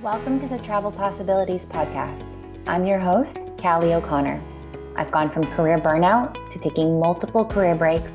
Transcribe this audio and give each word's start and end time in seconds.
Welcome 0.00 0.38
to 0.38 0.46
the 0.46 0.58
Travel 0.58 0.92
Possibilities 0.92 1.64
Podcast. 1.64 2.24
I'm 2.68 2.86
your 2.86 3.00
host, 3.00 3.36
Callie 3.60 3.94
O'Connor. 3.94 4.40
I've 4.94 5.10
gone 5.10 5.28
from 5.28 5.42
career 5.56 5.76
burnout 5.76 6.34
to 6.52 6.58
taking 6.60 7.00
multiple 7.00 7.44
career 7.44 7.74
breaks, 7.74 8.12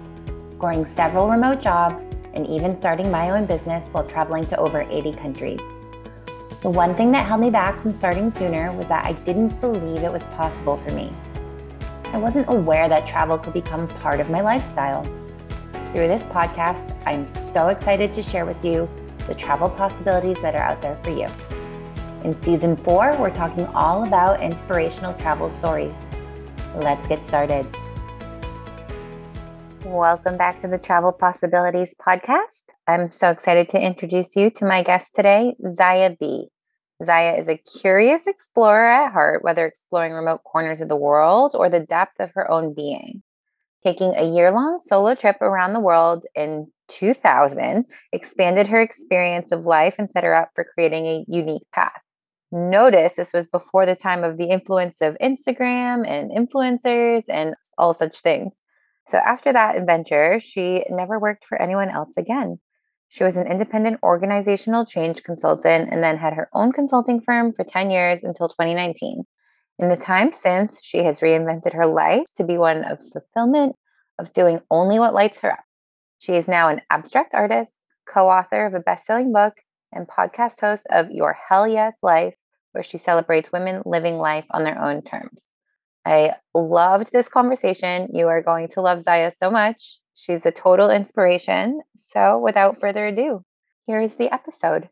scoring 0.50 0.86
several 0.86 1.30
remote 1.30 1.62
jobs, 1.62 2.02
and 2.34 2.48
even 2.48 2.80
starting 2.80 3.12
my 3.12 3.32
own 3.32 3.46
business 3.46 3.90
while 3.90 4.08
traveling 4.08 4.46
to 4.46 4.58
over 4.58 4.84
80 4.90 5.12
countries. 5.16 5.60
The 6.62 6.70
one 6.70 6.96
thing 6.96 7.12
that 7.12 7.26
held 7.26 7.42
me 7.42 7.49
back 7.49 7.81
from 7.81 7.94
starting 7.94 8.31
sooner 8.31 8.72
was 8.72 8.88
that 8.88 9.06
I 9.06 9.12
didn't 9.12 9.60
believe 9.60 10.04
it 10.04 10.12
was 10.13 10.24
possible 10.38 10.78
for 10.88 10.92
me. 10.94 11.12
I 12.06 12.18
wasn't 12.18 12.47
aware 12.47 12.88
that 12.88 13.10
travel 13.10 13.38
could 13.38 13.52
become 13.52 13.90
part 13.90 14.22
of 14.22 14.29
my 14.29 14.40
lifestyle. 14.40 15.04
Through 15.92 16.08
this 16.08 16.23
podcast, 16.23 16.98
I'm 17.05 17.27
so 17.52 17.68
excited 17.68 18.13
to 18.13 18.22
share 18.22 18.45
with 18.45 18.63
you 18.63 18.88
the 19.27 19.36
travel 19.36 19.70
possibilities 19.70 20.38
that 20.41 20.55
are 20.55 20.63
out 20.63 20.81
there 20.81 20.98
for 21.04 21.09
you. 21.09 21.27
In 22.23 22.41
season 22.41 22.77
four, 22.77 23.17
we're 23.20 23.35
talking 23.35 23.66
all 23.75 24.05
about 24.05 24.41
inspirational 24.41 25.13
travel 25.16 25.49
stories. 25.49 25.91
Let's 26.73 27.05
get 27.09 27.25
started. 27.27 27.67
Welcome 29.84 30.38
back 30.38 30.62
to 30.62 30.70
the 30.70 30.77
Travel 30.77 31.12
Possibilities 31.12 31.93
podcast. 31.99 32.63
I'm 32.88 33.12
so 33.12 33.29
excited 33.29 33.67
to 33.70 33.85
introduce 33.85 34.38
you 34.38 34.49
to 34.51 34.65
my 34.65 34.84
guest 34.84 35.13
today, 35.13 35.55
Zya 35.62 36.17
Be. 36.17 36.48
Zya 37.01 37.41
is 37.41 37.49
a 37.49 37.57
curious 37.57 38.21
explorer 38.26 38.85
at 38.85 39.12
heart, 39.12 39.43
whether 39.43 39.65
exploring 39.65 40.13
remote 40.13 40.45
corners 40.45 40.79
of 40.79 40.87
the 40.87 40.95
world 40.95 41.51
or 41.53 41.70
the 41.70 41.81
depth 41.81 42.21
of 42.21 42.31
her 42.35 42.49
own 42.49 42.73
being. 42.73 43.21
Taking 43.84 44.15
a 44.15 44.23
year 44.34 44.49
long 44.49 44.79
solo 44.79 45.13
trip 45.13 45.41
around 45.41 45.73
the 45.73 45.81
world 45.81 46.23
in 46.35 46.67
2000 46.87 47.84
expanded 48.13 48.67
her 48.67 48.79
experience 48.79 49.51
of 49.51 49.65
life 49.65 49.95
and 49.98 50.09
set 50.09 50.23
her 50.23 50.34
up 50.34 50.51
for 50.55 50.63
creating 50.63 51.05
a 51.05 51.26
unique 51.27 51.67
path 51.73 51.91
notice 52.53 53.13
this 53.17 53.34
was 53.34 53.48
before 53.48 53.85
the 53.85 53.95
time 53.95 54.23
of 54.23 54.38
the 54.38 54.49
influence 54.49 54.98
of 55.02 55.18
Instagram 55.21 56.07
and 56.07 56.32
influencers 56.32 57.23
and 57.27 57.55
all 57.77 57.93
such 57.93 58.20
things. 58.20 58.54
So 59.09 59.18
after 59.18 59.51
that 59.51 59.76
adventure, 59.76 60.40
she 60.40 60.85
never 60.90 61.20
worked 61.20 61.46
for 61.48 61.62
anyone 61.62 61.90
else 61.90 62.13
again. 62.18 62.59
She 63.09 63.24
was 63.24 63.35
an 63.35 63.48
independent 63.48 63.99
organizational 64.02 64.86
change 64.86 65.24
consultant 65.24 65.90
and 65.92 66.04
then 66.04 66.18
had 66.18 66.34
her 66.34 66.50
own 66.54 66.72
consulting 66.72 67.22
firm 67.22 67.54
for 67.54 67.64
10 67.64 67.92
years 67.92 68.22
until 68.24 68.48
2019. 68.50 69.24
In 69.80 69.90
the 69.90 69.98
time 69.98 70.31
since, 70.31 70.80
she 70.81 71.00
has 71.00 71.20
reinvented 71.20 71.74
her 71.74 71.86
life 71.86 72.26
to 72.38 72.44
be 72.44 72.58
one 72.58 72.84
of 72.86 73.00
fulfillment, 73.12 73.76
of 74.20 74.31
doing 74.34 74.62
only 74.70 75.00
what 75.00 75.14
lights 75.14 75.40
her 75.40 75.52
up. 75.52 75.64
She 76.20 76.34
is 76.34 76.48
now 76.48 76.70
an 76.70 76.81
abstract 76.90 77.34
artist, 77.34 77.74
co 78.08 78.30
author 78.30 78.66
of 78.66 78.74
a 78.74 78.80
best 78.80 79.06
selling 79.06 79.34
book, 79.34 79.54
and 79.92 80.08
podcast 80.08 80.62
host 80.62 80.84
of 80.92 81.12
Your 81.12 81.38
Hell 81.50 81.68
Yes 81.68 81.96
Life, 82.02 82.36
where 82.74 82.84
she 82.84 82.98
celebrates 82.98 83.52
women 83.52 83.82
living 83.86 84.18
life 84.18 84.46
on 84.52 84.64
their 84.64 84.80
own 84.80 85.02
terms. 85.02 85.42
I 86.06 86.34
loved 86.54 87.12
this 87.14 87.30
conversation. 87.30 88.10
You 88.14 88.28
are 88.28 88.42
going 88.42 88.68
to 88.70 88.82
love 88.82 89.04
Zya 89.04 89.32
so 89.36 89.50
much. 89.50 90.00
She's 90.14 90.46
a 90.46 90.52
total 90.52 90.90
inspiration. 90.90 91.82
So, 92.12 92.40
without 92.40 92.80
further 92.80 93.08
ado, 93.08 93.44
here 93.88 94.02
is 94.02 94.16
the 94.16 94.34
episode. 94.34 94.90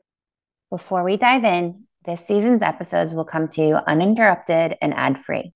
Before 0.70 1.04
we 1.04 1.18
dive 1.18 1.44
in, 1.44 1.84
this 2.06 2.26
season's 2.26 2.62
episodes 2.62 3.14
will 3.14 3.26
come 3.26 3.48
to 3.50 3.62
you 3.62 3.76
uninterrupted 3.76 4.76
and 4.82 4.94
ad 4.94 5.20
free. 5.20 5.54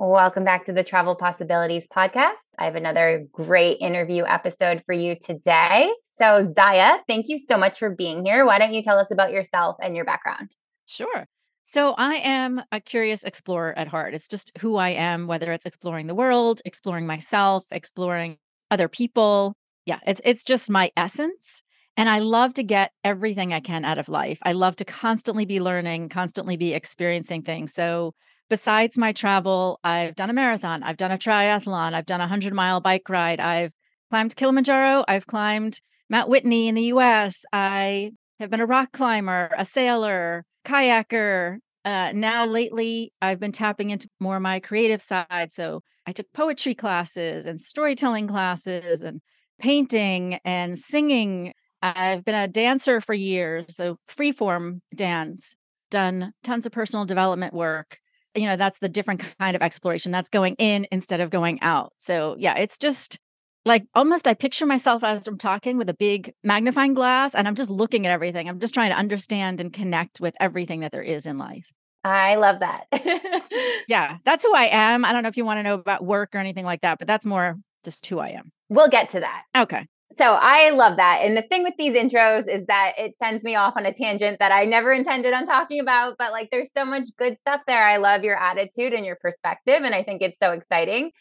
Welcome 0.03 0.43
back 0.43 0.65
to 0.65 0.73
the 0.73 0.83
Travel 0.83 1.15
Possibilities 1.15 1.85
Podcast. 1.95 2.41
I 2.57 2.65
have 2.65 2.73
another 2.73 3.27
great 3.31 3.77
interview 3.81 4.23
episode 4.25 4.81
for 4.87 4.93
you 4.93 5.15
today. 5.15 5.93
So, 6.17 6.51
Zya, 6.57 7.01
thank 7.07 7.27
you 7.29 7.37
so 7.37 7.55
much 7.55 7.77
for 7.77 7.91
being 7.91 8.25
here. 8.25 8.43
Why 8.43 8.57
don't 8.57 8.73
you 8.73 8.81
tell 8.81 8.97
us 8.97 9.11
about 9.11 9.31
yourself 9.31 9.75
and 9.79 9.95
your 9.95 10.03
background? 10.03 10.55
Sure. 10.87 11.27
So, 11.65 11.93
I 11.99 12.15
am 12.15 12.63
a 12.71 12.79
curious 12.79 13.23
explorer 13.23 13.77
at 13.77 13.89
heart. 13.89 14.15
It's 14.15 14.27
just 14.27 14.51
who 14.57 14.77
I 14.77 14.89
am, 14.89 15.27
whether 15.27 15.51
it's 15.51 15.67
exploring 15.67 16.07
the 16.07 16.15
world, 16.15 16.61
exploring 16.65 17.05
myself, 17.05 17.65
exploring 17.69 18.39
other 18.71 18.87
people. 18.87 19.53
Yeah, 19.85 19.99
it's 20.07 20.21
it's 20.25 20.43
just 20.43 20.67
my 20.71 20.89
essence. 20.97 21.61
And 21.95 22.09
I 22.09 22.19
love 22.19 22.55
to 22.55 22.63
get 22.63 22.91
everything 23.03 23.53
I 23.53 23.59
can 23.59 23.85
out 23.85 23.99
of 23.99 24.09
life. 24.09 24.39
I 24.41 24.53
love 24.53 24.77
to 24.77 24.85
constantly 24.85 25.45
be 25.45 25.61
learning, 25.61 26.09
constantly 26.09 26.57
be 26.57 26.73
experiencing 26.73 27.43
things. 27.43 27.71
So, 27.71 28.15
besides 28.51 28.97
my 28.97 29.13
travel, 29.13 29.79
I've 29.81 30.13
done 30.13 30.29
a 30.29 30.33
marathon, 30.33 30.83
I've 30.83 30.97
done 30.97 31.09
a 31.09 31.17
triathlon, 31.17 31.93
I've 31.93 32.05
done 32.05 32.19
a 32.19 32.25
100 32.25 32.53
mile 32.53 32.81
bike 32.81 33.07
ride, 33.07 33.39
I've 33.39 33.73
climbed 34.09 34.35
Kilimanjaro, 34.35 35.05
I've 35.07 35.25
climbed 35.25 35.79
Mount 36.09 36.27
Whitney 36.27 36.67
in 36.67 36.75
the 36.75 36.83
US, 36.95 37.45
I 37.53 38.11
have 38.41 38.49
been 38.49 38.59
a 38.59 38.65
rock 38.65 38.91
climber, 38.91 39.49
a 39.57 39.63
sailor, 39.63 40.43
kayaker. 40.65 41.59
Uh, 41.85 42.11
now, 42.13 42.45
lately, 42.45 43.13
I've 43.21 43.39
been 43.39 43.53
tapping 43.53 43.89
into 43.89 44.09
more 44.19 44.35
of 44.35 44.41
my 44.41 44.59
creative 44.59 45.01
side. 45.01 45.53
So, 45.53 45.81
I 46.05 46.11
took 46.11 46.27
poetry 46.33 46.75
classes 46.75 47.45
and 47.45 47.59
storytelling 47.61 48.27
classes 48.27 49.01
and 49.01 49.21
painting 49.59 50.39
and 50.43 50.77
singing. 50.77 51.53
I've 51.81 52.25
been 52.25 52.35
a 52.35 52.49
dancer 52.49 52.99
for 52.99 53.13
years, 53.13 53.77
so 53.77 53.95
freeform 54.09 54.81
dance, 54.93 55.55
done 55.89 56.33
tons 56.43 56.65
of 56.65 56.73
personal 56.73 57.05
development 57.05 57.53
work 57.53 57.99
you 58.35 58.45
know 58.45 58.55
that's 58.55 58.79
the 58.79 58.89
different 58.89 59.23
kind 59.39 59.55
of 59.55 59.61
exploration 59.61 60.11
that's 60.11 60.29
going 60.29 60.55
in 60.55 60.87
instead 60.91 61.21
of 61.21 61.29
going 61.29 61.61
out. 61.61 61.93
So 61.97 62.35
yeah 62.39 62.55
it's 62.55 62.77
just 62.77 63.19
like 63.63 63.85
almost 63.93 64.27
i 64.27 64.33
picture 64.33 64.65
myself 64.65 65.03
as 65.03 65.27
i'm 65.27 65.37
talking 65.37 65.77
with 65.77 65.87
a 65.87 65.93
big 65.93 66.33
magnifying 66.43 66.95
glass 66.95 67.35
and 67.35 67.47
i'm 67.47 67.53
just 67.55 67.69
looking 67.69 68.05
at 68.05 68.11
everything. 68.11 68.49
I'm 68.49 68.59
just 68.59 68.73
trying 68.73 68.91
to 68.91 68.97
understand 68.97 69.61
and 69.61 69.71
connect 69.71 70.19
with 70.19 70.35
everything 70.39 70.79
that 70.81 70.91
there 70.91 71.03
is 71.03 71.25
in 71.25 71.37
life. 71.37 71.71
I 72.03 72.35
love 72.35 72.59
that. 72.59 72.85
Yeah 73.87 74.17
that's 74.25 74.45
who 74.45 74.53
i 74.55 74.65
am. 74.65 75.03
I 75.05 75.11
don't 75.11 75.23
know 75.23 75.29
if 75.29 75.37
you 75.37 75.45
want 75.45 75.59
to 75.59 75.63
know 75.63 75.75
about 75.75 76.03
work 76.03 76.33
or 76.33 76.37
anything 76.37 76.65
like 76.65 76.81
that 76.81 76.97
but 76.99 77.07
that's 77.07 77.25
more 77.25 77.57
just 77.83 78.05
who 78.05 78.19
i 78.19 78.29
am. 78.29 78.51
We'll 78.69 78.89
get 78.89 79.09
to 79.11 79.19
that. 79.19 79.43
Okay 79.55 79.87
so 80.17 80.33
I 80.33 80.71
love 80.71 80.97
that. 80.97 81.19
And 81.21 81.37
the 81.37 81.41
thing 81.41 81.63
with 81.63 81.73
these 81.77 81.93
intros 81.93 82.47
is 82.47 82.65
that 82.67 82.93
it 82.97 83.15
sends 83.21 83.43
me 83.43 83.55
off 83.55 83.73
on 83.77 83.85
a 83.85 83.93
tangent 83.93 84.39
that 84.39 84.51
I 84.51 84.65
never 84.65 84.91
intended 84.91 85.33
on 85.33 85.45
talking 85.45 85.79
about, 85.79 86.15
but 86.17 86.31
like 86.31 86.49
there's 86.51 86.69
so 86.75 86.85
much 86.85 87.07
good 87.17 87.37
stuff 87.39 87.61
there. 87.67 87.85
I 87.85 87.97
love 87.97 88.23
your 88.23 88.37
attitude 88.37 88.93
and 88.93 89.05
your 89.05 89.15
perspective. 89.15 89.81
And 89.83 89.95
I 89.95 90.03
think 90.03 90.21
it's 90.21 90.39
so 90.39 90.51
exciting. 90.51 91.11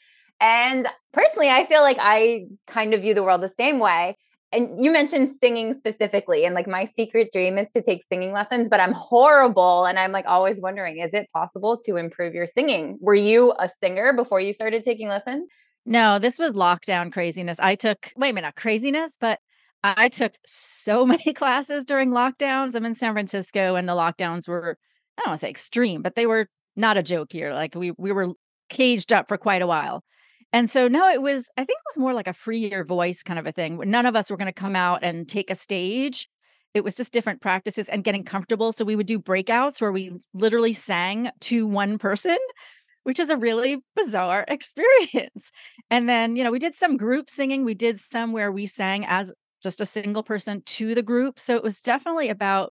And 0.41 0.89
personally, 1.13 1.51
I 1.51 1.67
feel 1.67 1.83
like 1.83 1.99
I 2.01 2.47
kind 2.67 2.95
of 2.95 3.03
view 3.03 3.15
the 3.15 3.23
world 3.23 3.43
the 3.43 3.49
same 3.49 3.79
way. 3.79 4.17
And 4.53 4.83
you 4.85 4.91
mentioned 4.91 5.37
singing 5.39 5.75
specifically. 5.75 6.45
And 6.45 6.55
like 6.55 6.67
my 6.67 6.89
secret 6.97 7.29
dream 7.33 7.59
is 7.59 7.69
to 7.77 7.83
take 7.83 8.03
singing 8.09 8.33
lessons, 8.33 8.69
but 8.69 8.81
I'm 8.81 8.93
horrible. 8.93 9.85
And 9.85 9.99
I'm 9.99 10.11
like 10.11 10.27
always 10.27 10.61
wondering, 10.61 10.99
is 10.99 11.15
it 11.15 11.29
possible 11.33 11.79
to 11.85 11.97
improve 11.97 12.35
your 12.35 12.47
singing? 12.47 12.99
Were 13.01 13.15
you 13.15 13.53
a 13.59 13.71
singer 13.81 14.13
before 14.13 14.41
you 14.41 14.53
started 14.53 14.83
taking 14.83 15.09
lessons? 15.09 15.49
No, 15.91 16.21
this 16.21 16.39
was 16.39 16.55
lockdown 16.55 17.13
craziness. 17.13 17.59
I 17.59 17.75
took, 17.75 18.13
wait 18.17 18.31
a 18.31 18.33
minute, 18.33 18.55
craziness, 18.55 19.19
but 19.21 19.41
I 19.83 20.09
took 20.09 20.35
so 20.47 21.05
many 21.07 21.35
classes 21.35 21.85
during 21.85 22.13
lockdowns. 22.13 22.77
I'm 22.77 22.87
in 22.87 22.95
San 22.95 23.13
Francisco 23.13 23.75
and 23.75 23.89
the 23.89 23.95
lockdowns 23.95 24.49
were, 24.49 24.79
I 25.19 25.23
don't 25.23 25.31
want 25.33 25.41
to 25.41 25.47
say 25.47 25.51
extreme, 25.51 26.01
but 26.01 26.15
they 26.15 26.27
were 26.27 26.47
not 26.77 26.97
a 26.97 27.03
joke 27.03 27.33
here. 27.33 27.53
Like 27.53 27.75
we 27.75 27.91
we 27.99 28.13
were 28.13 28.29
caged 28.69 29.13
up 29.13 29.27
for 29.27 29.37
quite 29.37 29.63
a 29.63 29.67
while. 29.67 30.05
And 30.53 30.71
so 30.71 30.87
no, 30.87 31.09
it 31.09 31.23
was, 31.23 31.51
I 31.57 31.63
think 31.65 31.77
it 31.77 31.91
was 31.91 31.99
more 31.99 32.15
like 32.15 32.29
a 32.29 32.33
free 32.33 32.71
your 32.71 32.85
voice 32.85 33.25
kind 33.25 33.41
of 33.41 33.47
a 33.47 33.53
thing. 33.53 33.81
None 33.85 34.07
of 34.07 34.15
us 34.15 34.31
were 34.31 34.37
going 34.37 34.47
to 34.47 34.53
come 34.53 34.77
out 34.77 35.03
and 35.03 35.29
take 35.29 35.51
a 35.51 35.57
stage. 35.57 36.29
It 36.73 36.85
was 36.85 36.95
just 36.95 37.13
different 37.13 37.43
practices 37.43 37.89
and 37.89 38.05
getting 38.05 38.23
comfortable. 38.23 38.73
So 38.73 38.85
we 38.85 38.95
would 38.95 39.07
do 39.07 39.19
breakouts 39.19 39.81
where 39.81 39.91
we 39.91 40.13
literally 40.35 40.73
sang 40.73 41.31
to 41.41 41.67
one 41.67 41.99
person 41.99 42.39
which 43.11 43.19
is 43.19 43.29
a 43.29 43.37
really 43.37 43.83
bizarre 43.97 44.45
experience. 44.49 45.51
And 45.91 46.09
then, 46.09 46.37
you 46.37 46.45
know, 46.45 46.53
we 46.53 46.61
did 46.61 46.77
some 46.77 46.97
group 46.97 47.29
singing. 47.29 47.65
We 47.65 47.75
did 47.75 47.99
some 47.99 48.31
where 48.31 48.53
we 48.53 48.67
sang 48.67 49.05
as 49.05 49.35
just 49.65 49.81
a 49.81 49.85
single 49.85 50.23
person 50.23 50.63
to 50.65 50.95
the 50.95 51.03
group. 51.03 51.41
So 51.41 51.57
it 51.57 51.65
was 51.65 51.83
definitely 51.83 52.29
about 52.29 52.73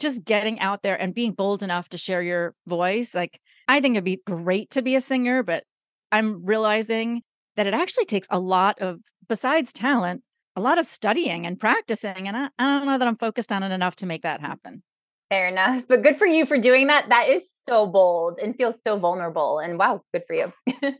just 0.00 0.24
getting 0.24 0.58
out 0.58 0.82
there 0.82 1.00
and 1.00 1.14
being 1.14 1.34
bold 1.34 1.62
enough 1.62 1.88
to 1.90 1.98
share 1.98 2.20
your 2.20 2.56
voice. 2.66 3.14
Like, 3.14 3.38
I 3.68 3.80
think 3.80 3.94
it'd 3.94 4.02
be 4.02 4.20
great 4.26 4.70
to 4.70 4.82
be 4.82 4.96
a 4.96 5.00
singer, 5.00 5.44
but 5.44 5.62
I'm 6.10 6.44
realizing 6.44 7.22
that 7.54 7.68
it 7.68 7.72
actually 7.72 8.06
takes 8.06 8.26
a 8.28 8.40
lot 8.40 8.80
of 8.80 8.98
besides 9.28 9.72
talent, 9.72 10.24
a 10.56 10.60
lot 10.60 10.78
of 10.78 10.86
studying 10.86 11.46
and 11.46 11.60
practicing. 11.60 12.26
And 12.26 12.36
I, 12.36 12.48
I 12.58 12.64
don't 12.64 12.86
know 12.86 12.98
that 12.98 13.06
I'm 13.06 13.18
focused 13.18 13.52
on 13.52 13.62
it 13.62 13.70
enough 13.70 13.94
to 13.96 14.06
make 14.06 14.22
that 14.22 14.40
happen. 14.40 14.82
Fair 15.28 15.48
enough. 15.48 15.84
But 15.88 16.02
good 16.02 16.16
for 16.16 16.26
you 16.26 16.46
for 16.46 16.58
doing 16.58 16.86
that. 16.86 17.08
That 17.08 17.28
is 17.28 17.50
so 17.50 17.86
bold 17.86 18.38
and 18.38 18.56
feels 18.56 18.76
so 18.82 18.98
vulnerable. 18.98 19.58
And 19.58 19.78
wow, 19.78 20.02
good 20.12 20.22
for 20.26 20.34
you. 20.34 20.52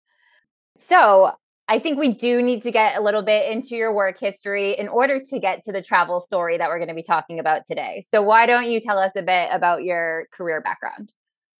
so 0.79 1.33
I 1.69 1.79
think 1.79 1.99
we 1.99 2.09
do 2.09 2.43
need 2.43 2.63
to 2.63 2.71
get 2.71 2.97
a 2.97 3.03
little 3.03 3.23
bit 3.23 3.51
into 3.51 3.75
your 3.75 3.93
work 3.93 4.21
history 4.21 4.79
in 4.79 4.89
order 4.89 5.21
to 5.21 5.39
get 5.39 5.65
to 5.65 5.73
the 5.73 5.83
travel 5.83 6.21
story 6.21 6.59
that 6.59 6.69
we're 6.69 6.79
going 6.79 6.89
to 6.89 6.95
be 6.95 7.03
talking 7.03 7.41
about 7.41 7.63
today. 7.67 8.05
So, 8.09 8.23
why 8.23 8.47
don't 8.47 8.71
you 8.71 8.81
tell 8.81 8.99
us 8.99 9.13
a 9.17 9.23
bit 9.23 9.49
about 9.51 9.83
your 9.83 10.27
career 10.33 10.61
background? 10.61 11.13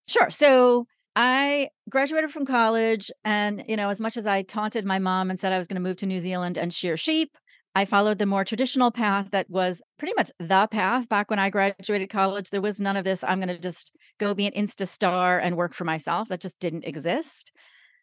Sure. 0.07 0.31
So, 0.31 0.87
I 1.17 1.71
graduated 1.91 2.31
from 2.31 2.47
college, 2.47 3.11
and 3.25 3.65
you 3.67 3.77
know, 3.77 3.89
as 3.89 4.01
much 4.01 4.17
as 4.17 4.27
I 4.29 4.43
taunted 4.43 4.85
my 4.85 5.01
mom 5.01 5.29
and 5.29 5.41
said 5.41 5.53
I 5.53 5.59
was 5.59 5.67
going 5.67 5.83
to 5.83 5.89
move 5.89 5.97
to 5.99 6.07
New 6.07 6.21
Zealand 6.21 6.57
and 6.57 6.73
shear 6.73 6.97
sheep, 6.97 7.37
I 7.77 7.85
followed 7.85 8.17
the 8.17 8.25
more 8.25 8.43
traditional 8.43 8.91
path 8.91 9.33
that 9.33 9.51
was 9.51 9.83
pretty 9.99 10.15
much 10.17 10.31
the 10.39 10.67
path 10.67 11.11
back 11.11 11.29
when 11.29 11.39
I 11.39 11.51
graduated 11.51 12.09
college. 12.09 12.49
There 12.49 12.63
was 12.63 12.81
none 12.81 12.97
of 12.97 13.05
this. 13.05 13.23
I'm 13.23 13.39
going 13.39 13.55
to 13.55 13.59
just 13.59 13.93
go 14.19 14.33
be 14.33 14.47
an 14.47 14.55
Insta 14.55 14.89
star 14.89 15.39
and 15.39 15.59
work 15.59 15.75
for 15.75 15.85
myself. 15.85 16.29
That 16.29 16.41
just 16.41 16.59
didn't 16.59 16.87
exist. 16.87 17.53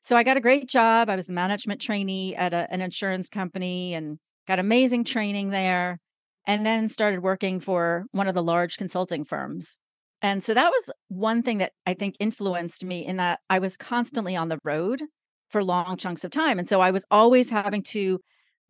So 0.04 0.16
I 0.16 0.22
got 0.22 0.38
a 0.38 0.42
great 0.42 0.70
job. 0.70 1.10
I 1.10 1.16
was 1.16 1.32
a 1.32 1.34
management 1.34 1.82
trainee 1.82 2.36
at 2.36 2.54
a, 2.54 2.72
an 2.72 2.82
insurance 2.82 3.30
company 3.30 3.96
and 3.96 4.20
got 4.48 4.60
amazing 4.60 5.06
training 5.06 5.50
there. 5.50 5.98
And 6.46 6.64
then 6.64 6.88
started 6.88 7.24
working 7.24 7.60
for 7.60 8.06
one 8.12 8.28
of 8.28 8.36
the 8.36 8.44
large 8.44 8.78
consulting 8.78 9.26
firms. 9.26 9.80
And 10.22 10.44
so 10.44 10.54
that 10.54 10.70
was 10.70 10.92
one 11.08 11.42
thing 11.42 11.58
that 11.58 11.72
I 11.88 11.96
think 11.96 12.14
influenced 12.20 12.86
me 12.86 13.04
in 13.04 13.18
that 13.18 13.40
I 13.50 13.58
was 13.58 13.76
constantly 13.76 14.36
on 14.36 14.50
the 14.50 14.60
road 14.64 15.02
for 15.50 15.64
long 15.64 15.98
chunks 15.98 16.24
of 16.24 16.30
time. 16.30 16.60
And 16.60 16.70
so 16.70 16.80
I 16.80 16.92
was 16.92 17.06
always 17.10 17.50
having 17.50 17.82
to 17.94 18.20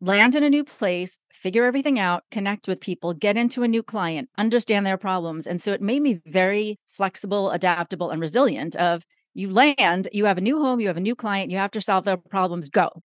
land 0.00 0.34
in 0.34 0.42
a 0.42 0.50
new 0.50 0.64
place, 0.64 1.18
figure 1.32 1.64
everything 1.64 1.98
out, 1.98 2.24
connect 2.30 2.68
with 2.68 2.80
people, 2.80 3.14
get 3.14 3.36
into 3.36 3.62
a 3.62 3.68
new 3.68 3.82
client, 3.82 4.28
understand 4.36 4.84
their 4.84 4.98
problems. 4.98 5.46
And 5.46 5.60
so 5.62 5.72
it 5.72 5.80
made 5.80 6.02
me 6.02 6.20
very 6.26 6.78
flexible, 6.86 7.50
adaptable, 7.50 8.10
and 8.10 8.20
resilient 8.20 8.76
of 8.76 9.04
you 9.34 9.50
land, 9.50 10.08
you 10.12 10.26
have 10.26 10.38
a 10.38 10.42
new 10.42 10.62
home, 10.62 10.80
you 10.80 10.86
have 10.88 10.96
a 10.96 11.00
new 11.00 11.14
client, 11.14 11.50
you 11.50 11.56
have 11.56 11.72
to 11.72 11.80
solve 11.80 12.04
their 12.04 12.16
problems, 12.16 12.68
go. 12.68 13.02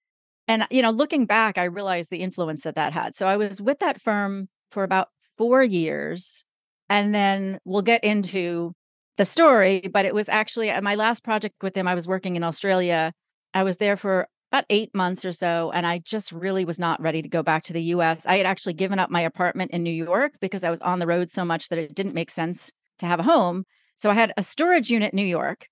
And, 0.48 0.68
you 0.70 0.82
know, 0.82 0.92
looking 0.92 1.26
back, 1.26 1.58
I 1.58 1.66
realized 1.66 2.10
the 2.10 2.22
influence 2.22 2.62
that 2.62 2.76
that 2.76 2.94
had. 2.94 3.16
So 3.16 3.28
I 3.28 3.38
was 3.38 3.62
with 3.62 3.80
that 3.80 4.02
firm 4.02 4.50
for 4.72 4.84
about 4.84 5.10
four 5.38 5.64
years. 5.64 6.44
And 6.90 7.14
then 7.14 7.60
we'll 7.66 7.84
get 7.84 8.04
into 8.04 8.74
the 9.18 9.26
story, 9.26 9.82
but 9.94 10.06
it 10.06 10.14
was 10.16 10.30
actually 10.30 10.72
my 10.82 10.96
last 10.96 11.24
project 11.24 11.56
with 11.62 11.74
them. 11.74 11.88
I 11.88 11.94
was 11.94 12.08
working 12.08 12.36
in 12.36 12.44
Australia. 12.44 13.12
I 13.54 13.64
was 13.64 13.78
there 13.78 13.98
for 13.98 14.28
about 14.52 14.66
eight 14.70 14.94
months 14.94 15.26
or 15.26 15.32
so. 15.32 15.72
And 15.72 15.86
I 15.86 16.00
just 16.00 16.32
really 16.32 16.66
was 16.66 16.80
not 16.80 17.02
ready 17.02 17.22
to 17.22 17.30
go 17.30 17.44
back 17.44 17.64
to 17.66 17.74
the 17.74 17.84
US. 17.84 18.26
I 18.26 18.38
had 18.38 18.46
actually 18.46 18.74
given 18.74 19.00
up 19.00 19.10
my 19.10 19.22
apartment 19.22 19.72
in 19.72 19.84
New 19.84 19.92
York 19.92 20.34
because 20.42 20.64
I 20.64 20.70
was 20.70 20.82
on 20.82 21.00
the 21.00 21.08
road 21.08 21.32
so 21.32 21.46
much 21.46 21.70
that 21.70 21.80
it 21.80 21.96
didn't 21.96 22.16
make 22.16 22.32
sense 22.32 22.72
to 23.00 23.06
have 23.06 23.20
a 23.20 23.24
home. 23.24 23.66
So 23.96 24.10
I 24.10 24.14
had 24.14 24.34
a 24.38 24.44
storage 24.44 24.90
unit 24.90 25.14
in 25.14 25.18
New 25.18 25.24
York 25.24 25.68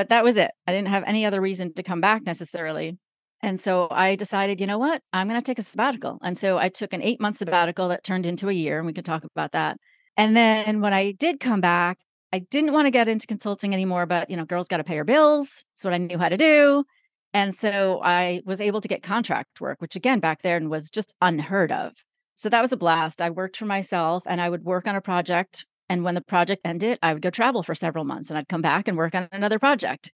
but 0.00 0.08
that 0.08 0.24
was 0.24 0.38
it. 0.38 0.52
I 0.66 0.72
didn't 0.72 0.88
have 0.88 1.04
any 1.06 1.26
other 1.26 1.42
reason 1.42 1.74
to 1.74 1.82
come 1.82 2.00
back 2.00 2.24
necessarily. 2.24 2.96
And 3.42 3.60
so 3.60 3.86
I 3.90 4.16
decided, 4.16 4.58
you 4.58 4.66
know 4.66 4.78
what? 4.78 5.02
I'm 5.12 5.28
going 5.28 5.38
to 5.38 5.44
take 5.44 5.58
a 5.58 5.62
sabbatical. 5.62 6.18
And 6.22 6.38
so 6.38 6.56
I 6.56 6.70
took 6.70 6.94
an 6.94 7.02
eight 7.02 7.20
month 7.20 7.36
sabbatical 7.36 7.88
that 7.88 8.02
turned 8.02 8.24
into 8.24 8.48
a 8.48 8.52
year, 8.54 8.78
and 8.78 8.86
we 8.86 8.94
can 8.94 9.04
talk 9.04 9.24
about 9.24 9.52
that. 9.52 9.76
And 10.16 10.34
then 10.34 10.80
when 10.80 10.94
I 10.94 11.12
did 11.12 11.38
come 11.38 11.60
back, 11.60 11.98
I 12.32 12.38
didn't 12.38 12.72
want 12.72 12.86
to 12.86 12.90
get 12.90 13.08
into 13.08 13.26
consulting 13.26 13.74
anymore, 13.74 14.06
but 14.06 14.30
you 14.30 14.38
know, 14.38 14.46
girls 14.46 14.68
got 14.68 14.78
to 14.78 14.84
pay 14.84 14.96
her 14.96 15.04
bills. 15.04 15.66
That's 15.74 15.84
what 15.84 15.92
I 15.92 15.98
knew 15.98 16.16
how 16.16 16.30
to 16.30 16.38
do. 16.38 16.84
And 17.32 17.54
so 17.54 18.00
I 18.02 18.42
was 18.44 18.60
able 18.60 18.80
to 18.80 18.88
get 18.88 19.02
contract 19.02 19.60
work, 19.60 19.80
which 19.80 19.96
again 19.96 20.20
back 20.20 20.42
then 20.42 20.68
was 20.68 20.90
just 20.90 21.14
unheard 21.20 21.70
of. 21.70 21.92
So 22.34 22.48
that 22.48 22.62
was 22.62 22.72
a 22.72 22.76
blast. 22.76 23.20
I 23.20 23.30
worked 23.30 23.56
for 23.56 23.66
myself 23.66 24.24
and 24.26 24.40
I 24.40 24.48
would 24.48 24.64
work 24.64 24.86
on 24.86 24.96
a 24.96 25.00
project 25.00 25.64
and 25.90 26.04
when 26.04 26.14
the 26.14 26.20
project 26.20 26.62
ended, 26.64 27.00
I 27.02 27.12
would 27.12 27.20
go 27.20 27.30
travel 27.30 27.64
for 27.64 27.74
several 27.74 28.04
months 28.04 28.30
and 28.30 28.38
I'd 28.38 28.48
come 28.48 28.62
back 28.62 28.86
and 28.86 28.96
work 28.96 29.12
on 29.12 29.28
another 29.32 29.58
project. 29.58 30.12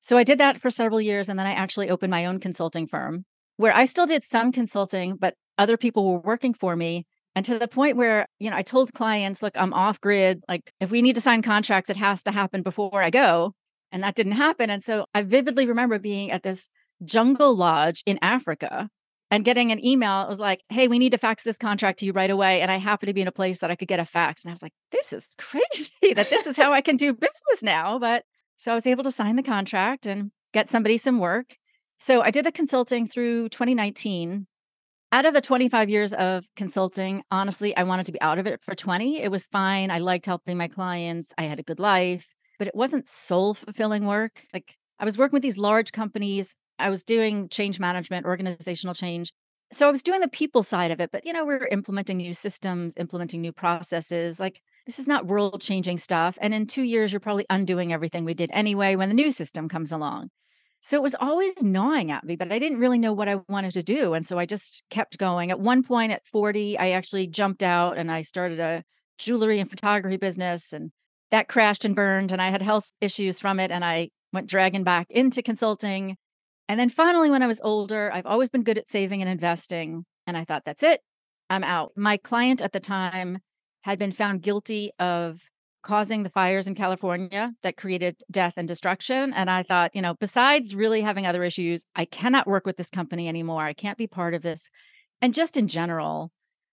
So 0.00 0.16
I 0.16 0.24
did 0.24 0.38
that 0.38 0.58
for 0.58 0.70
several 0.70 1.02
years. 1.02 1.28
And 1.28 1.38
then 1.38 1.46
I 1.46 1.52
actually 1.52 1.90
opened 1.90 2.10
my 2.10 2.24
own 2.24 2.40
consulting 2.40 2.86
firm 2.86 3.26
where 3.58 3.74
I 3.74 3.84
still 3.84 4.06
did 4.06 4.24
some 4.24 4.52
consulting, 4.52 5.16
but 5.16 5.34
other 5.58 5.76
people 5.76 6.10
were 6.10 6.20
working 6.20 6.54
for 6.54 6.76
me. 6.76 7.06
And 7.34 7.44
to 7.44 7.58
the 7.58 7.68
point 7.68 7.98
where, 7.98 8.26
you 8.38 8.48
know, 8.48 8.56
I 8.56 8.62
told 8.62 8.92
clients, 8.94 9.42
look, 9.42 9.52
I'm 9.54 9.74
off 9.74 10.00
grid. 10.00 10.42
Like, 10.48 10.72
if 10.80 10.90
we 10.90 11.02
need 11.02 11.14
to 11.16 11.20
sign 11.20 11.42
contracts, 11.42 11.90
it 11.90 11.98
has 11.98 12.22
to 12.22 12.32
happen 12.32 12.62
before 12.62 13.02
I 13.02 13.10
go. 13.10 13.54
And 13.90 14.02
that 14.02 14.14
didn't 14.14 14.32
happen. 14.32 14.70
And 14.70 14.82
so 14.84 15.06
I 15.14 15.22
vividly 15.22 15.66
remember 15.66 15.98
being 15.98 16.30
at 16.30 16.42
this 16.42 16.68
jungle 17.04 17.56
lodge 17.56 18.02
in 18.06 18.18
Africa 18.20 18.90
and 19.30 19.44
getting 19.44 19.72
an 19.72 19.84
email. 19.84 20.22
It 20.22 20.28
was 20.28 20.40
like, 20.40 20.62
hey, 20.68 20.88
we 20.88 20.98
need 20.98 21.12
to 21.12 21.18
fax 21.18 21.42
this 21.42 21.58
contract 21.58 21.98
to 22.00 22.06
you 22.06 22.12
right 22.12 22.30
away. 22.30 22.60
And 22.60 22.70
I 22.70 22.76
happened 22.76 23.08
to 23.08 23.14
be 23.14 23.20
in 23.20 23.28
a 23.28 23.32
place 23.32 23.60
that 23.60 23.70
I 23.70 23.76
could 23.76 23.88
get 23.88 24.00
a 24.00 24.04
fax. 24.04 24.44
And 24.44 24.50
I 24.50 24.54
was 24.54 24.62
like, 24.62 24.72
this 24.90 25.12
is 25.12 25.34
crazy 25.38 25.92
that 26.14 26.30
this 26.30 26.46
is 26.46 26.56
how 26.56 26.72
I 26.72 26.80
can 26.80 26.96
do 26.96 27.12
business 27.12 27.62
now. 27.62 27.98
But 27.98 28.24
so 28.56 28.72
I 28.72 28.74
was 28.74 28.86
able 28.86 29.04
to 29.04 29.10
sign 29.10 29.36
the 29.36 29.42
contract 29.42 30.06
and 30.06 30.32
get 30.52 30.68
somebody 30.68 30.96
some 30.96 31.18
work. 31.18 31.56
So 31.98 32.22
I 32.22 32.30
did 32.30 32.44
the 32.44 32.52
consulting 32.52 33.06
through 33.06 33.48
2019. 33.50 34.46
Out 35.10 35.24
of 35.24 35.32
the 35.32 35.40
25 35.40 35.88
years 35.88 36.12
of 36.12 36.46
consulting, 36.54 37.22
honestly, 37.30 37.74
I 37.76 37.84
wanted 37.84 38.06
to 38.06 38.12
be 38.12 38.20
out 38.20 38.38
of 38.38 38.46
it 38.46 38.62
for 38.62 38.74
20. 38.74 39.22
It 39.22 39.30
was 39.30 39.46
fine. 39.46 39.90
I 39.90 39.98
liked 39.98 40.26
helping 40.26 40.58
my 40.58 40.68
clients. 40.68 41.32
I 41.38 41.44
had 41.44 41.58
a 41.58 41.62
good 41.62 41.78
life, 41.78 42.34
but 42.58 42.68
it 42.68 42.74
wasn't 42.74 43.08
soul 43.08 43.54
fulfilling 43.54 44.04
work. 44.06 44.44
Like 44.52 44.76
I 44.98 45.04
was 45.04 45.18
working 45.18 45.36
with 45.36 45.42
these 45.42 45.58
large 45.58 45.92
companies 45.92 46.54
I 46.78 46.90
was 46.90 47.04
doing 47.04 47.48
change 47.48 47.80
management, 47.80 48.26
organizational 48.26 48.94
change. 48.94 49.32
So 49.72 49.86
I 49.86 49.90
was 49.90 50.02
doing 50.02 50.20
the 50.20 50.28
people 50.28 50.62
side 50.62 50.90
of 50.90 51.00
it, 51.00 51.10
but 51.12 51.26
you 51.26 51.32
know, 51.32 51.44
we 51.44 51.54
are 51.54 51.68
implementing 51.70 52.18
new 52.18 52.32
systems, 52.32 52.96
implementing 52.96 53.40
new 53.40 53.52
processes. 53.52 54.40
Like 54.40 54.62
this 54.86 54.98
is 54.98 55.08
not 55.08 55.26
world 55.26 55.60
changing 55.60 55.98
stuff. 55.98 56.38
And 56.40 56.54
in 56.54 56.66
two 56.66 56.84
years, 56.84 57.12
you're 57.12 57.20
probably 57.20 57.44
undoing 57.50 57.92
everything 57.92 58.24
we 58.24 58.34
did 58.34 58.50
anyway 58.52 58.96
when 58.96 59.08
the 59.08 59.14
new 59.14 59.30
system 59.30 59.68
comes 59.68 59.92
along. 59.92 60.30
So 60.80 60.96
it 60.96 61.02
was 61.02 61.16
always 61.16 61.60
gnawing 61.62 62.12
at 62.12 62.24
me, 62.24 62.36
but 62.36 62.52
I 62.52 62.60
didn't 62.60 62.78
really 62.78 62.98
know 62.98 63.12
what 63.12 63.28
I 63.28 63.40
wanted 63.48 63.72
to 63.72 63.82
do. 63.82 64.14
And 64.14 64.24
so 64.24 64.38
I 64.38 64.46
just 64.46 64.84
kept 64.90 65.18
going. 65.18 65.50
At 65.50 65.60
one 65.60 65.82
point 65.82 66.12
at 66.12 66.24
40, 66.26 66.78
I 66.78 66.90
actually 66.90 67.26
jumped 67.26 67.64
out 67.64 67.98
and 67.98 68.10
I 68.10 68.22
started 68.22 68.60
a 68.60 68.84
jewelry 69.18 69.58
and 69.58 69.68
photography 69.68 70.16
business. 70.16 70.72
And 70.72 70.92
that 71.30 71.48
crashed 71.48 71.84
and 71.84 71.94
burned. 71.94 72.32
And 72.32 72.40
I 72.40 72.48
had 72.48 72.62
health 72.62 72.90
issues 73.00 73.40
from 73.40 73.60
it. 73.60 73.70
And 73.70 73.84
I 73.84 74.10
went 74.32 74.48
dragging 74.48 74.84
back 74.84 75.06
into 75.10 75.42
consulting. 75.42 76.16
And 76.68 76.78
then 76.78 76.88
finally, 76.88 77.30
when 77.30 77.42
I 77.42 77.46
was 77.46 77.60
older, 77.62 78.10
I've 78.12 78.26
always 78.26 78.50
been 78.50 78.62
good 78.62 78.78
at 78.78 78.90
saving 78.90 79.22
and 79.22 79.30
investing. 79.30 80.04
And 80.26 80.36
I 80.36 80.44
thought, 80.44 80.64
that's 80.64 80.82
it. 80.82 81.00
I'm 81.48 81.64
out. 81.64 81.92
My 81.96 82.18
client 82.18 82.60
at 82.60 82.72
the 82.72 82.80
time 82.80 83.38
had 83.82 83.98
been 83.98 84.12
found 84.12 84.42
guilty 84.42 84.90
of 84.98 85.40
causing 85.82 86.22
the 86.22 86.30
fires 86.30 86.66
in 86.66 86.74
California 86.74 87.52
that 87.62 87.76
created 87.76 88.16
death 88.30 88.54
and 88.56 88.68
destruction. 88.68 89.32
And 89.32 89.48
I 89.48 89.62
thought, 89.62 89.94
you 89.94 90.02
know, 90.02 90.14
besides 90.18 90.74
really 90.74 91.00
having 91.00 91.26
other 91.26 91.42
issues, 91.44 91.86
I 91.94 92.04
cannot 92.04 92.46
work 92.46 92.66
with 92.66 92.76
this 92.76 92.90
company 92.90 93.28
anymore. 93.28 93.62
I 93.62 93.72
can't 93.72 93.96
be 93.96 94.06
part 94.06 94.34
of 94.34 94.42
this. 94.42 94.68
And 95.22 95.32
just 95.32 95.56
in 95.56 95.68
general, 95.68 96.30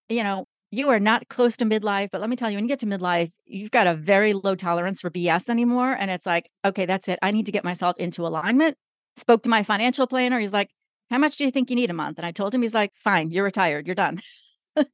you 0.10 0.24
know, 0.24 0.46
you 0.76 0.90
are 0.90 1.00
not 1.00 1.30
close 1.30 1.58
to 1.58 1.66
midlife, 1.66 2.10
but 2.12 2.22
let 2.22 2.30
me 2.30 2.36
tell 2.36 2.50
you, 2.50 2.58
when 2.58 2.66
you 2.66 2.70
get 2.70 2.80
to 2.80 2.86
midlife, 2.86 3.32
you've 3.46 3.72
got 3.72 3.88
a 3.88 3.96
very 3.96 4.34
low 4.34 4.56
tolerance 4.56 5.02
for 5.02 5.10
BS 5.10 5.50
anymore. 5.50 5.92
And 5.92 6.12
it's 6.12 6.26
like, 6.26 6.50
okay, 6.64 6.86
that's 6.86 7.08
it. 7.08 7.20
I 7.22 7.32
need 7.32 7.46
to 7.46 7.52
get 7.52 7.64
myself 7.64 7.96
into 7.98 8.26
alignment 8.26 8.78
spoke 9.16 9.44
to 9.44 9.50
my 9.50 9.64
financial 9.64 10.08
planner. 10.08 10.40
He's 10.40 10.54
like, 10.54 10.70
How 11.10 11.18
much 11.18 11.38
do 11.38 11.46
you 11.46 11.52
think 11.52 11.70
you 11.70 11.76
need 11.76 11.90
a 11.90 11.94
month? 11.94 12.18
And 12.18 12.26
I 12.26 12.32
told 12.32 12.54
him, 12.54 12.62
He's 12.62 12.74
like, 12.74 12.92
Fine, 13.04 13.32
you're 13.32 13.44
retired, 13.44 13.88
you're 13.88 13.96
done. 13.96 14.20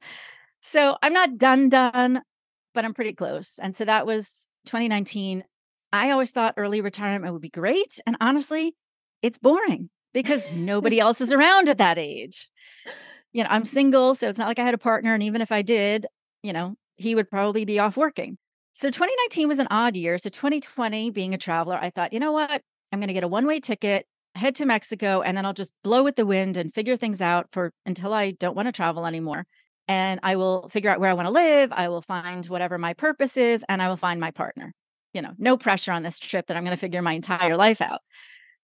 so 0.60 0.96
I'm 1.02 1.12
not 1.12 1.38
done, 1.38 1.68
done, 1.68 2.22
but 2.74 2.84
I'm 2.84 2.94
pretty 2.94 3.12
close. 3.12 3.58
And 3.60 3.74
so 3.74 3.84
that 3.84 4.06
was 4.06 4.48
2019. 4.66 5.44
I 5.92 6.10
always 6.10 6.30
thought 6.30 6.54
early 6.56 6.80
retirement 6.80 7.32
would 7.32 7.42
be 7.42 7.50
great. 7.50 8.00
And 8.06 8.16
honestly, 8.20 8.74
it's 9.20 9.38
boring 9.38 9.90
because 10.12 10.52
nobody 10.52 11.00
else 11.00 11.20
is 11.20 11.32
around 11.32 11.68
at 11.68 11.78
that 11.78 11.98
age. 11.98 12.48
You 13.32 13.44
know, 13.44 13.48
I'm 13.50 13.64
single, 13.64 14.14
so 14.14 14.28
it's 14.28 14.38
not 14.38 14.48
like 14.48 14.58
I 14.58 14.64
had 14.64 14.74
a 14.74 14.78
partner. 14.78 15.14
And 15.14 15.22
even 15.22 15.40
if 15.40 15.50
I 15.52 15.62
did, 15.62 16.06
you 16.42 16.52
know, 16.52 16.74
he 16.96 17.14
would 17.14 17.30
probably 17.30 17.64
be 17.64 17.78
off 17.78 17.96
working. 17.96 18.36
So 18.74 18.88
2019 18.88 19.48
was 19.48 19.58
an 19.58 19.68
odd 19.70 19.96
year. 19.96 20.18
So 20.18 20.30
2020, 20.30 21.10
being 21.10 21.34
a 21.34 21.38
traveler, 21.38 21.78
I 21.80 21.90
thought, 21.90 22.12
you 22.12 22.20
know 22.20 22.32
what? 22.32 22.62
I'm 22.90 23.00
going 23.00 23.08
to 23.08 23.14
get 23.14 23.24
a 23.24 23.28
one 23.28 23.46
way 23.46 23.60
ticket, 23.60 24.06
head 24.34 24.54
to 24.56 24.66
Mexico, 24.66 25.22
and 25.22 25.36
then 25.36 25.44
I'll 25.44 25.52
just 25.52 25.72
blow 25.82 26.02
with 26.02 26.16
the 26.16 26.26
wind 26.26 26.56
and 26.56 26.72
figure 26.72 26.96
things 26.96 27.20
out 27.20 27.48
for 27.52 27.72
until 27.86 28.12
I 28.12 28.32
don't 28.32 28.56
want 28.56 28.68
to 28.68 28.72
travel 28.72 29.06
anymore. 29.06 29.44
And 29.88 30.20
I 30.22 30.36
will 30.36 30.68
figure 30.68 30.90
out 30.90 31.00
where 31.00 31.10
I 31.10 31.14
want 31.14 31.26
to 31.26 31.32
live. 31.32 31.72
I 31.72 31.88
will 31.88 32.02
find 32.02 32.44
whatever 32.46 32.78
my 32.78 32.94
purpose 32.94 33.36
is, 33.36 33.64
and 33.68 33.82
I 33.82 33.88
will 33.88 33.96
find 33.96 34.20
my 34.20 34.30
partner. 34.30 34.72
You 35.12 35.22
know, 35.22 35.32
no 35.38 35.56
pressure 35.58 35.92
on 35.92 36.02
this 36.02 36.18
trip 36.18 36.46
that 36.46 36.56
I'm 36.56 36.64
going 36.64 36.76
to 36.76 36.80
figure 36.80 37.02
my 37.02 37.12
entire 37.12 37.56
life 37.56 37.80
out. 37.82 38.00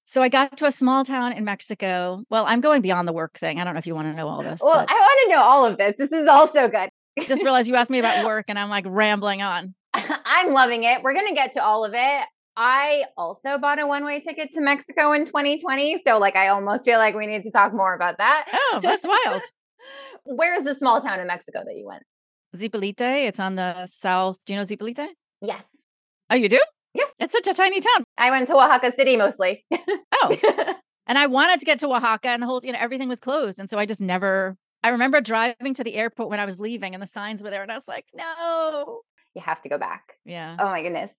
So 0.08 0.22
I 0.22 0.30
got 0.30 0.56
to 0.56 0.64
a 0.64 0.70
small 0.70 1.04
town 1.04 1.34
in 1.34 1.44
Mexico. 1.44 2.24
Well, 2.30 2.46
I'm 2.46 2.62
going 2.62 2.80
beyond 2.80 3.06
the 3.06 3.12
work 3.12 3.38
thing. 3.38 3.60
I 3.60 3.64
don't 3.64 3.74
know 3.74 3.78
if 3.78 3.86
you 3.86 3.94
want 3.94 4.08
to 4.08 4.14
know 4.14 4.26
all 4.26 4.42
this. 4.42 4.58
Well. 4.62 4.86
I 4.88 4.94
want 4.94 5.28
to 5.28 5.36
know 5.36 5.42
all 5.42 5.66
of 5.66 5.76
this. 5.76 5.96
This 5.98 6.12
is 6.12 6.26
also 6.26 6.66
good. 6.66 6.88
just 7.28 7.42
realized 7.42 7.68
you 7.68 7.76
asked 7.76 7.90
me 7.90 7.98
about 7.98 8.24
work 8.24 8.46
and 8.48 8.58
I'm 8.58 8.70
like 8.70 8.86
rambling 8.88 9.42
on. 9.42 9.74
I'm 9.94 10.54
loving 10.54 10.84
it. 10.84 11.02
We're 11.02 11.12
going 11.12 11.28
to 11.28 11.34
get 11.34 11.52
to 11.52 11.62
all 11.62 11.84
of 11.84 11.92
it. 11.94 12.24
I 12.56 13.04
also 13.18 13.58
bought 13.58 13.78
a 13.80 13.86
one 13.86 14.02
way 14.06 14.20
ticket 14.20 14.50
to 14.52 14.62
Mexico 14.62 15.12
in 15.12 15.26
2020. 15.26 16.00
So, 16.06 16.18
like, 16.18 16.36
I 16.36 16.48
almost 16.48 16.86
feel 16.86 16.98
like 16.98 17.14
we 17.14 17.26
need 17.26 17.42
to 17.42 17.50
talk 17.50 17.74
more 17.74 17.92
about 17.94 18.16
that. 18.16 18.48
Oh, 18.50 18.80
that's 18.82 19.06
wild. 19.06 19.42
Where 20.24 20.56
is 20.56 20.64
the 20.64 20.74
small 20.74 21.02
town 21.02 21.20
in 21.20 21.26
Mexico 21.26 21.60
that 21.66 21.76
you 21.76 21.86
went? 21.86 22.02
Zipolite. 22.56 23.26
It's 23.28 23.38
on 23.38 23.56
the 23.56 23.86
south. 23.86 24.38
Do 24.46 24.54
you 24.54 24.58
know 24.58 24.64
Zipolite? 24.64 25.08
Yes. 25.42 25.64
Oh, 26.30 26.34
you 26.34 26.48
do? 26.48 26.62
Yeah. 26.94 27.04
It's 27.18 27.32
such 27.32 27.46
a 27.46 27.54
tiny 27.54 27.80
town. 27.80 28.04
I 28.16 28.30
went 28.30 28.48
to 28.48 28.54
Oaxaca 28.54 28.92
City 28.96 29.16
mostly. 29.16 29.64
Oh. 30.20 30.74
and 31.06 31.18
I 31.18 31.26
wanted 31.26 31.60
to 31.60 31.66
get 31.66 31.78
to 31.80 31.88
Oaxaca 31.88 32.28
and 32.28 32.42
the 32.42 32.46
whole, 32.46 32.60
you 32.64 32.72
know, 32.72 32.78
everything 32.80 33.08
was 33.08 33.20
closed. 33.20 33.60
And 33.60 33.68
so 33.68 33.78
I 33.78 33.86
just 33.86 34.00
never, 34.00 34.56
I 34.82 34.88
remember 34.88 35.20
driving 35.20 35.74
to 35.74 35.84
the 35.84 35.94
airport 35.94 36.28
when 36.30 36.40
I 36.40 36.44
was 36.44 36.60
leaving 36.60 36.94
and 36.94 37.02
the 37.02 37.06
signs 37.06 37.42
were 37.42 37.50
there 37.50 37.62
and 37.62 37.70
I 37.70 37.74
was 37.74 37.88
like, 37.88 38.06
no. 38.14 39.02
you 39.34 39.42
have 39.42 39.60
to 39.62 39.68
go 39.68 39.78
back. 39.78 40.14
Yeah. 40.24 40.56
Oh 40.58 40.66
my 40.66 40.82
goodness. 40.82 41.12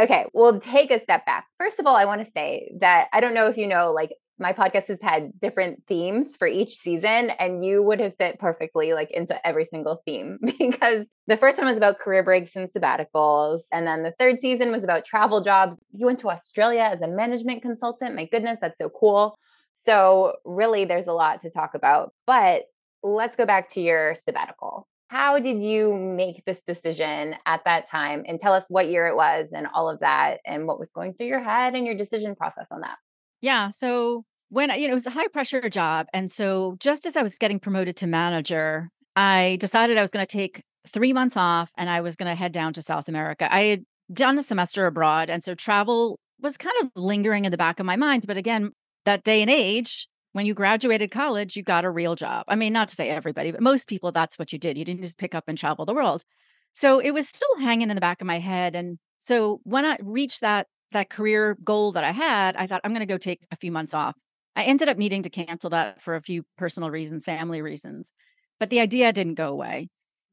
Okay, 0.00 0.24
we'll 0.32 0.60
take 0.60 0.90
a 0.90 0.98
step 0.98 1.26
back. 1.26 1.46
First 1.58 1.78
of 1.78 1.86
all, 1.86 1.94
I 1.94 2.06
want 2.06 2.24
to 2.24 2.30
say 2.30 2.72
that 2.80 3.08
I 3.12 3.20
don't 3.20 3.34
know 3.34 3.48
if 3.48 3.58
you 3.58 3.66
know, 3.66 3.92
like 3.92 4.10
my 4.40 4.54
podcast 4.54 4.86
has 4.86 5.00
had 5.02 5.38
different 5.38 5.82
themes 5.86 6.34
for 6.36 6.48
each 6.48 6.76
season, 6.76 7.30
and 7.38 7.62
you 7.62 7.82
would 7.82 8.00
have 8.00 8.16
fit 8.16 8.38
perfectly 8.38 8.94
like 8.94 9.10
into 9.10 9.46
every 9.46 9.66
single 9.66 10.00
theme 10.06 10.38
because 10.58 11.06
the 11.26 11.36
first 11.36 11.58
one 11.58 11.66
was 11.66 11.76
about 11.76 11.98
career 11.98 12.24
breaks 12.24 12.56
and 12.56 12.72
sabbaticals, 12.72 13.60
and 13.70 13.86
then 13.86 14.02
the 14.02 14.14
third 14.18 14.40
season 14.40 14.72
was 14.72 14.82
about 14.82 15.04
travel 15.04 15.42
jobs. 15.42 15.78
You 15.92 16.06
went 16.06 16.18
to 16.20 16.30
Australia 16.30 16.88
as 16.90 17.02
a 17.02 17.06
management 17.08 17.60
consultant. 17.60 18.16
My 18.16 18.24
goodness, 18.24 18.58
that's 18.60 18.78
so 18.78 18.88
cool. 18.88 19.36
So, 19.84 20.34
really, 20.44 20.86
there's 20.86 21.06
a 21.06 21.12
lot 21.12 21.42
to 21.42 21.50
talk 21.50 21.74
about. 21.74 22.12
But 22.26 22.62
let's 23.02 23.36
go 23.36 23.44
back 23.44 23.68
to 23.70 23.80
your 23.80 24.14
sabbatical. 24.14 24.88
How 25.08 25.38
did 25.38 25.62
you 25.62 25.94
make 25.96 26.44
this 26.46 26.62
decision 26.62 27.34
at 27.44 27.64
that 27.64 27.90
time? 27.90 28.24
And 28.26 28.38
tell 28.38 28.52
us 28.54 28.64
what 28.68 28.88
year 28.88 29.06
it 29.08 29.16
was 29.16 29.50
and 29.52 29.66
all 29.74 29.90
of 29.90 30.00
that, 30.00 30.38
and 30.46 30.66
what 30.66 30.80
was 30.80 30.92
going 30.92 31.12
through 31.12 31.26
your 31.26 31.42
head 31.42 31.74
and 31.74 31.84
your 31.84 31.94
decision 31.94 32.34
process 32.34 32.68
on 32.70 32.80
that. 32.80 32.96
Yeah. 33.42 33.70
So 33.70 34.24
when, 34.50 34.70
you 34.78 34.86
know, 34.86 34.92
it 34.92 34.94
was 34.94 35.06
a 35.06 35.10
high 35.10 35.28
pressure 35.28 35.68
job. 35.70 36.06
And 36.12 36.30
so 36.30 36.76
just 36.78 37.06
as 37.06 37.16
I 37.16 37.22
was 37.22 37.36
getting 37.38 37.58
promoted 37.58 37.96
to 37.96 38.06
manager, 38.06 38.90
I 39.16 39.56
decided 39.60 39.96
I 39.96 40.02
was 40.02 40.10
going 40.10 40.26
to 40.26 40.30
take 40.30 40.62
three 40.86 41.12
months 41.12 41.36
off 41.36 41.70
and 41.76 41.88
I 41.88 42.00
was 42.00 42.16
going 42.16 42.28
to 42.28 42.34
head 42.34 42.52
down 42.52 42.72
to 42.74 42.82
South 42.82 43.08
America. 43.08 43.52
I 43.52 43.62
had 43.62 43.84
done 44.12 44.38
a 44.38 44.42
semester 44.42 44.86
abroad. 44.86 45.30
And 45.30 45.42
so 45.42 45.54
travel 45.54 46.18
was 46.40 46.58
kind 46.58 46.74
of 46.82 46.90
lingering 46.96 47.44
in 47.44 47.52
the 47.52 47.56
back 47.56 47.80
of 47.80 47.86
my 47.86 47.96
mind. 47.96 48.26
But 48.26 48.36
again, 48.36 48.72
that 49.04 49.24
day 49.24 49.40
and 49.40 49.50
age, 49.50 50.08
when 50.32 50.46
you 50.46 50.54
graduated 50.54 51.10
college, 51.10 51.56
you 51.56 51.62
got 51.62 51.84
a 51.84 51.90
real 51.90 52.14
job. 52.14 52.44
I 52.48 52.56
mean, 52.56 52.72
not 52.72 52.88
to 52.88 52.94
say 52.94 53.08
everybody, 53.08 53.52
but 53.52 53.60
most 53.60 53.88
people, 53.88 54.12
that's 54.12 54.38
what 54.38 54.52
you 54.52 54.58
did. 54.58 54.78
You 54.78 54.84
didn't 54.84 55.02
just 55.02 55.18
pick 55.18 55.34
up 55.34 55.44
and 55.48 55.56
travel 55.56 55.84
the 55.84 55.94
world. 55.94 56.22
So 56.72 56.98
it 56.98 57.12
was 57.12 57.28
still 57.28 57.58
hanging 57.58 57.90
in 57.90 57.94
the 57.94 58.00
back 58.00 58.20
of 58.20 58.26
my 58.26 58.38
head. 58.38 58.74
And 58.74 58.98
so 59.18 59.60
when 59.64 59.84
I 59.84 59.98
reached 60.02 60.40
that 60.40 60.66
that 60.92 61.10
career 61.10 61.56
goal 61.62 61.92
that 61.92 62.04
I 62.04 62.10
had, 62.10 62.56
I 62.56 62.66
thought 62.66 62.80
I'm 62.82 62.92
going 62.92 63.00
to 63.00 63.06
go 63.06 63.18
take 63.18 63.46
a 63.52 63.56
few 63.56 63.70
months 63.70 63.94
off. 63.94 64.16
I 64.56 64.64
ended 64.64 64.88
up 64.88 64.96
needing 64.96 65.22
to 65.22 65.30
cancel 65.30 65.70
that 65.70 66.02
for 66.02 66.14
a 66.16 66.22
few 66.22 66.42
personal 66.58 66.90
reasons, 66.90 67.24
family 67.24 67.62
reasons, 67.62 68.12
but 68.58 68.70
the 68.70 68.80
idea 68.80 69.12
didn't 69.12 69.34
go 69.34 69.48
away. 69.48 69.88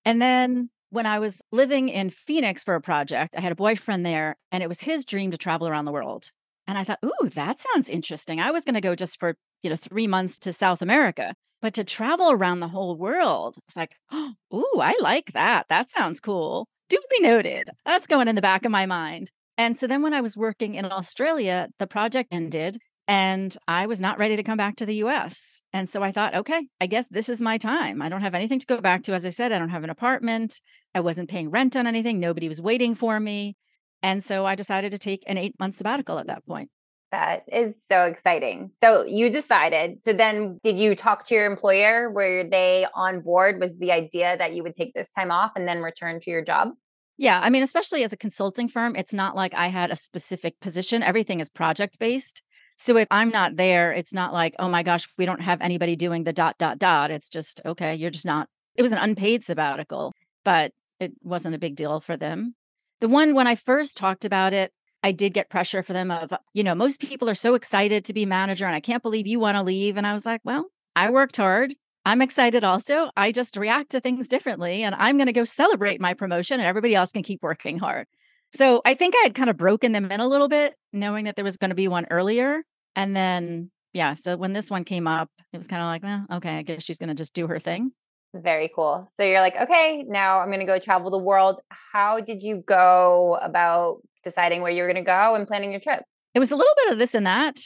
And 0.06 0.22
then 0.22 0.70
when 0.90 1.06
I 1.06 1.20
was 1.20 1.42
living 1.52 1.90
in 1.90 2.10
Phoenix 2.10 2.64
for 2.64 2.76
a 2.76 2.82
project, 2.82 3.36
I 3.38 3.42
had 3.42 3.52
a 3.52 3.56
boyfriend 3.56 4.06
there, 4.06 4.36
and 4.52 4.64
it 4.64 4.70
was 4.70 4.82
his 4.82 5.06
dream 5.06 5.32
to 5.32 5.38
travel 5.38 5.68
around 5.68 5.86
the 5.86 5.92
world. 5.92 6.32
And 6.66 6.78
I 6.78 6.84
thought, 6.84 7.00
ooh, 7.06 7.30
that 7.30 7.60
sounds 7.60 7.90
interesting. 7.90 8.40
I 8.40 8.52
was 8.52 8.64
going 8.64 8.76
to 8.76 8.82
go 8.82 8.96
just 8.96 9.20
for 9.20 9.36
you 9.62 9.70
know, 9.70 9.76
three 9.76 10.08
months 10.08 10.38
to 10.40 10.54
South 10.54 10.82
America. 10.82 11.34
But 11.62 11.74
to 11.74 11.84
travel 11.84 12.32
around 12.32 12.60
the 12.60 12.68
whole 12.68 12.96
world, 12.96 13.58
it's 13.68 13.76
like, 13.76 13.96
oh, 14.12 14.34
ooh, 14.54 14.80
I 14.82 14.96
like 15.02 15.34
that. 15.34 15.66
That 15.70 15.90
sounds 15.90 16.20
cool. 16.20 16.68
Duly 16.90 17.20
noted. 17.22 17.70
That's 17.86 18.08
going 18.08 18.28
in 18.28 18.36
the 18.36 18.42
back 18.42 18.66
of 18.66 18.72
my 18.72 18.86
mind. 18.86 19.32
And 19.58 19.76
so 19.76 19.88
then 19.88 20.04
when 20.04 20.14
I 20.14 20.22
was 20.22 20.38
working 20.38 20.76
in 20.76 20.86
Australia, 20.86 21.70
the 21.80 21.88
project 21.88 22.30
ended 22.32 22.78
and 23.08 23.56
I 23.68 23.86
was 23.86 24.02
not 24.02 24.18
ready 24.20 24.36
to 24.36 24.44
come 24.44 24.58
back 24.58 24.76
to 24.78 24.86
the 24.86 24.96
US. 24.96 25.64
And 25.72 25.90
so 25.90 26.04
I 26.04 26.12
thought, 26.12 26.36
okay, 26.36 26.68
I 26.82 26.88
guess 26.88 27.08
this 27.08 27.30
is 27.30 27.42
my 27.42 27.58
time. 27.58 28.02
I 28.02 28.10
don't 28.10 28.22
have 28.22 28.36
anything 28.36 28.60
to 28.60 28.66
go 28.66 28.82
back 28.82 29.04
to. 29.04 29.14
As 29.14 29.26
I 29.26 29.30
said, 29.30 29.52
I 29.52 29.60
don't 29.60 29.70
have 29.70 29.86
an 29.86 29.90
apartment. 29.90 30.60
I 30.94 31.00
wasn't 31.00 31.30
paying 31.30 31.50
rent 31.50 31.78
on 31.78 31.88
anything. 31.88 32.20
Nobody 32.20 32.48
was 32.50 32.62
waiting 32.62 32.96
for 32.96 33.20
me. 33.20 33.56
And 34.04 34.24
so 34.24 34.46
I 34.46 34.56
decided 34.56 34.92
to 34.92 34.98
take 34.98 35.24
an 35.26 35.38
eight 35.38 35.56
month 35.60 35.76
sabbatical 35.76 36.20
at 36.20 36.28
that 36.28 36.46
point. 36.46 36.70
That 37.14 37.44
is 37.48 37.82
so 37.88 38.04
exciting. 38.04 38.72
So 38.82 39.06
you 39.06 39.30
decided. 39.30 40.04
So 40.04 40.12
then 40.12 40.60
did 40.62 40.78
you 40.78 40.94
talk 40.94 41.26
to 41.28 41.36
your 41.36 41.46
employer? 41.46 42.12
Were 42.12 42.44
they 42.50 42.86
on 42.94 43.22
board? 43.22 43.62
Was 43.62 43.78
the 43.80 43.94
idea 43.94 44.38
that 44.38 44.54
you 44.54 44.64
would 44.64 44.76
take 44.76 44.94
this 44.94 45.10
time 45.12 45.32
off 45.32 45.54
and 45.56 45.66
then 45.66 45.82
return 45.82 46.20
to 46.20 46.30
your 46.30 46.44
job? 46.44 46.70
Yeah. 47.18 47.40
I 47.42 47.50
mean, 47.50 47.64
especially 47.64 48.04
as 48.04 48.12
a 48.12 48.18
consulting 48.18 48.68
firm, 48.68 48.96
it's 48.96 49.14
not 49.14 49.36
like 49.36 49.54
I 49.54 49.68
had 49.68 49.90
a 49.90 49.96
specific 49.96 50.60
position, 50.60 51.02
everything 51.02 51.40
is 51.40 51.50
project 51.50 51.98
based. 51.98 52.44
So 52.78 52.96
if 52.96 53.08
I'm 53.10 53.30
not 53.30 53.56
there, 53.56 53.92
it's 53.92 54.14
not 54.14 54.34
like, 54.34 54.56
oh 54.60 54.70
my 54.70 54.84
gosh, 54.84 55.08
we 55.18 55.26
don't 55.26 55.42
have 55.42 55.60
anybody 55.62 55.96
doing 55.96 56.24
the 56.24 56.34
dot, 56.34 56.58
dot, 56.58 56.78
dot. 56.78 57.10
It's 57.10 57.30
just, 57.30 57.60
okay, 57.66 57.96
you're 57.96 58.12
just 58.12 58.26
not, 58.26 58.48
it 58.76 58.84
was 58.84 58.92
an 58.92 59.00
unpaid 59.00 59.44
sabbatical, 59.44 60.14
but 60.46 60.74
it 61.00 61.14
wasn't 61.24 61.56
a 61.56 61.60
big 61.60 61.76
deal 61.76 62.00
for 62.00 62.16
them. 62.16 62.56
The 63.02 63.08
one 63.08 63.34
when 63.34 63.48
I 63.48 63.56
first 63.56 63.98
talked 63.98 64.26
about 64.26 64.54
it, 64.54 64.72
I 65.04 65.12
did 65.12 65.34
get 65.34 65.50
pressure 65.50 65.82
for 65.82 65.94
them 65.94 66.12
of, 66.12 66.34
you 66.54 66.64
know, 66.64 66.76
most 66.76 67.02
people 67.02 67.30
are 67.30 67.36
so 67.36 67.56
excited 67.56 68.06
to 68.06 68.14
be 68.14 68.26
manager 68.26 68.66
and 68.66 68.76
I 68.76 68.80
can't 68.80 69.04
believe 69.04 69.28
you 69.28 69.40
want 69.40 69.56
to 69.58 69.64
leave. 69.64 69.98
And 69.98 70.06
I 70.06 70.14
was 70.14 70.26
like, 70.26 70.42
well, 70.44 70.68
I 70.96 71.10
worked 71.10 71.38
hard. 71.38 71.76
I'm 72.06 72.22
excited 72.22 72.64
also. 72.64 73.10
I 73.18 73.32
just 73.32 73.58
react 73.58 73.90
to 73.92 74.00
things 74.00 74.30
differently 74.30 74.84
and 74.84 74.96
I'm 74.96 75.18
going 75.18 75.28
to 75.28 75.34
go 75.34 75.44
celebrate 75.44 76.00
my 76.00 76.14
promotion 76.14 76.60
and 76.60 76.68
everybody 76.68 76.96
else 76.96 77.12
can 77.12 77.24
keep 77.24 77.44
working 77.44 77.80
hard. 77.80 78.08
So 78.54 78.82
I 78.86 78.94
think 78.94 79.16
I 79.16 79.24
had 79.24 79.36
kind 79.36 79.50
of 79.50 79.58
broken 79.58 79.92
them 79.92 80.12
in 80.12 80.20
a 80.20 80.28
little 80.28 80.48
bit, 80.48 80.74
knowing 80.94 81.26
that 81.26 81.36
there 81.36 81.46
was 81.46 81.58
going 81.58 81.70
to 81.70 81.76
be 81.76 81.88
one 81.88 82.06
earlier. 82.10 82.64
And 82.96 83.16
then, 83.16 83.72
yeah, 83.94 84.14
so 84.14 84.38
when 84.38 84.54
this 84.54 84.72
one 84.72 84.84
came 84.84 85.08
up, 85.08 85.30
it 85.54 85.58
was 85.58 85.68
kind 85.68 85.82
of 85.82 85.88
like, 85.88 86.04
well, 86.04 86.38
okay, 86.38 86.58
I 86.58 86.62
guess 86.64 86.84
she's 86.84 86.98
going 86.98 87.10
to 87.10 87.16
just 87.16 87.34
do 87.34 87.48
her 87.48 87.60
thing. 87.60 87.92
Very 88.34 88.70
cool. 88.74 89.10
So 89.16 89.24
you're 89.24 89.42
like, 89.42 89.56
okay, 89.56 90.04
now 90.08 90.40
I'm 90.40 90.48
going 90.48 90.60
to 90.60 90.66
go 90.66 90.80
travel 90.80 91.12
the 91.12 91.18
world. 91.18 91.60
How 91.94 92.20
did 92.20 92.44
you 92.44 92.64
go 92.68 93.38
about 93.42 94.02
deciding 94.24 94.62
where 94.62 94.72
you're 94.72 94.88
going 94.92 95.04
to 95.04 95.10
go 95.10 95.36
and 95.36 95.48
planning 95.48 95.72
your 95.72 95.80
trip? 95.80 96.04
It 96.34 96.40
was 96.40 96.52
a 96.52 96.56
little 96.56 96.74
bit 96.84 96.94
of 96.94 97.00
this 97.00 97.16
and 97.16 97.26
that. 97.26 97.60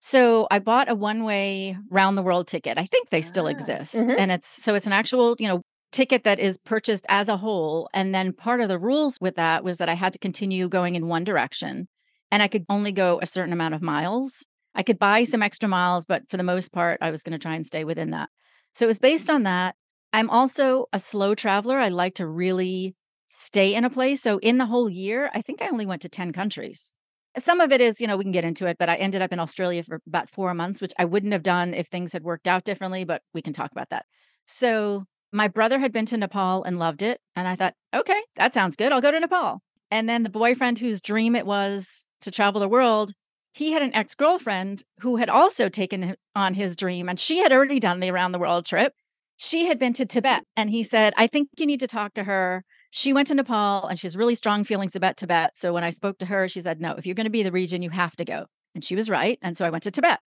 So 0.00 0.46
I 0.50 0.58
bought 0.58 0.90
a 0.90 0.94
one-way 0.94 1.76
round 1.90 2.16
the 2.16 2.22
world 2.22 2.46
ticket. 2.46 2.78
I 2.78 2.86
think 2.86 3.08
they 3.10 3.22
still 3.22 3.46
ah, 3.46 3.50
exist. 3.50 3.94
Mm-hmm. 3.94 4.16
And 4.18 4.32
it's 4.32 4.48
so 4.48 4.74
it's 4.74 4.86
an 4.86 4.92
actual, 4.92 5.34
you 5.38 5.48
know, 5.48 5.62
ticket 5.94 6.24
that 6.24 6.40
is 6.40 6.58
purchased 6.58 7.06
as 7.08 7.28
a 7.28 7.36
whole 7.36 7.88
and 7.94 8.12
then 8.12 8.32
part 8.32 8.60
of 8.60 8.68
the 8.68 8.80
rules 8.80 9.16
with 9.20 9.36
that 9.36 9.62
was 9.62 9.78
that 9.78 9.88
I 9.88 9.94
had 9.94 10.12
to 10.12 10.18
continue 10.18 10.68
going 10.68 10.96
in 10.96 11.06
one 11.06 11.22
direction 11.22 11.86
and 12.32 12.42
I 12.42 12.48
could 12.48 12.64
only 12.68 12.90
go 12.90 13.20
a 13.22 13.26
certain 13.26 13.52
amount 13.52 13.74
of 13.74 13.80
miles. 13.80 14.44
I 14.74 14.82
could 14.82 14.98
buy 14.98 15.22
some 15.22 15.40
extra 15.40 15.68
miles, 15.68 16.04
but 16.04 16.28
for 16.28 16.36
the 16.36 16.42
most 16.42 16.72
part 16.72 16.98
I 17.00 17.12
was 17.12 17.22
going 17.22 17.38
to 17.38 17.38
try 17.38 17.54
and 17.54 17.64
stay 17.64 17.84
within 17.84 18.10
that. 18.10 18.28
So 18.74 18.86
it 18.86 18.88
was 18.88 18.98
based 18.98 19.30
on 19.30 19.44
that. 19.44 19.76
I'm 20.12 20.28
also 20.30 20.86
a 20.92 20.98
slow 20.98 21.36
traveler. 21.36 21.78
I 21.78 21.90
like 21.90 22.16
to 22.16 22.26
really 22.26 22.96
stay 23.28 23.72
in 23.72 23.84
a 23.84 23.90
place. 23.90 24.20
So 24.20 24.38
in 24.38 24.58
the 24.58 24.66
whole 24.66 24.90
year, 24.90 25.30
I 25.32 25.42
think 25.42 25.62
I 25.62 25.68
only 25.68 25.86
went 25.86 26.02
to 26.02 26.08
10 26.08 26.32
countries. 26.32 26.90
Some 27.38 27.60
of 27.60 27.70
it 27.70 27.80
is, 27.80 28.00
you 28.00 28.08
know, 28.08 28.16
we 28.16 28.24
can 28.24 28.32
get 28.32 28.44
into 28.44 28.66
it, 28.66 28.78
but 28.80 28.88
I 28.88 28.96
ended 28.96 29.22
up 29.22 29.32
in 29.32 29.38
Australia 29.38 29.84
for 29.84 30.00
about 30.08 30.28
four 30.28 30.54
months, 30.54 30.82
which 30.82 30.92
I 30.98 31.04
wouldn't 31.04 31.32
have 31.32 31.44
done 31.44 31.72
if 31.72 31.86
things 31.86 32.12
had 32.12 32.24
worked 32.24 32.48
out 32.48 32.64
differently, 32.64 33.04
but 33.04 33.22
we 33.32 33.42
can 33.42 33.52
talk 33.52 33.70
about 33.70 33.90
that. 33.90 34.06
So 34.46 35.04
my 35.34 35.48
brother 35.48 35.78
had 35.78 35.92
been 35.92 36.06
to 36.06 36.16
Nepal 36.16 36.64
and 36.64 36.78
loved 36.78 37.02
it. 37.02 37.20
And 37.36 37.46
I 37.46 37.56
thought, 37.56 37.74
okay, 37.94 38.20
that 38.36 38.54
sounds 38.54 38.76
good. 38.76 38.92
I'll 38.92 39.00
go 39.00 39.10
to 39.10 39.20
Nepal. 39.20 39.60
And 39.90 40.08
then 40.08 40.22
the 40.22 40.30
boyfriend 40.30 40.78
whose 40.78 41.00
dream 41.00 41.36
it 41.36 41.46
was 41.46 42.06
to 42.20 42.30
travel 42.30 42.60
the 42.60 42.68
world, 42.68 43.12
he 43.52 43.72
had 43.72 43.82
an 43.82 43.94
ex 43.94 44.14
girlfriend 44.14 44.82
who 45.00 45.16
had 45.16 45.28
also 45.28 45.68
taken 45.68 46.16
on 46.34 46.54
his 46.54 46.76
dream 46.76 47.08
and 47.08 47.20
she 47.20 47.38
had 47.38 47.52
already 47.52 47.80
done 47.80 48.00
the 48.00 48.10
around 48.10 48.32
the 48.32 48.38
world 48.38 48.64
trip. 48.64 48.94
She 49.36 49.66
had 49.66 49.78
been 49.78 49.92
to 49.94 50.06
Tibet. 50.06 50.44
And 50.56 50.70
he 50.70 50.82
said, 50.82 51.12
I 51.16 51.26
think 51.26 51.48
you 51.58 51.66
need 51.66 51.80
to 51.80 51.86
talk 51.86 52.14
to 52.14 52.24
her 52.24 52.64
she 52.96 53.12
went 53.12 53.26
to 53.26 53.34
Nepal 53.34 53.88
and 53.88 53.98
she 53.98 54.06
has 54.06 54.16
really 54.16 54.36
strong 54.36 54.62
feelings 54.62 54.94
about 54.94 55.16
Tibet. 55.16 55.58
So 55.58 55.72
when 55.72 55.82
I 55.82 55.90
spoke 55.90 56.18
to 56.18 56.26
her, 56.26 56.46
she 56.46 56.60
said, 56.60 56.80
No, 56.80 56.92
if 56.92 57.04
you're 57.04 57.16
going 57.16 57.26
to 57.26 57.30
be 57.30 57.42
the 57.42 57.50
region, 57.50 57.82
you 57.82 57.90
have 57.90 58.14
to 58.16 58.24
go. 58.24 58.46
And 58.72 58.84
she 58.84 58.94
was 58.94 59.10
right. 59.10 59.36
And 59.42 59.56
so 59.56 59.66
I 59.66 59.70
went 59.70 59.82
to 59.82 59.90
Tibet. 59.90 60.20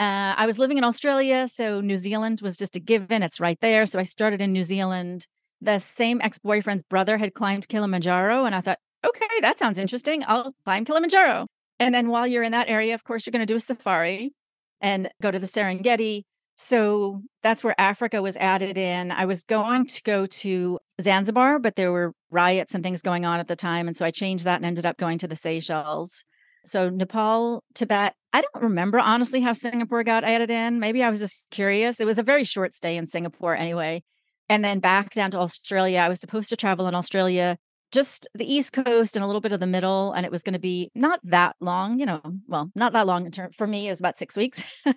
Uh, 0.00 0.34
I 0.34 0.46
was 0.46 0.58
living 0.58 0.78
in 0.78 0.84
Australia. 0.84 1.46
So 1.46 1.82
New 1.82 1.96
Zealand 1.96 2.40
was 2.40 2.56
just 2.56 2.74
a 2.74 2.80
given. 2.80 3.22
It's 3.22 3.38
right 3.38 3.58
there. 3.60 3.84
So 3.84 3.98
I 3.98 4.04
started 4.04 4.40
in 4.40 4.50
New 4.50 4.62
Zealand. 4.62 5.26
The 5.60 5.78
same 5.78 6.22
ex 6.22 6.38
boyfriend's 6.38 6.82
brother 6.82 7.18
had 7.18 7.34
climbed 7.34 7.68
Kilimanjaro. 7.68 8.46
And 8.46 8.54
I 8.54 8.62
thought, 8.62 8.78
okay, 9.06 9.28
that 9.42 9.58
sounds 9.58 9.76
interesting. 9.76 10.24
I'll 10.26 10.54
climb 10.64 10.86
Kilimanjaro. 10.86 11.46
And 11.78 11.94
then 11.94 12.08
while 12.08 12.26
you're 12.26 12.42
in 12.42 12.52
that 12.52 12.70
area, 12.70 12.94
of 12.94 13.04
course, 13.04 13.26
you're 13.26 13.32
going 13.32 13.46
to 13.46 13.52
do 13.52 13.56
a 13.56 13.60
safari 13.60 14.32
and 14.80 15.10
go 15.20 15.30
to 15.30 15.38
the 15.38 15.46
Serengeti. 15.46 16.22
So 16.56 17.20
that's 17.42 17.62
where 17.62 17.78
Africa 17.78 18.22
was 18.22 18.38
added 18.38 18.78
in. 18.78 19.10
I 19.10 19.26
was 19.26 19.44
going 19.44 19.86
to 19.86 20.02
go 20.02 20.26
to 20.26 20.78
Zanzibar, 21.00 21.58
but 21.58 21.76
there 21.76 21.92
were 21.92 22.14
riots 22.30 22.74
and 22.74 22.82
things 22.82 23.02
going 23.02 23.26
on 23.26 23.38
at 23.38 23.48
the 23.48 23.56
time. 23.56 23.86
And 23.86 23.96
so 23.96 24.06
I 24.06 24.10
changed 24.10 24.44
that 24.44 24.56
and 24.56 24.64
ended 24.64 24.86
up 24.86 24.96
going 24.96 25.18
to 25.18 25.28
the 25.28 25.36
Seychelles. 25.36 26.24
So 26.64 26.88
Nepal, 26.88 27.64
Tibet. 27.74 28.14
I 28.32 28.42
don't 28.42 28.64
remember 28.64 28.98
honestly 28.98 29.40
how 29.40 29.52
Singapore 29.52 30.04
got 30.04 30.24
added 30.24 30.50
in. 30.50 30.78
Maybe 30.78 31.02
I 31.02 31.10
was 31.10 31.18
just 31.18 31.46
curious. 31.50 32.00
It 32.00 32.06
was 32.06 32.18
a 32.18 32.22
very 32.22 32.44
short 32.44 32.74
stay 32.74 32.96
in 32.96 33.06
Singapore 33.06 33.56
anyway. 33.56 34.02
And 34.48 34.64
then 34.64 34.80
back 34.80 35.14
down 35.14 35.30
to 35.32 35.38
Australia. 35.38 36.00
I 36.00 36.08
was 36.08 36.20
supposed 36.20 36.48
to 36.50 36.56
travel 36.56 36.86
in 36.86 36.94
Australia, 36.94 37.56
just 37.92 38.28
the 38.34 38.52
East 38.52 38.72
Coast 38.72 39.16
and 39.16 39.24
a 39.24 39.26
little 39.26 39.40
bit 39.40 39.52
of 39.52 39.60
the 39.60 39.66
middle. 39.66 40.12
And 40.12 40.24
it 40.24 40.32
was 40.32 40.42
going 40.42 40.52
to 40.54 40.60
be 40.60 40.90
not 40.94 41.20
that 41.24 41.56
long, 41.60 41.98
you 41.98 42.06
know, 42.06 42.20
well, 42.46 42.70
not 42.74 42.92
that 42.92 43.06
long 43.06 43.26
in 43.26 43.32
term 43.32 43.50
for 43.52 43.66
me, 43.66 43.86
it 43.86 43.90
was 43.90 44.00
about 44.00 44.18
six 44.18 44.36
weeks. 44.36 44.62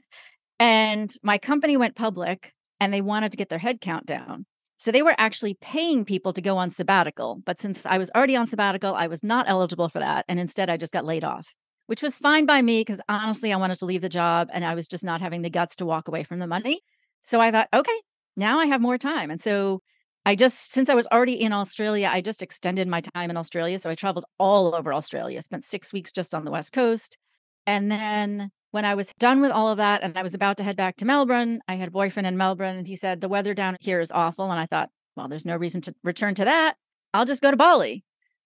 And 0.60 1.14
my 1.24 1.38
company 1.38 1.76
went 1.76 1.96
public 1.96 2.54
and 2.80 2.94
they 2.94 3.02
wanted 3.02 3.32
to 3.32 3.38
get 3.38 3.50
their 3.50 3.60
head 3.60 3.82
count 3.82 4.06
down. 4.06 4.46
So 4.78 4.92
they 4.92 5.02
were 5.02 5.16
actually 5.18 5.56
paying 5.56 6.06
people 6.06 6.34
to 6.34 6.42
go 6.42 6.58
on 6.58 6.70
sabbatical. 6.70 7.42
But 7.46 7.60
since 7.60 7.86
I 7.86 7.98
was 7.98 8.10
already 8.16 8.36
on 8.36 8.48
sabbatical, 8.48 8.96
I 8.96 9.08
was 9.08 9.24
not 9.24 9.48
eligible 9.50 9.90
for 9.90 10.00
that. 10.00 10.26
And 10.30 10.40
instead, 10.40 10.70
I 10.70 10.78
just 10.78 10.94
got 10.94 11.06
laid 11.06 11.24
off, 11.24 11.54
which 11.88 12.02
was 12.02 12.18
fine 12.18 12.46
by 12.46 12.62
me 12.62 12.82
because 12.82 13.02
honestly, 13.10 13.52
I 13.54 13.58
wanted 13.58 13.78
to 13.80 13.86
leave 13.86 14.02
the 14.02 14.10
job 14.10 14.50
and 14.54 14.64
I 14.64 14.76
was 14.76 14.88
just 14.88 15.04
not 15.04 15.22
having 15.22 15.42
the 15.42 15.50
guts 15.50 15.76
to 15.78 15.86
walk 15.86 16.08
away 16.08 16.24
from 16.24 16.40
the 16.40 16.48
money. 16.48 16.82
So 17.22 17.40
I 17.40 17.52
thought, 17.52 17.70
okay, 17.74 18.00
now 18.36 18.60
I 18.60 18.66
have 18.66 18.82
more 18.82 18.98
time. 18.98 19.32
And 19.32 19.42
so 19.42 19.82
I 20.26 20.36
just, 20.36 20.72
since 20.72 20.90
I 20.90 20.96
was 20.96 21.08
already 21.08 21.40
in 21.40 21.52
Australia, 21.52 22.10
I 22.12 22.22
just 22.22 22.42
extended 22.42 22.88
my 22.88 23.02
time 23.02 23.30
in 23.30 23.38
Australia. 23.38 23.80
So 23.80 23.90
I 23.90 23.96
traveled 23.96 24.26
all 24.40 24.74
over 24.74 24.94
Australia, 24.94 25.42
spent 25.42 25.66
six 25.66 25.92
weeks 25.92 26.12
just 26.12 26.34
on 26.34 26.46
the 26.46 26.52
West 26.52 26.72
Coast. 26.72 27.18
And 27.66 27.92
then 27.92 28.52
when 28.72 28.86
I 28.86 28.96
was 28.96 29.14
done 29.20 29.42
with 29.42 29.52
all 29.52 29.70
of 29.70 29.78
that 29.78 30.04
and 30.04 30.18
I 30.18 30.24
was 30.24 30.34
about 30.34 30.58
to 30.58 30.64
head 30.64 30.78
back 30.78 30.98
to 30.98 31.06
Melbourne, 31.06 31.60
I 31.68 31.76
had 31.76 31.90
a 31.90 31.92
boyfriend 31.92 32.28
in 32.28 32.38
Melbourne 32.38 32.78
and 32.78 32.88
he 32.88 32.96
said, 32.96 33.22
The 33.22 33.30
weather 33.30 33.54
down 33.54 33.78
here 33.82 34.00
is 34.00 34.12
awful. 34.12 34.50
And 34.50 34.60
I 34.60 34.66
thought, 34.66 34.90
well, 35.16 35.28
there's 35.28 35.46
no 35.46 35.56
reason 35.56 35.82
to 35.82 35.96
return 36.04 36.36
to 36.36 36.46
that. 36.46 36.76
I'll 37.14 37.26
just 37.26 37.42
go 37.42 37.52
to 37.52 37.58
Bali. 37.58 38.04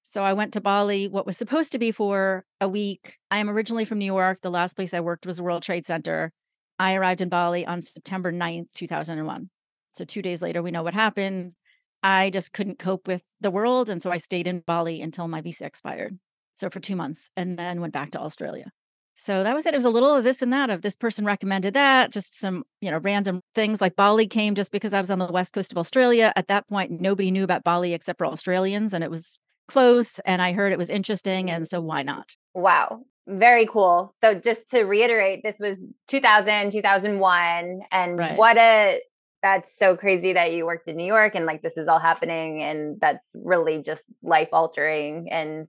So 0.09 0.23
I 0.23 0.31
went 0.31 0.53
to 0.53 0.61
Bali, 0.61 1.09
what 1.09 1.25
was 1.25 1.35
supposed 1.35 1.73
to 1.73 1.77
be 1.77 1.91
for 1.91 2.45
a 2.61 2.69
week. 2.69 3.17
I 3.29 3.39
am 3.39 3.49
originally 3.49 3.83
from 3.83 3.99
New 3.99 4.05
York. 4.05 4.39
The 4.41 4.49
last 4.49 4.77
place 4.77 4.93
I 4.93 5.01
worked 5.01 5.25
was 5.25 5.35
the 5.35 5.43
World 5.43 5.63
Trade 5.63 5.85
Center. 5.85 6.31
I 6.79 6.95
arrived 6.95 7.19
in 7.19 7.27
Bali 7.27 7.65
on 7.65 7.81
September 7.81 8.31
9th, 8.31 8.71
2001. 8.71 9.49
So 9.95 10.05
two 10.05 10.21
days 10.21 10.41
later, 10.41 10.63
we 10.63 10.71
know 10.71 10.81
what 10.81 10.93
happened. 10.93 11.55
I 12.01 12.29
just 12.29 12.53
couldn't 12.53 12.79
cope 12.79 13.05
with 13.05 13.21
the 13.41 13.51
world. 13.51 13.89
And 13.89 14.01
so 14.01 14.09
I 14.09 14.15
stayed 14.15 14.47
in 14.47 14.61
Bali 14.61 15.01
until 15.01 15.27
my 15.27 15.41
visa 15.41 15.65
expired. 15.65 16.17
So 16.53 16.69
for 16.69 16.79
two 16.79 16.95
months 16.95 17.29
and 17.35 17.59
then 17.59 17.81
went 17.81 17.91
back 17.91 18.11
to 18.11 18.21
Australia. 18.21 18.71
So 19.13 19.43
that 19.43 19.53
was 19.53 19.65
it. 19.65 19.73
It 19.73 19.77
was 19.77 19.83
a 19.83 19.89
little 19.89 20.15
of 20.15 20.23
this 20.23 20.41
and 20.41 20.53
that 20.53 20.69
of 20.69 20.83
this 20.83 20.95
person 20.95 21.25
recommended 21.25 21.73
that, 21.73 22.13
just 22.13 22.39
some, 22.39 22.63
you 22.79 22.91
know, 22.91 22.99
random 22.99 23.41
things 23.53 23.81
like 23.81 23.97
Bali 23.97 24.27
came 24.27 24.55
just 24.55 24.71
because 24.71 24.93
I 24.93 25.01
was 25.01 25.11
on 25.11 25.19
the 25.19 25.27
west 25.27 25.53
coast 25.53 25.73
of 25.73 25.77
Australia. 25.77 26.31
At 26.37 26.47
that 26.47 26.65
point, 26.69 26.91
nobody 26.91 27.29
knew 27.29 27.43
about 27.43 27.65
Bali 27.65 27.93
except 27.93 28.19
for 28.19 28.27
Australians 28.27 28.93
and 28.93 29.03
it 29.03 29.11
was 29.11 29.41
close 29.67 30.19
and 30.19 30.41
I 30.41 30.53
heard 30.53 30.71
it 30.71 30.77
was 30.77 30.89
interesting 30.89 31.49
and 31.49 31.65
mm. 31.65 31.67
so 31.67 31.81
why 31.81 32.01
not? 32.01 32.35
Wow. 32.53 33.01
Very 33.27 33.67
cool. 33.67 34.13
So 34.21 34.33
just 34.33 34.69
to 34.69 34.83
reiterate, 34.83 35.41
this 35.43 35.57
was 35.59 35.77
2000, 36.07 36.71
2001 36.71 37.81
and 37.91 38.17
right. 38.17 38.37
what 38.37 38.57
a 38.57 39.01
that's 39.43 39.77
so 39.77 39.95
crazy 39.95 40.33
that 40.33 40.53
you 40.53 40.65
worked 40.65 40.87
in 40.87 40.97
New 40.97 41.05
York 41.05 41.35
and 41.35 41.45
like 41.45 41.61
this 41.61 41.77
is 41.77 41.87
all 41.87 41.99
happening 41.99 42.63
and 42.63 42.99
that's 42.99 43.31
really 43.35 43.81
just 43.81 44.11
life 44.23 44.49
altering 44.51 45.27
and 45.31 45.65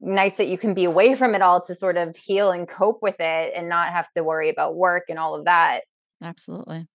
nice 0.00 0.36
that 0.36 0.48
you 0.48 0.58
can 0.58 0.74
be 0.74 0.84
away 0.84 1.14
from 1.14 1.34
it 1.34 1.42
all 1.42 1.60
to 1.62 1.74
sort 1.74 1.96
of 1.96 2.16
heal 2.16 2.50
and 2.50 2.68
cope 2.68 3.00
with 3.02 3.16
it 3.20 3.52
and 3.56 3.68
not 3.68 3.92
have 3.92 4.10
to 4.10 4.22
worry 4.22 4.50
about 4.50 4.76
work 4.76 5.04
and 5.08 5.18
all 5.18 5.34
of 5.34 5.44
that. 5.44 5.82
Absolutely. 6.22 6.86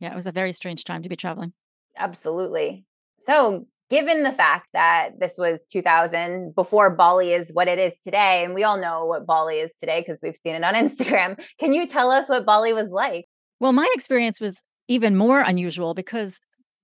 Yeah, 0.00 0.12
it 0.12 0.14
was 0.14 0.26
a 0.26 0.32
very 0.32 0.52
strange 0.52 0.84
time 0.84 1.02
to 1.02 1.08
be 1.08 1.16
traveling. 1.16 1.52
Absolutely. 1.96 2.84
So, 3.20 3.66
given 3.90 4.22
the 4.22 4.32
fact 4.32 4.68
that 4.72 5.20
this 5.20 5.34
was 5.36 5.64
2000 5.70 6.54
before 6.54 6.90
Bali 6.90 7.32
is 7.32 7.50
what 7.52 7.68
it 7.68 7.78
is 7.78 7.94
today, 8.02 8.44
and 8.44 8.54
we 8.54 8.64
all 8.64 8.78
know 8.78 9.04
what 9.04 9.26
Bali 9.26 9.56
is 9.56 9.72
today 9.78 10.02
because 10.04 10.20
we've 10.22 10.38
seen 10.42 10.54
it 10.54 10.64
on 10.64 10.74
Instagram, 10.88 11.42
can 11.58 11.72
you 11.72 11.86
tell 11.86 12.10
us 12.10 12.28
what 12.28 12.46
Bali 12.46 12.72
was 12.72 12.90
like? 12.90 13.26
Well, 13.60 13.72
my 13.72 13.88
experience 13.94 14.40
was 14.40 14.62
even 14.88 15.16
more 15.16 15.40
unusual 15.40 15.94
because 15.94 16.40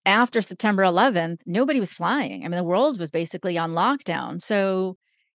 after 0.07 0.41
September 0.41 0.83
11th, 0.83 1.41
nobody 1.47 1.79
was 1.79 1.93
flying. 1.93 2.45
I 2.45 2.49
mean, 2.49 2.57
the 2.57 2.65
world 2.65 2.99
was 2.99 3.11
basically 3.11 3.59
on 3.59 3.73
lockdown. 3.73 4.41
So, 4.41 4.97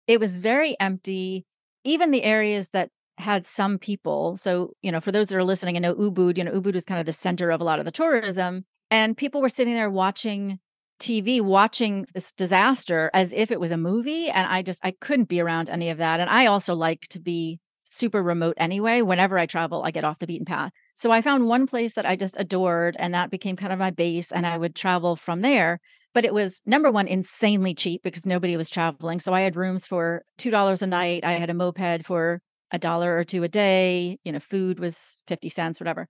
it 0.07 0.19
was 0.19 0.37
very 0.37 0.75
empty. 0.79 1.45
Even 1.83 2.11
the 2.11 2.23
areas 2.23 2.69
that 2.69 2.89
had 3.17 3.45
some 3.45 3.77
people. 3.77 4.35
So, 4.35 4.73
you 4.81 4.91
know, 4.91 4.99
for 4.99 5.11
those 5.11 5.27
that 5.27 5.37
are 5.37 5.43
listening 5.43 5.77
and 5.77 5.83
know 5.83 5.95
Ubud, 5.95 6.37
you 6.37 6.43
know, 6.43 6.51
Ubud 6.51 6.75
is 6.75 6.85
kind 6.85 6.99
of 6.99 7.05
the 7.05 7.13
center 7.13 7.49
of 7.51 7.61
a 7.61 7.63
lot 7.63 7.79
of 7.79 7.85
the 7.85 7.91
tourism. 7.91 8.65
And 8.89 9.15
people 9.15 9.41
were 9.41 9.49
sitting 9.49 9.73
there 9.73 9.89
watching 9.89 10.59
TV, 11.01 11.41
watching 11.41 12.05
this 12.13 12.31
disaster 12.31 13.09
as 13.13 13.33
if 13.33 13.51
it 13.51 13.59
was 13.59 13.71
a 13.71 13.77
movie. 13.77 14.29
And 14.29 14.47
I 14.47 14.61
just, 14.61 14.79
I 14.83 14.91
couldn't 14.91 15.27
be 15.27 15.41
around 15.41 15.69
any 15.69 15.89
of 15.89 15.97
that. 15.97 16.19
And 16.19 16.29
I 16.29 16.45
also 16.45 16.75
like 16.75 17.07
to 17.09 17.19
be 17.19 17.59
super 17.83 18.23
remote 18.23 18.53
anyway. 18.57 19.01
Whenever 19.01 19.37
I 19.37 19.45
travel, 19.45 19.83
I 19.83 19.91
get 19.91 20.05
off 20.05 20.19
the 20.19 20.27
beaten 20.27 20.45
path. 20.45 20.71
So 20.95 21.11
I 21.11 21.21
found 21.21 21.47
one 21.47 21.67
place 21.67 21.95
that 21.95 22.05
I 22.05 22.15
just 22.15 22.35
adored, 22.39 22.95
and 22.99 23.13
that 23.13 23.31
became 23.31 23.55
kind 23.55 23.73
of 23.73 23.79
my 23.79 23.89
base. 23.89 24.31
And 24.31 24.45
I 24.45 24.57
would 24.57 24.75
travel 24.75 25.15
from 25.15 25.41
there. 25.41 25.79
But 26.13 26.25
it 26.25 26.33
was 26.33 26.61
number 26.65 26.91
one, 26.91 27.07
insanely 27.07 27.73
cheap 27.73 28.03
because 28.03 28.25
nobody 28.25 28.55
was 28.57 28.69
traveling. 28.69 29.19
So 29.19 29.33
I 29.33 29.41
had 29.41 29.55
rooms 29.55 29.87
for 29.87 30.23
$2 30.39 30.81
a 30.81 30.87
night. 30.87 31.25
I 31.25 31.33
had 31.33 31.49
a 31.49 31.53
moped 31.53 32.05
for 32.05 32.41
a 32.69 32.77
dollar 32.77 33.17
or 33.17 33.23
two 33.23 33.43
a 33.43 33.47
day. 33.47 34.19
You 34.23 34.33
know, 34.33 34.39
food 34.39 34.79
was 34.79 35.17
50 35.27 35.49
cents, 35.49 35.79
whatever. 35.79 36.07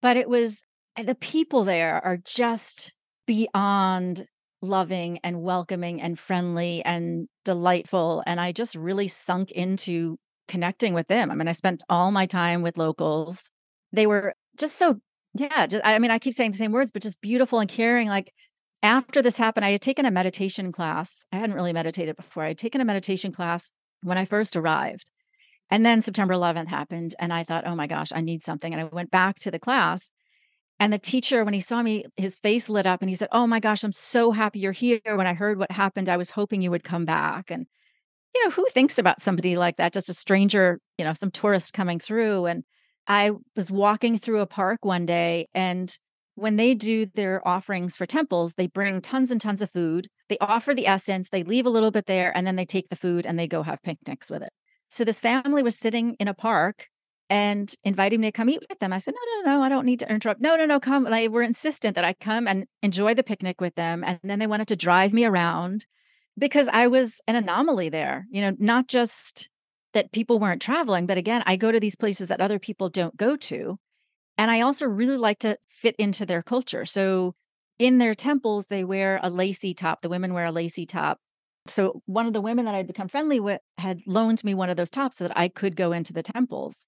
But 0.00 0.16
it 0.16 0.28
was 0.28 0.64
the 1.02 1.14
people 1.14 1.64
there 1.64 2.02
are 2.04 2.16
just 2.16 2.93
beyond 3.26 4.26
loving 4.62 5.18
and 5.22 5.42
welcoming 5.42 6.00
and 6.00 6.18
friendly 6.18 6.82
and 6.84 7.28
delightful. 7.44 8.22
And 8.26 8.40
I 8.40 8.52
just 8.52 8.74
really 8.74 9.08
sunk 9.08 9.50
into 9.50 10.16
connecting 10.48 10.94
with 10.94 11.08
them. 11.08 11.30
I 11.30 11.34
mean, 11.34 11.48
I 11.48 11.52
spent 11.52 11.82
all 11.88 12.10
my 12.10 12.26
time 12.26 12.62
with 12.62 12.78
locals. 12.78 13.50
They 13.92 14.06
were 14.06 14.34
just 14.58 14.76
so, 14.76 15.00
yeah, 15.34 15.66
just, 15.66 15.84
I 15.84 15.98
mean, 15.98 16.10
I 16.10 16.18
keep 16.18 16.34
saying 16.34 16.52
the 16.52 16.58
same 16.58 16.72
words, 16.72 16.90
but 16.90 17.02
just 17.02 17.20
beautiful 17.20 17.60
and 17.60 17.68
caring. 17.68 18.08
Like 18.08 18.32
after 18.82 19.22
this 19.22 19.38
happened, 19.38 19.64
I 19.64 19.70
had 19.70 19.80
taken 19.80 20.06
a 20.06 20.10
meditation 20.10 20.72
class. 20.72 21.26
I 21.32 21.36
hadn't 21.36 21.56
really 21.56 21.72
meditated 21.72 22.16
before. 22.16 22.44
I 22.44 22.48
had 22.48 22.58
taken 22.58 22.80
a 22.80 22.84
meditation 22.84 23.32
class 23.32 23.70
when 24.02 24.18
I 24.18 24.24
first 24.24 24.56
arrived. 24.56 25.10
And 25.70 25.84
then 25.84 26.02
September 26.02 26.34
11th 26.34 26.68
happened. 26.68 27.14
And 27.18 27.32
I 27.32 27.44
thought, 27.44 27.66
oh 27.66 27.74
my 27.74 27.86
gosh, 27.86 28.12
I 28.14 28.20
need 28.20 28.42
something. 28.42 28.72
And 28.72 28.80
I 28.80 28.84
went 28.84 29.10
back 29.10 29.36
to 29.40 29.50
the 29.50 29.58
class. 29.58 30.10
And 30.80 30.92
the 30.92 30.98
teacher, 30.98 31.44
when 31.44 31.54
he 31.54 31.60
saw 31.60 31.82
me, 31.82 32.04
his 32.16 32.36
face 32.36 32.68
lit 32.68 32.86
up 32.86 33.00
and 33.00 33.08
he 33.08 33.14
said, 33.14 33.28
Oh 33.32 33.46
my 33.46 33.60
gosh, 33.60 33.84
I'm 33.84 33.92
so 33.92 34.32
happy 34.32 34.58
you're 34.58 34.72
here. 34.72 35.00
When 35.04 35.26
I 35.26 35.34
heard 35.34 35.58
what 35.58 35.70
happened, 35.70 36.08
I 36.08 36.16
was 36.16 36.30
hoping 36.30 36.62
you 36.62 36.70
would 36.70 36.84
come 36.84 37.04
back. 37.04 37.50
And, 37.50 37.66
you 38.34 38.44
know, 38.44 38.50
who 38.50 38.66
thinks 38.66 38.98
about 38.98 39.22
somebody 39.22 39.56
like 39.56 39.76
that? 39.76 39.92
Just 39.92 40.08
a 40.08 40.14
stranger, 40.14 40.80
you 40.98 41.04
know, 41.04 41.12
some 41.12 41.30
tourist 41.30 41.72
coming 41.72 42.00
through. 42.00 42.46
And 42.46 42.64
I 43.06 43.32
was 43.54 43.70
walking 43.70 44.18
through 44.18 44.40
a 44.40 44.46
park 44.46 44.84
one 44.84 45.06
day 45.06 45.48
and 45.54 45.96
when 46.34 46.56
they 46.56 46.74
do 46.74 47.06
their 47.06 47.46
offerings 47.46 47.96
for 47.96 48.06
temples, 48.06 48.54
they 48.54 48.66
bring 48.66 49.00
tons 49.00 49.30
and 49.30 49.40
tons 49.40 49.62
of 49.62 49.70
food. 49.70 50.08
They 50.28 50.38
offer 50.40 50.74
the 50.74 50.86
essence, 50.86 51.28
they 51.28 51.44
leave 51.44 51.66
a 51.66 51.70
little 51.70 51.90
bit 51.90 52.06
there, 52.06 52.36
and 52.36 52.46
then 52.46 52.56
they 52.56 52.64
take 52.64 52.88
the 52.88 52.96
food 52.96 53.24
and 53.24 53.38
they 53.38 53.46
go 53.46 53.62
have 53.62 53.82
picnics 53.82 54.30
with 54.30 54.42
it. 54.42 54.50
So 54.88 55.04
this 55.04 55.20
family 55.20 55.62
was 55.62 55.78
sitting 55.78 56.14
in 56.18 56.28
a 56.28 56.34
park 56.34 56.88
and 57.34 57.74
inviting 57.82 58.20
me 58.20 58.28
to 58.28 58.32
come 58.32 58.48
eat 58.48 58.64
with 58.70 58.78
them. 58.78 58.92
I 58.92 58.98
said, 58.98 59.12
no, 59.12 59.42
no, 59.42 59.56
no, 59.56 59.64
I 59.64 59.68
don't 59.68 59.84
need 59.84 59.98
to 59.98 60.08
interrupt. 60.08 60.40
No, 60.40 60.54
no, 60.54 60.66
no, 60.66 60.78
come. 60.78 61.02
They 61.02 61.26
were 61.26 61.42
insistent 61.42 61.96
that 61.96 62.04
I 62.04 62.12
come 62.12 62.46
and 62.46 62.66
enjoy 62.80 63.12
the 63.14 63.24
picnic 63.24 63.60
with 63.60 63.74
them. 63.74 64.04
And 64.04 64.20
then 64.22 64.38
they 64.38 64.46
wanted 64.46 64.68
to 64.68 64.76
drive 64.76 65.12
me 65.12 65.24
around 65.24 65.86
because 66.38 66.68
I 66.68 66.86
was 66.86 67.20
an 67.26 67.34
anomaly 67.34 67.88
there, 67.88 68.28
you 68.30 68.40
know, 68.40 68.54
not 68.60 68.86
just 68.86 69.50
that 69.94 70.12
people 70.12 70.38
weren't 70.38 70.62
traveling, 70.62 71.06
but 71.06 71.18
again, 71.18 71.42
I 71.44 71.56
go 71.56 71.72
to 71.72 71.80
these 71.80 71.96
places 71.96 72.28
that 72.28 72.40
other 72.40 72.60
people 72.60 72.88
don't 72.88 73.16
go 73.16 73.34
to. 73.34 73.80
And 74.38 74.48
I 74.48 74.60
also 74.60 74.86
really 74.86 75.16
like 75.16 75.40
to 75.40 75.58
fit 75.68 75.96
into 75.98 76.24
their 76.24 76.42
culture. 76.42 76.84
So 76.84 77.34
in 77.80 77.98
their 77.98 78.14
temples, 78.14 78.68
they 78.68 78.84
wear 78.84 79.18
a 79.24 79.28
lacy 79.28 79.74
top. 79.74 80.02
The 80.02 80.08
women 80.08 80.34
wear 80.34 80.46
a 80.46 80.52
lacy 80.52 80.86
top. 80.86 81.18
So 81.66 82.00
one 82.06 82.28
of 82.28 82.32
the 82.32 82.40
women 82.40 82.64
that 82.66 82.76
I'd 82.76 82.86
become 82.86 83.08
friendly 83.08 83.40
with 83.40 83.60
had 83.78 84.02
loaned 84.06 84.44
me 84.44 84.54
one 84.54 84.70
of 84.70 84.76
those 84.76 84.90
tops 84.90 85.16
so 85.16 85.26
that 85.26 85.36
I 85.36 85.48
could 85.48 85.74
go 85.74 85.90
into 85.90 86.12
the 86.12 86.22
temples. 86.22 86.86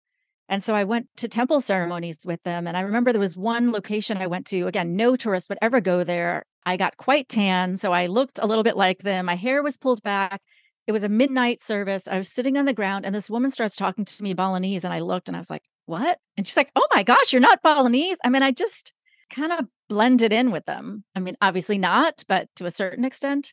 And 0.49 0.63
so 0.63 0.75
I 0.75 0.85
went 0.85 1.09
to 1.17 1.29
temple 1.29 1.61
ceremonies 1.61 2.21
with 2.25 2.43
them. 2.45 2.67
And 2.67 2.77
I 2.77 2.83
remember 2.83 3.13
there 3.13 3.21
was 3.21 3.37
one 3.37 3.73
location 3.73 4.17
I 4.17 4.29
went 4.29 4.47
to. 4.47 4.67
Again, 4.67 4.95
no 4.95 5.17
tourist 5.17 5.49
would 5.49 5.59
ever 5.61 5.81
go 5.81 6.05
there. 6.05 6.45
I 6.65 6.77
got 6.77 6.97
quite 6.97 7.29
tan. 7.29 7.77
So 7.77 7.93
I 7.93 8.07
looked 8.07 8.39
a 8.41 8.47
little 8.47 8.65
bit 8.65 8.77
like 8.77 9.01
them. 9.01 9.27
My 9.27 9.37
hair 9.37 9.63
was 9.63 9.77
pulled 9.77 10.03
back. 10.03 10.41
It 10.87 10.93
was 10.93 11.03
a 11.03 11.09
midnight 11.09 11.63
service. 11.63 12.07
I 12.07 12.17
was 12.17 12.29
sitting 12.29 12.57
on 12.57 12.65
the 12.65 12.73
ground 12.73 13.05
and 13.05 13.15
this 13.15 13.29
woman 13.29 13.51
starts 13.51 13.75
talking 13.75 14.05
to 14.05 14.23
me 14.23 14.35
Balinese. 14.35 14.85
And 14.85 14.95
I 14.95 15.01
looked 15.01 15.29
and 15.29 15.37
I 15.37 15.41
was 15.41 15.51
like, 15.51 15.65
what? 15.87 16.19
And 16.37 16.47
she's 16.47 16.57
like, 16.57 16.71
oh 16.77 16.87
my 16.95 17.03
gosh, 17.03 17.33
you're 17.33 17.41
not 17.41 17.63
Balinese. 17.63 18.19
I 18.25 18.29
mean, 18.29 18.43
I 18.43 18.53
just 18.53 18.93
kind 19.31 19.53
of 19.53 19.67
blended 19.89 20.33
in 20.33 20.53
with 20.53 20.65
them. 20.67 21.05
I 21.17 21.21
mean, 21.21 21.37
obviously 21.41 21.79
not, 21.79 22.23
but 22.29 22.49
to 22.57 22.67
a 22.67 22.71
certain 22.71 23.05
extent. 23.05 23.53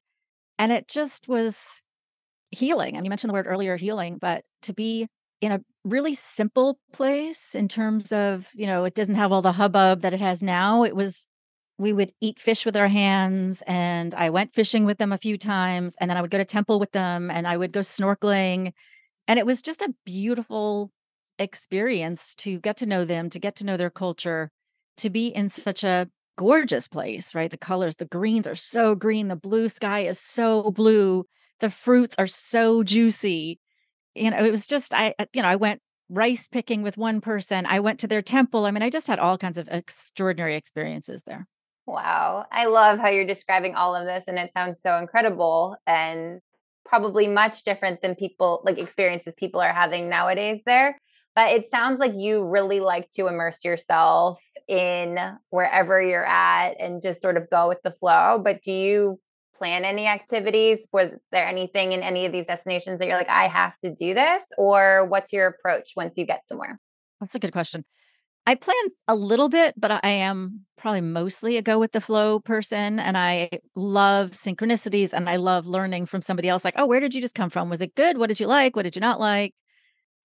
And 0.60 0.71
it 0.71 0.88
just 0.88 1.27
was 1.27 1.82
healing. 2.51 2.95
And 2.95 3.06
you 3.06 3.10
mentioned 3.10 3.29
the 3.29 3.34
word 3.34 3.47
earlier, 3.47 3.77
healing, 3.77 4.19
but 4.19 4.43
to 4.63 4.73
be 4.73 5.08
in 5.43 5.51
a 5.51 5.62
really 5.84 6.13
simple 6.13 6.79
place 6.93 7.53
in 7.53 7.67
terms 7.67 8.12
of, 8.12 8.49
you 8.53 8.65
know, 8.65 8.86
it 8.86 8.95
doesn't 8.95 9.15
have 9.15 9.32
all 9.32 9.41
the 9.41 9.51
hubbub 9.53 10.01
that 10.01 10.13
it 10.13 10.19
has 10.19 10.41
now. 10.41 10.84
It 10.84 10.95
was, 10.95 11.27
we 11.77 11.91
would 11.91 12.13
eat 12.21 12.39
fish 12.39 12.65
with 12.65 12.77
our 12.77 12.88
hands 12.88 13.62
and 13.67 14.13
I 14.13 14.29
went 14.29 14.53
fishing 14.53 14.86
with 14.86 14.97
them 14.99 15.12
a 15.12 15.17
few 15.17 15.38
times 15.38 15.97
and 15.99 16.10
then 16.10 16.17
I 16.17 16.21
would 16.21 16.32
go 16.32 16.38
to 16.38 16.45
temple 16.45 16.79
with 16.79 16.93
them 16.93 17.29
and 17.29 17.45
I 17.45 17.58
would 17.58 17.73
go 17.73 17.82
snorkeling. 17.82 18.71
And 19.27 19.38
it 19.38 19.45
was 19.45 19.62
just 19.62 19.82
a 19.82 19.93
beautiful 20.06 20.91
experience 21.38 22.36
to 22.36 22.60
get 22.60 22.77
to 22.77 22.86
know 22.86 23.03
them, 23.03 23.29
to 23.29 23.39
get 23.39 23.56
to 23.58 23.65
know 23.65 23.75
their 23.75 23.89
culture, 23.89 24.49
to 24.97 25.10
be 25.10 25.27
in 25.27 25.49
such 25.49 25.84
a 25.84 26.08
gorgeous 26.38 26.88
place, 26.88 27.36
right? 27.36 27.51
The 27.51 27.58
colors, 27.58 27.97
the 27.97 28.06
greens 28.06 28.47
are 28.47 28.56
so 28.56 28.95
green, 28.95 29.27
the 29.27 29.36
blue 29.36 29.67
sky 29.69 30.01
is 30.01 30.19
so 30.19 30.71
blue, 30.71 31.25
the 31.60 31.69
fruits 31.69 32.15
are 32.17 32.27
so 32.27 32.84
juicy. 32.84 33.60
You 34.15 34.32
know, 34.32 34.43
it 34.43 34.52
was 34.52 34.67
just 34.67 34.93
I 34.93 35.15
you 35.34 35.41
know, 35.41 35.47
I 35.47 35.56
went 35.56 35.82
rice 36.10 36.47
picking 36.47 36.84
with 36.84 36.97
one 36.97 37.21
person. 37.21 37.65
I 37.65 37.80
went 37.80 37.99
to 38.02 38.08
their 38.08 38.21
temple. 38.21 38.65
I 38.65 38.71
mean, 38.71 38.84
I 38.84 38.89
just 38.89 39.08
had 39.08 39.19
all 39.19 39.38
kinds 39.38 39.58
of 39.58 39.67
extraordinary 39.69 40.56
experiences 40.56 41.23
there. 41.23 41.47
Wow. 41.86 42.45
I 42.52 42.65
love 42.65 42.99
how 42.99 43.10
you're 43.10 43.26
describing 43.26 43.76
all 43.76 43.95
of 43.95 44.06
this 44.06 44.23
and 44.28 44.38
it 44.38 44.52
sounds 44.54 44.82
so 44.82 44.97
incredible 44.97 45.76
and 45.86 46.39
probably 46.86 47.28
much 47.28 47.63
different 47.63 48.02
than 48.02 48.15
people 48.15 48.62
like 48.63 48.78
experiences 48.78 49.34
people 49.38 49.60
are 49.60 49.73
having 49.73 50.10
nowadays 50.10 50.62
there. 50.65 50.97
But 51.36 51.52
it 51.52 51.69
sounds 51.71 51.99
like 51.99 52.13
you 52.15 52.47
really 52.47 52.80
like 52.80 53.10
to 53.15 53.28
immerse 53.28 53.65
yourself 53.65 54.39
in 54.67 55.17
wherever 55.49 56.02
you're 56.02 56.26
at 56.26 56.80
and 56.80 57.02
just 57.02 57.21
sort 57.21 57.38
of 57.38 57.49
go 57.49 57.67
with 57.67 57.80
the 57.84 57.91
flow. 57.99 58.39
But 58.43 58.62
do 58.62 58.71
you 58.71 59.19
plan 59.63 59.86
any 59.86 60.08
activities? 60.08 60.86
Was 60.91 61.12
there 61.32 61.47
anything 61.47 61.93
in 61.93 62.04
any 62.04 62.26
of 62.26 62.34
these 62.34 62.47
destinations 62.47 62.99
that 62.99 63.08
you're 63.08 63.17
like, 63.17 63.30
I 63.30 63.47
have 63.47 63.78
to 63.80 63.93
do 63.93 64.13
this? 64.13 64.43
Or 64.58 65.08
what's 65.08 65.32
your 65.32 65.47
approach 65.47 65.93
once 65.95 66.17
you 66.17 66.26
get 66.26 66.45
somewhere? 66.47 66.80
That's 67.21 67.34
a 67.34 67.39
good 67.39 67.54
question. 67.54 67.86
I 68.45 68.56
plan 68.56 68.76
a 69.08 69.15
little 69.15 69.47
bit, 69.47 69.73
but 69.78 70.04
I 70.04 70.10
am 70.10 70.65
probably 70.78 70.99
mostly 70.99 71.56
a 71.56 71.62
go 71.62 71.80
with 71.80 71.93
the 71.93 72.02
flow 72.02 72.41
person. 72.41 72.99
And 72.99 73.17
I 73.17 73.49
love 73.73 74.32
synchronicities 74.32 75.13
and 75.13 75.30
I 75.30 75.38
love 75.38 75.65
learning 75.65 76.08
from 76.08 76.21
somebody 76.21 76.49
else 76.49 76.65
like, 76.65 76.73
oh, 76.78 76.86
where 76.86 76.99
did 76.99 77.13
you 77.13 77.21
just 77.21 77.36
come 77.36 77.49
from? 77.49 77.69
Was 77.69 77.82
it 77.82 77.95
good? 77.95 78.17
What 78.17 78.28
did 78.28 78.41
you 78.41 78.47
like? 78.47 78.76
What 78.76 78.84
did 78.84 78.97
you 78.97 78.99
not 78.99 79.17
like? 79.17 79.54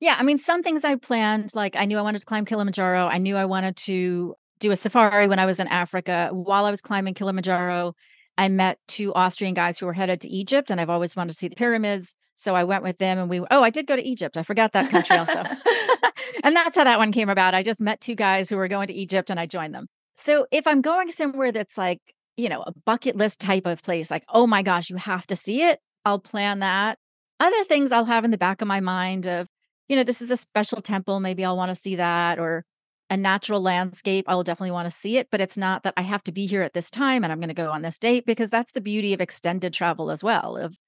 Yeah, 0.00 0.16
I 0.18 0.24
mean, 0.24 0.38
some 0.38 0.64
things 0.64 0.82
I 0.82 0.96
planned, 0.96 1.52
like 1.54 1.76
I 1.76 1.84
knew 1.84 1.98
I 1.98 2.02
wanted 2.02 2.18
to 2.18 2.26
climb 2.26 2.44
Kilimanjaro. 2.44 3.06
I 3.06 3.18
knew 3.18 3.36
I 3.36 3.44
wanted 3.44 3.76
to 3.76 4.34
do 4.58 4.72
a 4.72 4.76
safari 4.76 5.28
when 5.28 5.38
I 5.38 5.46
was 5.46 5.60
in 5.60 5.68
Africa. 5.68 6.30
While 6.32 6.64
I 6.64 6.70
was 6.70 6.80
climbing 6.80 7.14
Kilimanjaro, 7.14 7.94
I 8.38 8.48
met 8.48 8.78
two 8.86 9.12
Austrian 9.14 9.52
guys 9.52 9.78
who 9.78 9.86
were 9.86 9.92
headed 9.92 10.20
to 10.22 10.30
Egypt, 10.30 10.70
and 10.70 10.80
I've 10.80 10.88
always 10.88 11.16
wanted 11.16 11.32
to 11.32 11.36
see 11.36 11.48
the 11.48 11.56
pyramids. 11.56 12.14
So 12.36 12.54
I 12.54 12.62
went 12.62 12.84
with 12.84 12.98
them, 12.98 13.18
and 13.18 13.28
we, 13.28 13.40
oh, 13.40 13.62
I 13.62 13.70
did 13.70 13.88
go 13.88 13.96
to 13.96 14.02
Egypt. 14.02 14.36
I 14.36 14.44
forgot 14.44 14.72
that 14.72 14.90
country 14.90 15.16
also. 15.16 15.42
and 16.44 16.54
that's 16.54 16.76
how 16.76 16.84
that 16.84 16.98
one 16.98 17.10
came 17.12 17.28
about. 17.28 17.54
I 17.54 17.64
just 17.64 17.80
met 17.80 18.00
two 18.00 18.14
guys 18.14 18.48
who 18.48 18.56
were 18.56 18.68
going 18.68 18.86
to 18.86 18.94
Egypt, 18.94 19.28
and 19.28 19.40
I 19.40 19.46
joined 19.46 19.74
them. 19.74 19.88
So 20.14 20.46
if 20.50 20.66
I'm 20.66 20.80
going 20.80 21.10
somewhere 21.10 21.52
that's 21.52 21.76
like, 21.76 22.00
you 22.36 22.48
know, 22.48 22.62
a 22.62 22.72
bucket 22.86 23.16
list 23.16 23.40
type 23.40 23.66
of 23.66 23.82
place, 23.82 24.10
like, 24.10 24.24
oh 24.28 24.46
my 24.46 24.62
gosh, 24.62 24.88
you 24.88 24.96
have 24.96 25.26
to 25.28 25.36
see 25.36 25.62
it, 25.62 25.80
I'll 26.04 26.20
plan 26.20 26.60
that. 26.60 26.98
Other 27.40 27.64
things 27.64 27.92
I'll 27.92 28.04
have 28.04 28.24
in 28.24 28.30
the 28.30 28.38
back 28.38 28.62
of 28.62 28.68
my 28.68 28.80
mind 28.80 29.26
of, 29.26 29.48
you 29.88 29.96
know, 29.96 30.04
this 30.04 30.20
is 30.20 30.30
a 30.30 30.36
special 30.36 30.80
temple. 30.80 31.20
Maybe 31.20 31.44
I'll 31.44 31.56
want 31.56 31.70
to 31.70 31.74
see 31.74 31.96
that 31.96 32.38
or 32.38 32.64
a 33.10 33.16
natural 33.16 33.60
landscape. 33.60 34.26
I 34.28 34.34
will 34.34 34.42
definitely 34.42 34.72
want 34.72 34.86
to 34.86 34.96
see 34.96 35.16
it, 35.16 35.28
but 35.30 35.40
it's 35.40 35.56
not 35.56 35.82
that 35.82 35.94
I 35.96 36.02
have 36.02 36.22
to 36.24 36.32
be 36.32 36.46
here 36.46 36.62
at 36.62 36.74
this 36.74 36.90
time 36.90 37.24
and 37.24 37.32
I'm 37.32 37.40
going 37.40 37.48
to 37.48 37.54
go 37.54 37.70
on 37.70 37.82
this 37.82 37.98
date 37.98 38.26
because 38.26 38.50
that's 38.50 38.72
the 38.72 38.80
beauty 38.80 39.14
of 39.14 39.20
extended 39.20 39.72
travel 39.72 40.10
as 40.10 40.22
well. 40.22 40.56
Of, 40.56 40.78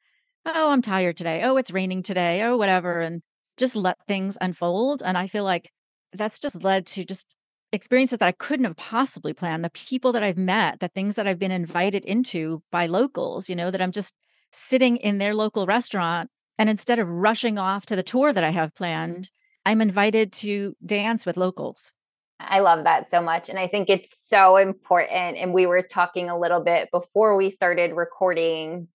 oh, 0.45 0.71
I'm 0.71 0.83
tired 0.83 1.17
today. 1.17 1.43
Oh, 1.43 1.57
it's 1.57 1.71
raining 1.71 2.03
today. 2.03 2.43
Oh, 2.43 2.57
whatever. 2.57 3.01
And 3.01 3.23
just 3.57 3.77
let 3.77 3.97
things 4.07 4.37
unfold. 4.41 5.03
And 5.05 5.17
I 5.17 5.27
feel 5.27 5.45
like 5.45 5.71
that's 6.13 6.39
just 6.39 6.63
led 6.63 6.87
to 6.87 7.05
just 7.05 7.37
experiences 7.73 8.19
that 8.19 8.29
I 8.29 8.33
couldn't 8.33 8.65
have 8.65 8.77
possibly 8.77 9.33
planned. 9.33 9.65
The 9.65 9.71
people 9.71 10.13
that 10.13 10.23
I've 10.23 10.37
met, 10.37 10.81
the 10.81 10.89
things 10.89 11.15
that 11.17 11.27
I've 11.27 11.39
been 11.39 11.51
invited 11.51 12.05
into 12.05 12.63
by 12.71 12.87
locals, 12.87 13.49
you 13.49 13.57
know, 13.57 13.71
that 13.71 13.81
I'm 13.81 13.93
just 13.93 14.15
sitting 14.51 14.97
in 14.97 15.19
their 15.19 15.35
local 15.35 15.67
restaurant 15.67 16.31
and 16.59 16.69
instead 16.69 16.99
of 16.99 17.09
rushing 17.09 17.59
off 17.59 17.87
to 17.87 17.97
the 17.97 18.03
tour 18.03 18.35
that 18.35 18.45
I 18.45 18.51
have 18.51 18.75
planned, 18.75 19.31
I'm 19.65 19.81
invited 19.81 20.31
to 20.35 20.75
dance 20.85 21.25
with 21.25 21.39
locals. 21.39 21.95
I 22.43 22.61
love 22.61 22.85
that 22.85 23.11
so 23.11 23.21
much. 23.21 23.49
And 23.49 23.59
I 23.59 23.69
think 23.69 23.91
it's 23.91 24.11
so 24.27 24.57
important. 24.57 25.37
And 25.37 25.53
we 25.53 25.67
were 25.67 25.83
talking 25.83 26.31
a 26.31 26.39
little 26.39 26.61
bit 26.61 26.89
before 26.91 27.37
we 27.37 27.51
started 27.51 27.93
recording. 27.93 28.89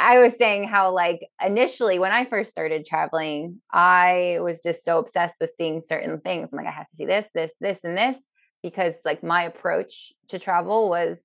I 0.00 0.18
was 0.18 0.36
saying 0.36 0.68
how, 0.68 0.92
like, 0.92 1.20
initially 1.44 1.98
when 1.98 2.12
I 2.12 2.24
first 2.24 2.50
started 2.50 2.84
traveling, 2.86 3.60
I 3.72 4.38
was 4.40 4.60
just 4.60 4.84
so 4.84 4.98
obsessed 4.98 5.40
with 5.40 5.52
seeing 5.56 5.80
certain 5.80 6.20
things. 6.20 6.50
I'm 6.52 6.56
like, 6.56 6.66
I 6.66 6.72
have 6.72 6.88
to 6.88 6.96
see 6.96 7.06
this, 7.06 7.28
this, 7.34 7.52
this, 7.60 7.80
and 7.84 7.96
this, 7.96 8.16
because, 8.62 8.94
like, 9.04 9.22
my 9.22 9.44
approach 9.44 10.12
to 10.28 10.38
travel 10.38 10.88
was 10.88 11.22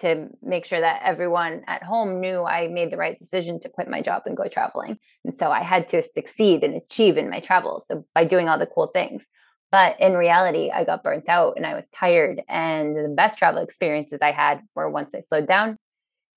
to 0.00 0.28
make 0.42 0.64
sure 0.64 0.80
that 0.80 1.02
everyone 1.04 1.62
at 1.66 1.82
home 1.82 2.20
knew 2.20 2.42
I 2.44 2.68
made 2.68 2.90
the 2.90 2.96
right 2.96 3.18
decision 3.18 3.60
to 3.60 3.68
quit 3.68 3.88
my 3.88 4.00
job 4.00 4.22
and 4.24 4.36
go 4.36 4.48
traveling. 4.48 4.98
And 5.24 5.34
so 5.34 5.50
I 5.50 5.62
had 5.62 5.88
to 5.88 6.02
succeed 6.02 6.64
and 6.64 6.74
achieve 6.74 7.18
in 7.18 7.28
my 7.28 7.40
travels. 7.40 7.84
So 7.86 8.04
by 8.14 8.24
doing 8.24 8.48
all 8.48 8.58
the 8.58 8.66
cool 8.66 8.88
things. 8.88 9.26
But 9.72 9.98
in 9.98 10.12
reality, 10.12 10.70
I 10.70 10.84
got 10.84 11.02
burnt 11.02 11.30
out 11.30 11.54
and 11.56 11.66
I 11.66 11.74
was 11.74 11.88
tired. 11.88 12.42
And 12.46 12.94
the 12.94 13.08
best 13.08 13.38
travel 13.38 13.62
experiences 13.62 14.20
I 14.22 14.30
had 14.30 14.60
were 14.76 14.90
once 14.90 15.12
I 15.14 15.20
slowed 15.20 15.48
down, 15.48 15.78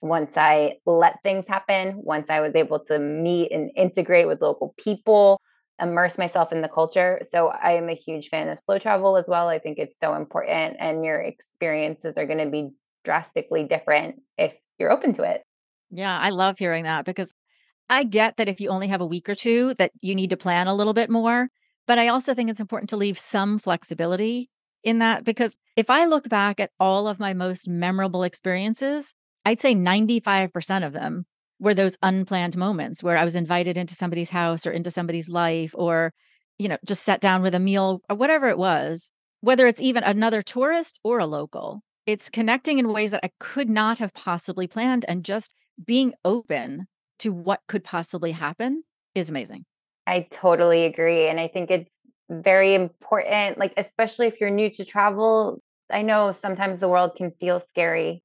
once 0.02 0.38
I 0.38 0.78
let 0.86 1.22
things 1.22 1.46
happen, 1.48 1.96
once 1.98 2.30
I 2.30 2.40
was 2.40 2.56
able 2.56 2.80
to 2.86 2.98
meet 2.98 3.52
and 3.52 3.72
integrate 3.76 4.28
with 4.28 4.42
local 4.42 4.74
people, 4.78 5.42
immerse 5.82 6.18
myself 6.18 6.54
in 6.54 6.62
the 6.62 6.70
culture. 6.70 7.20
So 7.30 7.48
I 7.50 7.72
am 7.72 7.90
a 7.90 7.94
huge 7.94 8.30
fan 8.30 8.48
of 8.48 8.58
slow 8.58 8.80
travel 8.80 9.18
as 9.18 9.26
well. 9.28 9.50
I 9.50 9.60
think 9.60 9.80
it's 9.80 10.00
so 10.00 10.16
important 10.16 10.78
and 10.80 11.04
your 11.04 11.20
experiences 11.20 12.18
are 12.18 12.26
going 12.26 12.40
to 12.40 12.50
be 12.50 12.70
drastically 13.04 13.66
different 13.66 14.22
if 14.38 14.54
you're 14.80 14.92
open 14.92 15.14
to 15.16 15.24
it. 15.24 15.44
Yeah, 15.92 16.18
I 16.18 16.30
love 16.30 16.58
hearing 16.58 16.86
that 16.86 17.04
because 17.04 17.34
I 17.90 18.04
get 18.06 18.38
that 18.38 18.48
if 18.48 18.62
you 18.62 18.70
only 18.70 18.88
have 18.88 19.02
a 19.02 19.06
week 19.06 19.28
or 19.28 19.36
two 19.36 19.74
that 19.76 19.92
you 20.02 20.16
need 20.16 20.30
to 20.30 20.38
plan 20.38 20.68
a 20.68 20.74
little 20.74 20.94
bit 20.94 21.10
more, 21.10 21.50
but 21.88 22.00
I 22.00 22.08
also 22.08 22.34
think 22.34 22.50
it's 22.50 22.60
important 22.60 22.90
to 22.92 22.98
leave 22.98 23.18
some 23.18 23.60
flexibility 23.60 24.50
in 24.84 25.00
that 25.00 25.24
because 25.24 25.58
if 25.76 25.90
I 25.90 26.06
look 26.06 26.30
back 26.30 26.60
at 26.60 26.72
all 26.80 27.08
of 27.08 27.20
my 27.20 27.34
most 27.34 27.68
memorable 27.68 28.24
experiences, 28.24 29.14
I'd 29.44 29.60
say 29.60 29.74
95% 29.76 30.86
of 30.86 30.94
them 30.94 31.26
were 31.60 31.74
those 31.74 31.98
unplanned 32.02 32.58
moments 32.58 33.04
where 33.04 33.18
I 33.18 33.24
was 33.24 33.36
invited 33.36 33.78
into 33.78 33.96
somebody's 33.96 34.32
house 34.32 34.68
or 34.68 34.72
into 34.72 34.92
somebody's 34.92 35.30
life 35.30 35.72
or 35.74 36.12
you 36.58 36.70
know, 36.70 36.78
just 36.86 37.04
sat 37.04 37.20
down 37.20 37.42
with 37.42 37.54
a 37.54 37.60
meal 37.60 38.02
or 38.10 38.16
whatever 38.16 38.48
it 38.48 38.58
was, 38.58 39.12
whether 39.42 39.68
it's 39.68 39.82
even 39.82 40.04
another 40.04 40.42
tourist 40.42 41.00
or 41.04 41.20
a 41.20 41.26
local 41.26 41.82
it's 42.06 42.30
connecting 42.30 42.78
in 42.78 42.94
ways 42.94 43.12
that 43.12 43.26
I 43.26 43.32
could 43.40 43.70
not 43.70 44.00
have 44.00 44.14
possibly 44.14 44.68
planned 44.68 45.06
and 45.08 45.26
just 45.26 45.54
being 45.84 46.14
open 46.24 46.88
to 47.20 47.32
what 47.32 47.62
could 47.68 47.84
possibly 47.84 48.32
happen 48.32 48.84
is 49.16 49.30
amazing. 49.30 49.66
I 50.08 50.28
totally 50.32 50.86
agree. 50.86 51.28
And 51.28 51.40
I 51.40 51.48
think 51.48 51.72
it's 51.72 51.98
very 52.30 52.76
important, 52.76 53.58
like, 53.58 53.74
especially 53.78 54.28
if 54.28 54.40
you're 54.40 54.50
new 54.50 54.70
to 54.72 54.86
travel. 54.86 55.62
I 55.92 56.02
know 56.02 56.32
sometimes 56.32 56.80
the 56.80 56.90
world 56.90 57.16
can 57.16 57.32
feel 57.40 57.60
scary, 57.60 58.24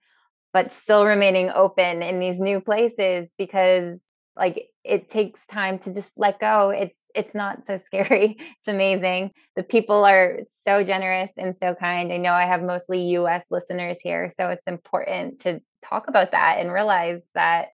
but 0.53 0.73
still 0.73 1.07
remaining 1.07 1.51
open 1.55 2.03
in 2.03 2.21
these 2.21 2.39
new 2.39 2.61
places 2.61 3.31
because, 3.39 3.99
like, 4.37 4.69
it 4.85 5.11
takes 5.11 5.47
time 5.47 5.79
to 5.81 5.95
just 5.95 6.13
let 6.17 6.41
go. 6.41 6.71
It's 6.71 6.99
it's 7.15 7.35
not 7.35 7.67
so 7.67 7.79
scary. 7.87 8.37
It's 8.39 8.69
amazing. 8.69 9.33
The 9.57 9.63
people 9.63 10.05
are 10.05 10.41
so 10.67 10.83
generous 10.85 11.31
and 11.39 11.57
so 11.61 11.75
kind. 11.75 12.13
I 12.13 12.19
know 12.19 12.33
I 12.33 12.47
have 12.47 12.63
mostly 12.63 13.01
US 13.11 13.45
listeners 13.51 13.99
here, 14.03 14.31
so 14.35 14.49
it's 14.51 14.67
important 14.67 15.41
to 15.43 15.61
talk 15.85 16.09
about 16.09 16.33
that 16.33 16.59
and 16.61 16.73
realize 16.73 17.23
that 17.35 17.69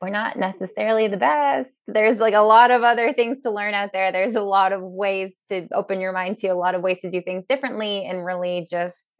we're 0.00 0.10
not 0.10 0.36
necessarily 0.36 1.08
the 1.08 1.16
best. 1.16 1.70
There's 1.86 2.18
like 2.18 2.34
a 2.34 2.40
lot 2.40 2.70
of 2.70 2.82
other 2.82 3.12
things 3.12 3.38
to 3.42 3.50
learn 3.50 3.74
out 3.74 3.90
there. 3.92 4.12
There's 4.12 4.36
a 4.36 4.42
lot 4.42 4.72
of 4.72 4.82
ways 4.82 5.32
to 5.48 5.66
open 5.74 6.00
your 6.00 6.12
mind 6.12 6.38
to, 6.38 6.48
a 6.48 6.54
lot 6.54 6.74
of 6.74 6.82
ways 6.82 7.00
to 7.00 7.10
do 7.10 7.20
things 7.20 7.44
differently 7.48 8.04
and 8.04 8.24
really 8.24 8.66
just 8.70 9.12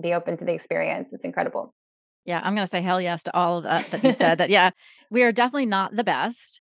be 0.00 0.12
open 0.12 0.36
to 0.36 0.44
the 0.44 0.52
experience. 0.52 1.10
It's 1.12 1.24
incredible. 1.24 1.74
Yeah, 2.26 2.40
I'm 2.42 2.54
going 2.54 2.64
to 2.64 2.70
say 2.70 2.82
hell 2.82 3.00
yes 3.00 3.22
to 3.24 3.36
all 3.36 3.58
of 3.58 3.64
that 3.64 3.90
that 3.90 4.04
you 4.04 4.12
said. 4.12 4.38
that 4.38 4.50
yeah, 4.50 4.70
we 5.10 5.22
are 5.22 5.32
definitely 5.32 5.66
not 5.66 5.96
the 5.96 6.04
best. 6.04 6.60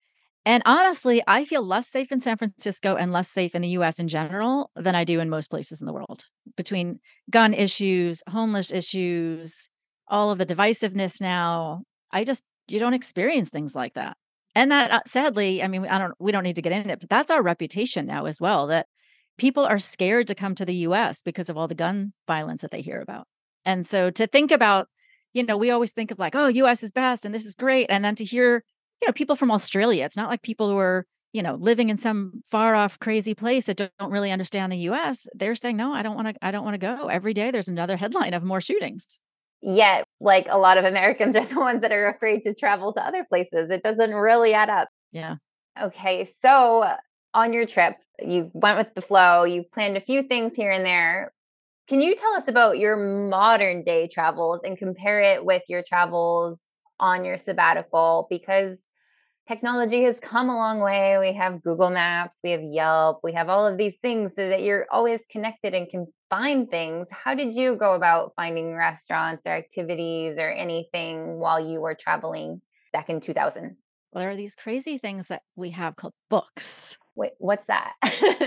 And 0.45 0.63
honestly, 0.65 1.21
I 1.27 1.45
feel 1.45 1.61
less 1.61 1.87
safe 1.87 2.11
in 2.11 2.21
San 2.21 2.37
Francisco 2.37 2.95
and 2.95 3.11
less 3.11 3.29
safe 3.29 3.53
in 3.53 3.61
the 3.61 3.67
US 3.69 3.99
in 3.99 4.07
general 4.07 4.71
than 4.75 4.95
I 4.95 5.03
do 5.03 5.19
in 5.19 5.29
most 5.29 5.49
places 5.49 5.79
in 5.79 5.85
the 5.85 5.93
world. 5.93 6.25
Between 6.57 7.01
gun 7.29 7.53
issues, 7.53 8.23
homeless 8.29 8.71
issues, 8.71 9.69
all 10.07 10.31
of 10.31 10.39
the 10.39 10.45
divisiveness 10.45 11.21
now, 11.21 11.83
I 12.11 12.23
just 12.23 12.43
you 12.71 12.79
don't 12.79 12.93
experience 12.93 13.49
things 13.49 13.75
like 13.75 13.93
that. 13.93 14.17
And 14.55 14.71
that 14.71 14.91
uh, 14.91 15.01
sadly, 15.05 15.61
I 15.61 15.67
mean, 15.67 15.85
I 15.85 15.99
don't 15.99 16.13
we 16.19 16.31
don't 16.31 16.43
need 16.43 16.55
to 16.55 16.61
get 16.61 16.71
into 16.71 16.91
it, 16.91 16.99
but 16.99 17.09
that's 17.09 17.31
our 17.31 17.41
reputation 17.41 18.05
now 18.05 18.25
as 18.25 18.41
well 18.41 18.67
that 18.67 18.87
people 19.37 19.65
are 19.65 19.79
scared 19.79 20.27
to 20.27 20.35
come 20.35 20.55
to 20.55 20.65
the 20.65 20.75
US 20.75 21.21
because 21.21 21.49
of 21.49 21.57
all 21.57 21.67
the 21.67 21.75
gun 21.75 22.13
violence 22.27 22.61
that 22.61 22.71
they 22.71 22.81
hear 22.81 23.01
about. 23.01 23.27
And 23.65 23.85
so 23.85 24.09
to 24.11 24.27
think 24.27 24.51
about, 24.51 24.87
you 25.33 25.43
know, 25.43 25.55
we 25.57 25.71
always 25.71 25.93
think 25.93 26.11
of 26.11 26.19
like, 26.19 26.35
oh, 26.35 26.47
US 26.47 26.83
is 26.83 26.91
best 26.91 27.25
and 27.25 27.33
this 27.33 27.45
is 27.45 27.55
great 27.55 27.87
and 27.89 28.03
then 28.03 28.15
to 28.15 28.25
hear 28.25 28.63
you 29.01 29.07
know, 29.07 29.13
people 29.13 29.35
from 29.35 29.51
Australia. 29.51 30.05
It's 30.05 30.17
not 30.17 30.29
like 30.29 30.41
people 30.41 30.69
who 30.69 30.77
are, 30.77 31.05
you 31.31 31.41
know, 31.41 31.55
living 31.55 31.89
in 31.89 31.97
some 31.97 32.43
far 32.49 32.75
off 32.75 32.99
crazy 32.99 33.33
place 33.33 33.65
that 33.65 33.77
don't, 33.77 33.91
don't 33.99 34.11
really 34.11 34.31
understand 34.31 34.71
the 34.71 34.89
US. 34.89 35.27
They're 35.33 35.55
saying, 35.55 35.77
no, 35.77 35.93
I 35.93 36.01
don't 36.01 36.15
want 36.15 36.27
to, 36.29 36.45
I 36.45 36.51
don't 36.51 36.65
want 36.65 36.73
to 36.73 36.79
go. 36.79 37.07
Every 37.07 37.33
day 37.33 37.51
there's 37.51 37.67
another 37.67 37.97
headline 37.97 38.33
of 38.33 38.43
more 38.43 38.61
shootings. 38.61 39.19
Yet, 39.61 40.05
like 40.19 40.47
a 40.49 40.57
lot 40.57 40.77
of 40.77 40.85
Americans 40.85 41.35
are 41.37 41.45
the 41.45 41.59
ones 41.59 41.81
that 41.81 41.91
are 41.91 42.07
afraid 42.09 42.43
to 42.43 42.53
travel 42.53 42.93
to 42.93 43.05
other 43.05 43.25
places. 43.27 43.69
It 43.69 43.83
doesn't 43.83 44.13
really 44.13 44.53
add 44.53 44.69
up. 44.69 44.89
Yeah. 45.11 45.35
Okay. 45.81 46.29
So 46.41 46.85
on 47.33 47.53
your 47.53 47.65
trip, 47.65 47.95
you 48.19 48.51
went 48.53 48.77
with 48.77 48.93
the 48.95 49.01
flow, 49.01 49.43
you 49.43 49.63
planned 49.63 49.97
a 49.97 50.01
few 50.01 50.23
things 50.23 50.55
here 50.55 50.71
and 50.71 50.85
there. 50.85 51.31
Can 51.87 52.01
you 52.01 52.15
tell 52.15 52.33
us 52.33 52.47
about 52.47 52.77
your 52.77 52.95
modern 52.95 53.83
day 53.83 54.07
travels 54.07 54.61
and 54.63 54.77
compare 54.77 55.21
it 55.21 55.43
with 55.43 55.63
your 55.67 55.81
travels 55.81 56.59
on 56.99 57.25
your 57.25 57.37
sabbatical? 57.37 58.27
Because 58.29 58.79
technology 59.49 60.03
has 60.03 60.19
come 60.19 60.47
a 60.47 60.55
long 60.55 60.79
way. 60.79 61.17
We 61.17 61.33
have 61.33 61.63
Google 61.63 61.89
Maps, 61.89 62.37
we 62.43 62.51
have 62.51 62.61
Yelp, 62.61 63.21
we 63.23 63.33
have 63.33 63.49
all 63.49 63.65
of 63.65 63.79
these 63.79 63.95
things 63.99 64.35
so 64.35 64.47
that 64.47 64.61
you're 64.61 64.85
always 64.91 65.21
connected 65.31 65.73
and 65.73 65.89
can 65.89 66.05
find 66.29 66.69
things. 66.69 67.07
How 67.09 67.33
did 67.33 67.55
you 67.55 67.75
go 67.75 67.95
about 67.95 68.33
finding 68.35 68.75
restaurants 68.75 69.47
or 69.47 69.53
activities 69.53 70.35
or 70.37 70.51
anything 70.51 71.39
while 71.39 71.59
you 71.59 71.81
were 71.81 71.95
traveling 71.95 72.61
back 72.93 73.09
in 73.09 73.19
2000? 73.19 73.75
Well, 74.11 74.21
there 74.21 74.29
are 74.29 74.35
these 74.35 74.55
crazy 74.55 74.99
things 74.99 75.29
that 75.29 75.41
we 75.55 75.71
have 75.71 75.95
called 75.95 76.13
books. 76.29 76.99
Wait, 77.19 77.33
what's 77.37 77.67
that? 77.67 77.95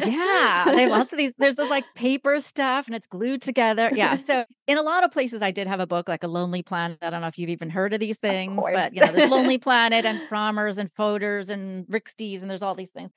yeah, 0.06 0.64
they 0.64 0.82
have 0.82 0.90
lots 0.90 1.12
of 1.12 1.18
these. 1.18 1.34
There's 1.36 1.56
this 1.56 1.68
like 1.68 1.84
paper 1.94 2.40
stuff 2.40 2.86
and 2.86 2.96
it's 2.96 3.06
glued 3.06 3.42
together. 3.42 3.90
Yeah. 3.92 4.16
So 4.22 4.44
in 4.66 4.78
a 4.78 4.82
lot 4.82 5.04
of 5.04 5.10
places, 5.10 5.42
I 5.42 5.50
did 5.50 5.66
have 5.66 5.80
a 5.80 5.86
book 5.86 6.08
like 6.08 6.22
a 6.22 6.28
Lonely 6.28 6.62
Planet. 6.62 6.98
I 7.02 7.10
don't 7.10 7.20
know 7.20 7.26
if 7.26 7.38
you've 7.38 7.50
even 7.50 7.70
heard 7.70 7.92
of 7.92 8.00
these 8.00 8.18
things, 8.18 8.56
of 8.56 8.72
but 8.72 8.94
you 8.94 9.00
know, 9.00 9.12
there's 9.12 9.30
Lonely 9.30 9.58
Planet 9.66 10.06
and 10.06 10.20
Frommer's 10.28 10.78
and 10.78 10.90
Fodor's 10.92 11.50
and 11.50 11.84
Rick 11.88 12.06
Steves 12.06 12.40
and 12.40 12.50
there's 12.50 12.62
all 12.62 12.74
these 12.74 12.92
things. 12.92 13.10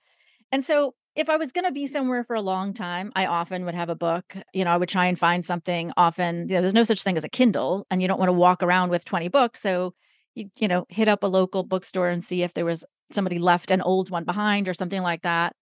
And 0.51 0.65
so 0.65 0.95
if 1.15 1.29
I 1.29 1.37
was 1.37 1.51
going 1.51 1.65
to 1.65 1.71
be 1.71 1.85
somewhere 1.85 2.23
for 2.25 2.35
a 2.35 2.41
long 2.41 2.73
time, 2.73 3.13
I 3.15 3.27
often 3.27 3.63
would 3.65 3.75
have 3.75 3.89
a 3.89 3.95
book. 3.95 4.35
You 4.53 4.65
know, 4.65 4.71
I 4.71 4.77
would 4.77 4.89
try 4.89 5.05
and 5.05 5.17
find 5.17 5.45
something. 5.45 5.93
Often, 5.95 6.49
you 6.49 6.55
know, 6.55 6.61
there's 6.61 6.73
no 6.73 6.83
such 6.83 7.03
thing 7.03 7.17
as 7.17 7.23
a 7.23 7.29
Kindle, 7.29 7.85
and 7.89 8.01
you 8.01 8.07
don't 8.07 8.19
want 8.19 8.29
to 8.29 8.33
walk 8.33 8.61
around 8.61 8.89
with 8.89 9.05
20 9.05 9.29
books. 9.29 9.61
So 9.61 9.93
you 10.35 10.49
you 10.57 10.67
know 10.67 10.85
hit 10.89 11.07
up 11.07 11.23
a 11.23 11.27
local 11.27 11.63
bookstore 11.63 12.09
and 12.09 12.23
see 12.23 12.43
if 12.43 12.53
there 12.53 12.65
was 12.65 12.85
somebody 13.11 13.39
left 13.39 13.71
an 13.71 13.81
old 13.81 14.09
one 14.09 14.23
behind 14.23 14.67
or 14.67 14.73
something 14.73 15.01
like 15.01 15.21
that. 15.23 15.53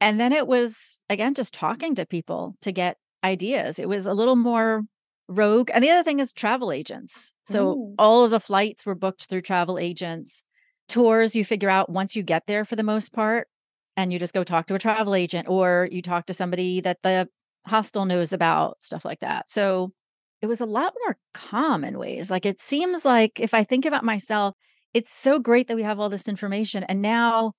And 0.00 0.20
then 0.20 0.32
it 0.32 0.46
was 0.46 1.00
again 1.08 1.34
just 1.34 1.54
talking 1.54 1.94
to 1.94 2.06
people 2.06 2.56
to 2.62 2.72
get 2.72 2.96
ideas. 3.24 3.78
It 3.78 3.88
was 3.88 4.06
a 4.06 4.14
little 4.14 4.36
more 4.36 4.82
rogue 5.28 5.70
and 5.74 5.84
the 5.84 5.90
other 5.90 6.02
thing 6.02 6.20
is 6.20 6.32
travel 6.32 6.72
agents. 6.72 7.32
So 7.46 7.70
Ooh. 7.70 7.94
all 7.98 8.24
of 8.24 8.30
the 8.30 8.40
flights 8.40 8.86
were 8.86 8.94
booked 8.94 9.28
through 9.28 9.42
travel 9.42 9.78
agents. 9.78 10.42
Tours 10.88 11.36
you 11.36 11.44
figure 11.44 11.68
out 11.68 11.90
once 11.90 12.16
you 12.16 12.22
get 12.22 12.46
there 12.46 12.64
for 12.64 12.76
the 12.76 12.82
most 12.82 13.12
part 13.12 13.48
and 13.96 14.12
you 14.12 14.18
just 14.18 14.32
go 14.32 14.44
talk 14.44 14.66
to 14.66 14.74
a 14.74 14.78
travel 14.78 15.14
agent 15.14 15.48
or 15.48 15.88
you 15.90 16.00
talk 16.00 16.26
to 16.26 16.34
somebody 16.34 16.80
that 16.80 17.02
the 17.02 17.28
hostel 17.66 18.04
knows 18.04 18.32
about 18.32 18.82
stuff 18.82 19.04
like 19.04 19.20
that. 19.20 19.50
So 19.50 19.92
it 20.40 20.46
was 20.46 20.60
a 20.60 20.66
lot 20.66 20.94
more 21.04 21.16
calm 21.34 21.84
in 21.84 21.98
ways. 21.98 22.30
Like 22.30 22.46
it 22.46 22.60
seems 22.60 23.04
like 23.04 23.40
if 23.40 23.54
I 23.54 23.64
think 23.64 23.84
about 23.84 24.04
myself, 24.04 24.54
it's 24.94 25.12
so 25.12 25.38
great 25.38 25.68
that 25.68 25.76
we 25.76 25.82
have 25.82 26.00
all 26.00 26.08
this 26.08 26.28
information. 26.28 26.84
And 26.84 27.02
now 27.02 27.52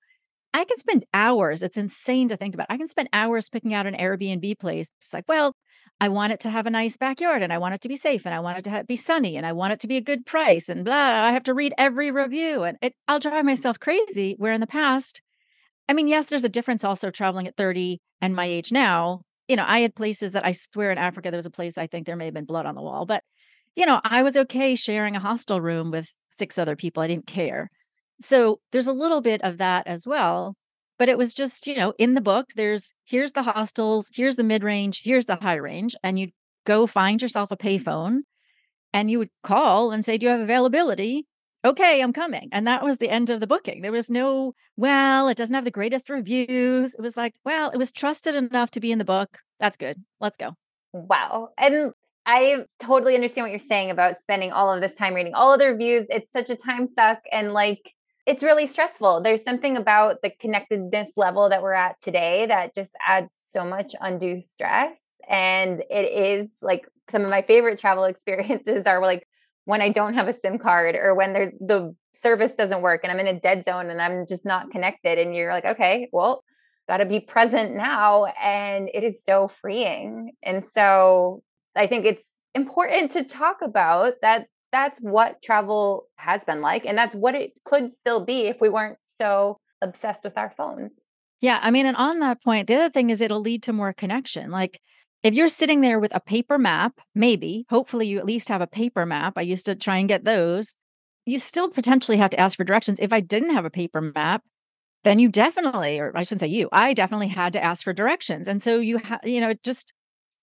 I 0.52 0.64
can 0.64 0.78
spend 0.78 1.04
hours. 1.14 1.62
It's 1.62 1.76
insane 1.76 2.28
to 2.28 2.36
think 2.36 2.54
about. 2.54 2.66
I 2.68 2.76
can 2.76 2.88
spend 2.88 3.08
hours 3.12 3.48
picking 3.48 3.74
out 3.74 3.86
an 3.86 3.94
Airbnb 3.94 4.58
place. 4.58 4.90
It's 4.98 5.12
like, 5.12 5.24
well, 5.28 5.54
I 6.00 6.08
want 6.08 6.32
it 6.32 6.40
to 6.40 6.50
have 6.50 6.66
a 6.66 6.70
nice 6.70 6.96
backyard 6.96 7.42
and 7.42 7.52
I 7.52 7.58
want 7.58 7.74
it 7.74 7.80
to 7.82 7.88
be 7.88 7.96
safe 7.96 8.24
and 8.24 8.34
I 8.34 8.40
want 8.40 8.58
it 8.58 8.64
to 8.64 8.84
be 8.84 8.96
sunny 8.96 9.36
and 9.36 9.44
I 9.44 9.52
want 9.52 9.74
it 9.74 9.80
to 9.80 9.88
be 9.88 9.96
a 9.96 10.02
good 10.02 10.24
price 10.24 10.68
and 10.68 10.84
blah. 10.84 10.94
I 10.94 11.32
have 11.32 11.42
to 11.44 11.54
read 11.54 11.74
every 11.76 12.10
review 12.10 12.62
and 12.62 12.78
it, 12.80 12.94
I'll 13.06 13.20
drive 13.20 13.44
myself 13.44 13.78
crazy. 13.78 14.34
Where 14.38 14.52
in 14.52 14.60
the 14.60 14.66
past, 14.66 15.20
I 15.88 15.92
mean, 15.92 16.08
yes, 16.08 16.24
there's 16.26 16.44
a 16.44 16.48
difference 16.48 16.84
also 16.84 17.10
traveling 17.10 17.46
at 17.46 17.56
30 17.56 18.00
and 18.20 18.34
my 18.34 18.46
age 18.46 18.72
now 18.72 19.22
you 19.50 19.56
know, 19.56 19.64
I 19.66 19.80
had 19.80 19.96
places 19.96 20.30
that 20.32 20.46
I 20.46 20.52
swear 20.52 20.92
in 20.92 20.98
Africa, 20.98 21.32
there 21.32 21.38
was 21.38 21.44
a 21.44 21.50
place 21.50 21.76
I 21.76 21.88
think 21.88 22.06
there 22.06 22.14
may 22.14 22.26
have 22.26 22.34
been 22.34 22.44
blood 22.44 22.66
on 22.66 22.76
the 22.76 22.82
wall, 22.82 23.04
but, 23.04 23.24
you 23.76 23.86
know, 23.86 24.00
I 24.04 24.22
was 24.22 24.36
okay 24.36 24.74
sharing 24.74 25.16
a 25.16 25.20
hostel 25.20 25.60
room 25.60 25.90
with 25.90 26.12
six 26.28 26.58
other 26.58 26.76
people. 26.76 27.02
I 27.02 27.06
didn't 27.06 27.26
care. 27.26 27.70
So 28.20 28.60
there's 28.72 28.86
a 28.86 28.92
little 28.92 29.20
bit 29.20 29.42
of 29.42 29.58
that 29.58 29.86
as 29.86 30.06
well. 30.06 30.56
But 30.98 31.08
it 31.08 31.16
was 31.16 31.32
just, 31.32 31.66
you 31.66 31.76
know, 31.76 31.94
in 31.98 32.14
the 32.14 32.20
book, 32.20 32.48
there's 32.56 32.92
here's 33.06 33.32
the 33.32 33.42
hostels, 33.42 34.10
here's 34.12 34.36
the 34.36 34.44
mid 34.44 34.62
range, 34.62 35.02
here's 35.02 35.26
the 35.26 35.36
high 35.36 35.54
range. 35.54 35.96
And 36.02 36.18
you'd 36.18 36.32
go 36.66 36.86
find 36.86 37.22
yourself 37.22 37.50
a 37.50 37.56
payphone 37.56 38.20
and 38.92 39.10
you 39.10 39.18
would 39.18 39.30
call 39.42 39.92
and 39.92 40.04
say, 40.04 40.18
Do 40.18 40.26
you 40.26 40.32
have 40.32 40.40
availability? 40.40 41.26
okay, 41.64 42.00
I'm 42.00 42.12
coming. 42.12 42.48
And 42.52 42.66
that 42.66 42.82
was 42.82 42.98
the 42.98 43.10
end 43.10 43.30
of 43.30 43.40
the 43.40 43.46
booking. 43.46 43.82
There 43.82 43.92
was 43.92 44.10
no, 44.10 44.54
well, 44.76 45.28
it 45.28 45.36
doesn't 45.36 45.54
have 45.54 45.64
the 45.64 45.70
greatest 45.70 46.08
reviews. 46.08 46.94
It 46.94 47.02
was 47.02 47.16
like, 47.16 47.34
well, 47.44 47.70
it 47.70 47.76
was 47.76 47.92
trusted 47.92 48.34
enough 48.34 48.70
to 48.72 48.80
be 48.80 48.92
in 48.92 48.98
the 48.98 49.04
book. 49.04 49.38
That's 49.58 49.76
good. 49.76 50.02
Let's 50.20 50.38
go. 50.38 50.54
Wow. 50.92 51.50
And 51.58 51.92
I 52.26 52.64
totally 52.78 53.14
understand 53.14 53.44
what 53.44 53.50
you're 53.50 53.58
saying 53.58 53.90
about 53.90 54.18
spending 54.18 54.52
all 54.52 54.72
of 54.72 54.80
this 54.80 54.94
time 54.94 55.14
reading 55.14 55.34
all 55.34 55.52
of 55.52 55.58
the 55.58 55.66
reviews. 55.66 56.06
It's 56.10 56.32
such 56.32 56.50
a 56.50 56.56
time 56.56 56.86
suck 56.88 57.20
and 57.32 57.52
like 57.52 57.92
it's 58.26 58.42
really 58.42 58.66
stressful. 58.66 59.22
There's 59.22 59.42
something 59.42 59.76
about 59.76 60.22
the 60.22 60.30
connectedness 60.30 61.10
level 61.16 61.48
that 61.48 61.62
we're 61.62 61.72
at 61.72 62.00
today 62.00 62.46
that 62.46 62.74
just 62.74 62.92
adds 63.04 63.34
so 63.50 63.64
much 63.64 63.94
undue 64.00 64.40
stress. 64.40 64.98
And 65.28 65.82
it 65.90 66.12
is 66.12 66.50
like 66.60 66.86
some 67.10 67.22
of 67.22 67.30
my 67.30 67.42
favorite 67.42 67.78
travel 67.78 68.04
experiences 68.12 68.84
are 68.86 69.00
like 69.00 69.26
when 69.64 69.80
I 69.80 69.88
don't 69.88 70.14
have 70.14 70.28
a 70.28 70.34
SIM 70.34 70.58
card 70.58 70.96
or 70.96 71.14
when 71.14 71.32
there's 71.32 71.54
the 71.60 71.94
service 72.16 72.54
doesn't 72.54 72.82
work 72.82 73.00
and 73.02 73.10
I'm 73.10 73.20
in 73.20 73.34
a 73.34 73.40
dead 73.40 73.64
zone 73.64 73.88
and 73.88 74.00
I'm 74.00 74.26
just 74.26 74.44
not 74.44 74.70
connected. 74.70 75.18
And 75.18 75.34
you're 75.34 75.52
like, 75.52 75.64
okay, 75.64 76.08
well, 76.12 76.44
got 76.88 76.98
to 76.98 77.06
be 77.06 77.20
present 77.20 77.74
now. 77.74 78.26
And 78.40 78.90
it 78.92 79.04
is 79.04 79.24
so 79.24 79.48
freeing. 79.48 80.32
And 80.42 80.64
so 80.74 81.42
I 81.76 81.86
think 81.86 82.04
it's 82.04 82.24
important 82.54 83.12
to 83.12 83.24
talk 83.24 83.58
about 83.62 84.14
that. 84.22 84.46
That's 84.72 85.00
what 85.00 85.42
travel 85.42 86.04
has 86.16 86.44
been 86.44 86.60
like. 86.60 86.86
And 86.86 86.96
that's 86.96 87.14
what 87.14 87.34
it 87.34 87.52
could 87.64 87.92
still 87.92 88.24
be 88.24 88.42
if 88.42 88.60
we 88.60 88.68
weren't 88.68 88.98
so 89.16 89.58
obsessed 89.82 90.22
with 90.22 90.38
our 90.38 90.52
phones. 90.56 90.92
Yeah. 91.40 91.58
I 91.60 91.70
mean, 91.70 91.86
and 91.86 91.96
on 91.96 92.20
that 92.20 92.42
point, 92.42 92.66
the 92.68 92.76
other 92.76 92.90
thing 92.90 93.10
is 93.10 93.20
it'll 93.20 93.40
lead 93.40 93.62
to 93.64 93.72
more 93.72 93.92
connection. 93.92 94.50
Like, 94.50 94.80
if 95.22 95.34
you're 95.34 95.48
sitting 95.48 95.80
there 95.80 95.98
with 95.98 96.14
a 96.14 96.20
paper 96.20 96.56
map, 96.56 97.00
maybe, 97.14 97.66
hopefully 97.68 98.06
you 98.06 98.18
at 98.18 98.24
least 98.24 98.48
have 98.48 98.60
a 98.60 98.66
paper 98.66 99.04
map. 99.04 99.34
I 99.36 99.42
used 99.42 99.66
to 99.66 99.74
try 99.74 99.98
and 99.98 100.08
get 100.08 100.24
those. 100.24 100.76
You 101.26 101.38
still 101.38 101.68
potentially 101.68 102.18
have 102.18 102.30
to 102.30 102.40
ask 102.40 102.56
for 102.56 102.64
directions. 102.64 103.00
If 103.00 103.12
I 103.12 103.20
didn't 103.20 103.54
have 103.54 103.64
a 103.64 103.70
paper 103.70 104.00
map, 104.00 104.42
then 105.04 105.18
you 105.18 105.28
definitely, 105.28 105.98
or 105.98 106.12
I 106.14 106.22
shouldn't 106.22 106.40
say 106.40 106.46
you, 106.46 106.68
I 106.72 106.94
definitely 106.94 107.28
had 107.28 107.52
to 107.54 107.62
ask 107.62 107.84
for 107.84 107.92
directions. 107.92 108.48
And 108.48 108.62
so 108.62 108.78
you 108.78 108.98
have, 108.98 109.20
you 109.24 109.40
know, 109.40 109.52
just 109.64 109.92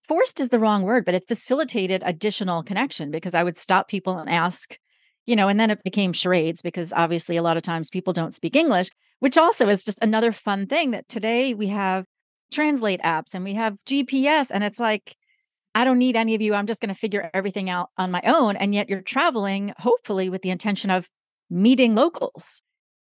forced 0.07 0.39
is 0.39 0.49
the 0.49 0.59
wrong 0.59 0.83
word, 0.83 1.05
but 1.05 1.15
it 1.15 1.27
facilitated 1.27 2.03
additional 2.05 2.63
connection 2.63 3.11
because 3.11 3.35
I 3.35 3.43
would 3.43 3.57
stop 3.57 3.87
people 3.87 4.17
and 4.17 4.29
ask, 4.29 4.77
you 5.25 5.35
know, 5.35 5.47
and 5.47 5.59
then 5.59 5.69
it 5.69 5.83
became 5.83 6.13
charades 6.13 6.61
because 6.61 6.93
obviously 6.93 7.37
a 7.37 7.43
lot 7.43 7.57
of 7.57 7.63
times 7.63 7.89
people 7.89 8.13
don't 8.13 8.33
speak 8.33 8.55
English, 8.55 8.89
which 9.19 9.37
also 9.37 9.67
is 9.67 9.83
just 9.83 10.01
another 10.01 10.31
fun 10.31 10.67
thing 10.67 10.91
that 10.91 11.09
today 11.09 11.53
we 11.53 11.67
have 11.67 12.05
translate 12.51 13.01
apps 13.01 13.33
and 13.33 13.43
we 13.43 13.53
have 13.53 13.77
GPS. 13.85 14.51
And 14.53 14.63
it's 14.63 14.79
like, 14.79 15.15
I 15.75 15.83
don't 15.83 15.99
need 15.99 16.15
any 16.15 16.33
of 16.33 16.41
you. 16.41 16.53
I'm 16.53 16.65
just 16.65 16.81
going 16.81 16.93
to 16.93 16.99
figure 16.99 17.29
everything 17.33 17.69
out 17.69 17.89
on 17.97 18.11
my 18.11 18.21
own. 18.25 18.55
And 18.55 18.73
yet 18.73 18.89
you're 18.89 19.01
traveling, 19.01 19.73
hopefully, 19.77 20.29
with 20.29 20.41
the 20.41 20.49
intention 20.49 20.89
of 20.89 21.07
meeting 21.49 21.95
locals. 21.95 22.61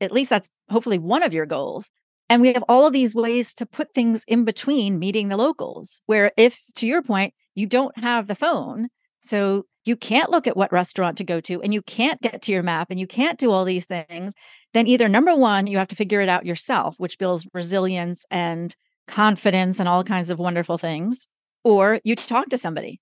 At 0.00 0.12
least 0.12 0.30
that's 0.30 0.48
hopefully 0.70 0.98
one 0.98 1.22
of 1.22 1.32
your 1.32 1.46
goals. 1.46 1.90
And 2.28 2.42
we 2.42 2.52
have 2.52 2.64
all 2.68 2.86
of 2.86 2.92
these 2.92 3.14
ways 3.14 3.54
to 3.54 3.66
put 3.66 3.94
things 3.94 4.24
in 4.26 4.44
between 4.44 4.98
meeting 4.98 5.28
the 5.28 5.36
locals, 5.36 6.02
where 6.06 6.32
if, 6.36 6.60
to 6.76 6.86
your 6.86 7.02
point, 7.02 7.34
you 7.54 7.66
don't 7.66 7.96
have 7.98 8.26
the 8.26 8.34
phone, 8.34 8.88
so 9.20 9.64
you 9.84 9.96
can't 9.96 10.30
look 10.30 10.46
at 10.46 10.56
what 10.56 10.72
restaurant 10.72 11.16
to 11.18 11.24
go 11.24 11.40
to 11.40 11.62
and 11.62 11.72
you 11.72 11.80
can't 11.82 12.20
get 12.20 12.42
to 12.42 12.52
your 12.52 12.62
map 12.62 12.88
and 12.90 12.98
you 12.98 13.06
can't 13.06 13.38
do 13.38 13.52
all 13.52 13.64
these 13.64 13.86
things, 13.86 14.34
then 14.74 14.88
either 14.88 15.08
number 15.08 15.34
one, 15.36 15.68
you 15.68 15.78
have 15.78 15.88
to 15.88 15.96
figure 15.96 16.20
it 16.20 16.28
out 16.28 16.44
yourself, 16.44 16.96
which 16.98 17.18
builds 17.18 17.46
resilience 17.54 18.24
and 18.30 18.74
confidence 19.06 19.78
and 19.78 19.88
all 19.88 20.02
kinds 20.02 20.30
of 20.30 20.40
wonderful 20.40 20.76
things, 20.76 21.28
or 21.62 22.00
you 22.02 22.16
talk 22.16 22.48
to 22.48 22.58
somebody, 22.58 23.00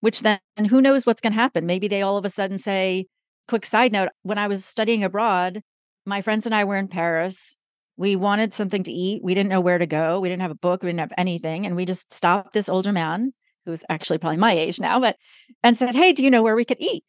which 0.00 0.22
then 0.22 0.40
who 0.68 0.80
knows 0.80 1.06
what's 1.06 1.20
going 1.20 1.32
to 1.32 1.38
happen. 1.38 1.66
Maybe 1.66 1.86
they 1.86 2.02
all 2.02 2.16
of 2.16 2.24
a 2.24 2.30
sudden 2.30 2.58
say, 2.58 3.06
quick 3.46 3.64
side 3.64 3.92
note, 3.92 4.08
when 4.22 4.38
I 4.38 4.48
was 4.48 4.64
studying 4.64 5.04
abroad, 5.04 5.62
my 6.04 6.20
friends 6.20 6.46
and 6.46 6.54
I 6.54 6.64
were 6.64 6.76
in 6.76 6.88
Paris. 6.88 7.56
We 7.96 8.16
wanted 8.16 8.52
something 8.52 8.82
to 8.82 8.92
eat. 8.92 9.22
We 9.22 9.34
didn't 9.34 9.50
know 9.50 9.60
where 9.60 9.78
to 9.78 9.86
go. 9.86 10.20
We 10.20 10.28
didn't 10.28 10.42
have 10.42 10.50
a 10.50 10.56
book. 10.56 10.82
We 10.82 10.88
didn't 10.88 11.00
have 11.00 11.12
anything. 11.16 11.64
And 11.64 11.76
we 11.76 11.84
just 11.84 12.12
stopped 12.12 12.52
this 12.52 12.68
older 12.68 12.92
man 12.92 13.32
who's 13.64 13.84
actually 13.88 14.18
probably 14.18 14.36
my 14.36 14.52
age 14.52 14.80
now, 14.80 15.00
but 15.00 15.16
and 15.62 15.76
said, 15.76 15.94
Hey, 15.94 16.12
do 16.12 16.24
you 16.24 16.30
know 16.30 16.42
where 16.42 16.56
we 16.56 16.64
could 16.64 16.80
eat? 16.80 17.04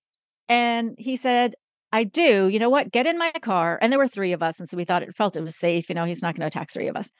And 0.48 0.96
he 0.98 1.16
said, 1.16 1.56
I 1.92 2.04
do. 2.04 2.48
You 2.48 2.60
know 2.60 2.70
what? 2.70 2.92
Get 2.92 3.08
in 3.08 3.18
my 3.18 3.32
car. 3.42 3.80
And 3.82 3.92
there 3.92 4.00
were 4.00 4.08
three 4.08 4.32
of 4.32 4.44
us. 4.44 4.60
And 4.60 4.70
so 4.70 4.78
we 4.78 4.86
thought 4.86 5.04
it 5.04 5.16
felt 5.16 5.38
it 5.38 5.42
was 5.42 5.56
safe. 5.56 5.90
You 5.90 5.96
know, 5.96 6.06
he's 6.06 6.22
not 6.22 6.36
going 6.36 6.42
to 6.42 6.48
attack 6.48 6.72
three 6.72 6.88
of 6.88 6.96
us 6.96 7.12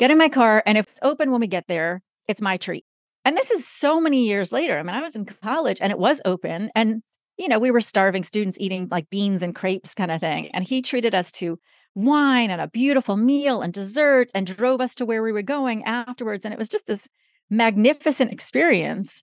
get 0.00 0.10
in 0.10 0.18
my 0.18 0.30
car, 0.30 0.62
and 0.66 0.78
if 0.78 0.86
it's 0.86 0.98
open 1.02 1.30
when 1.30 1.42
we 1.42 1.46
get 1.46 1.68
there, 1.68 2.02
it's 2.26 2.40
my 2.40 2.56
treat. 2.56 2.84
And 3.24 3.36
this 3.36 3.50
is 3.50 3.68
so 3.68 4.00
many 4.00 4.26
years 4.26 4.50
later. 4.50 4.78
I 4.78 4.82
mean, 4.82 4.96
I 4.96 5.02
was 5.02 5.14
in 5.14 5.26
college 5.26 5.78
and 5.80 5.92
it 5.92 5.98
was 5.98 6.22
open. 6.24 6.70
And, 6.74 7.02
you 7.36 7.48
know, 7.48 7.58
we 7.58 7.70
were 7.70 7.82
starving 7.82 8.24
students 8.24 8.58
eating 8.58 8.88
like 8.90 9.10
beans 9.10 9.42
and 9.42 9.54
crepes 9.54 9.94
kind 9.94 10.10
of 10.10 10.20
thing. 10.20 10.48
And 10.54 10.64
he 10.64 10.80
treated 10.80 11.14
us 11.14 11.30
to 11.32 11.58
wine 11.94 12.50
and 12.50 12.60
a 12.60 12.68
beautiful 12.68 13.16
meal 13.16 13.62
and 13.62 13.72
dessert 13.72 14.30
and 14.34 14.46
drove 14.46 14.80
us 14.80 14.94
to 14.96 15.06
where 15.06 15.22
we 15.22 15.32
were 15.32 15.42
going 15.42 15.84
afterwards. 15.84 16.44
And 16.44 16.54
it 16.54 16.58
was 16.58 16.68
just 16.68 16.86
this 16.86 17.08
magnificent 17.48 18.32
experience 18.32 19.22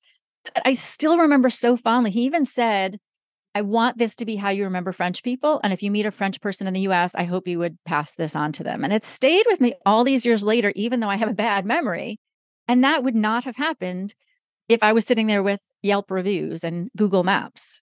that 0.54 0.68
I 0.68 0.74
still 0.74 1.18
remember 1.18 1.50
so 1.50 1.78
fondly. 1.78 2.12
He 2.12 2.24
even 2.24 2.46
said, 2.46 3.00
I 3.56 3.62
want 3.62 3.98
this 3.98 4.16
to 4.18 4.26
be 4.26 4.36
how 4.36 4.50
you 4.50 4.66
remember 4.66 4.92
French 4.92 5.24
people. 5.24 5.60
And 5.64 5.74
if 5.74 5.82
you 5.82 5.90
meet 5.90 6.06
a 6.06 6.12
French 6.12 6.42
person 6.42 6.68
in 6.68 6.74
the 6.74 6.82
US, 6.82 7.16
I 7.16 7.24
hope 7.24 7.48
you 7.48 7.58
would 7.60 7.78
pass 7.86 8.14
this 8.14 8.36
on 8.36 8.52
to 8.54 8.64
them. 8.64 8.84
And 8.84 8.94
it 8.94 9.04
stayed 9.06 9.46
with 9.48 9.60
me 9.60 9.74
all 9.86 10.04
these 10.04 10.26
years 10.26 10.44
later, 10.44 10.72
even 10.76 11.00
though 11.00 11.10
I 11.10 11.16
have 11.16 11.30
a 11.30 11.34
bad 11.34 11.66
memory. 11.66 12.20
And 12.68 12.84
that 12.84 13.04
would 13.04 13.16
not 13.16 13.46
have 13.46 13.56
happened 13.56 14.14
if 14.70 14.84
I 14.84 14.94
was 14.94 15.06
sitting 15.06 15.28
there 15.28 15.42
with 15.42 15.60
Yelp 15.82 16.12
reviews 16.12 16.64
and 16.64 16.90
Google 16.96 17.24
Maps. 17.24 17.82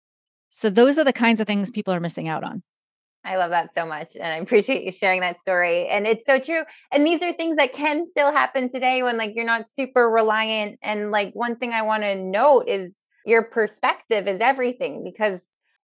So 0.50 0.70
those 0.70 0.98
are 0.98 1.04
the 1.04 1.12
kinds 1.12 1.40
of 1.40 1.46
things 1.46 1.70
people 1.70 1.92
are 1.92 2.00
missing 2.00 2.28
out 2.28 2.44
on. 2.44 2.62
I 3.28 3.36
love 3.36 3.50
that 3.50 3.74
so 3.74 3.84
much. 3.84 4.16
And 4.16 4.24
I 4.24 4.36
appreciate 4.36 4.84
you 4.84 4.92
sharing 4.92 5.20
that 5.20 5.38
story. 5.38 5.86
And 5.86 6.06
it's 6.06 6.24
so 6.24 6.38
true. 6.38 6.62
And 6.90 7.06
these 7.06 7.22
are 7.22 7.32
things 7.34 7.58
that 7.58 7.74
can 7.74 8.06
still 8.06 8.32
happen 8.32 8.70
today 8.70 9.02
when 9.02 9.18
like 9.18 9.32
you're 9.34 9.44
not 9.44 9.66
super 9.70 10.08
reliant. 10.08 10.78
And 10.82 11.10
like 11.10 11.32
one 11.34 11.56
thing 11.56 11.72
I 11.72 11.82
want 11.82 12.04
to 12.04 12.14
note 12.14 12.68
is 12.68 12.96
your 13.26 13.42
perspective 13.42 14.26
is 14.26 14.40
everything 14.40 15.04
because 15.04 15.42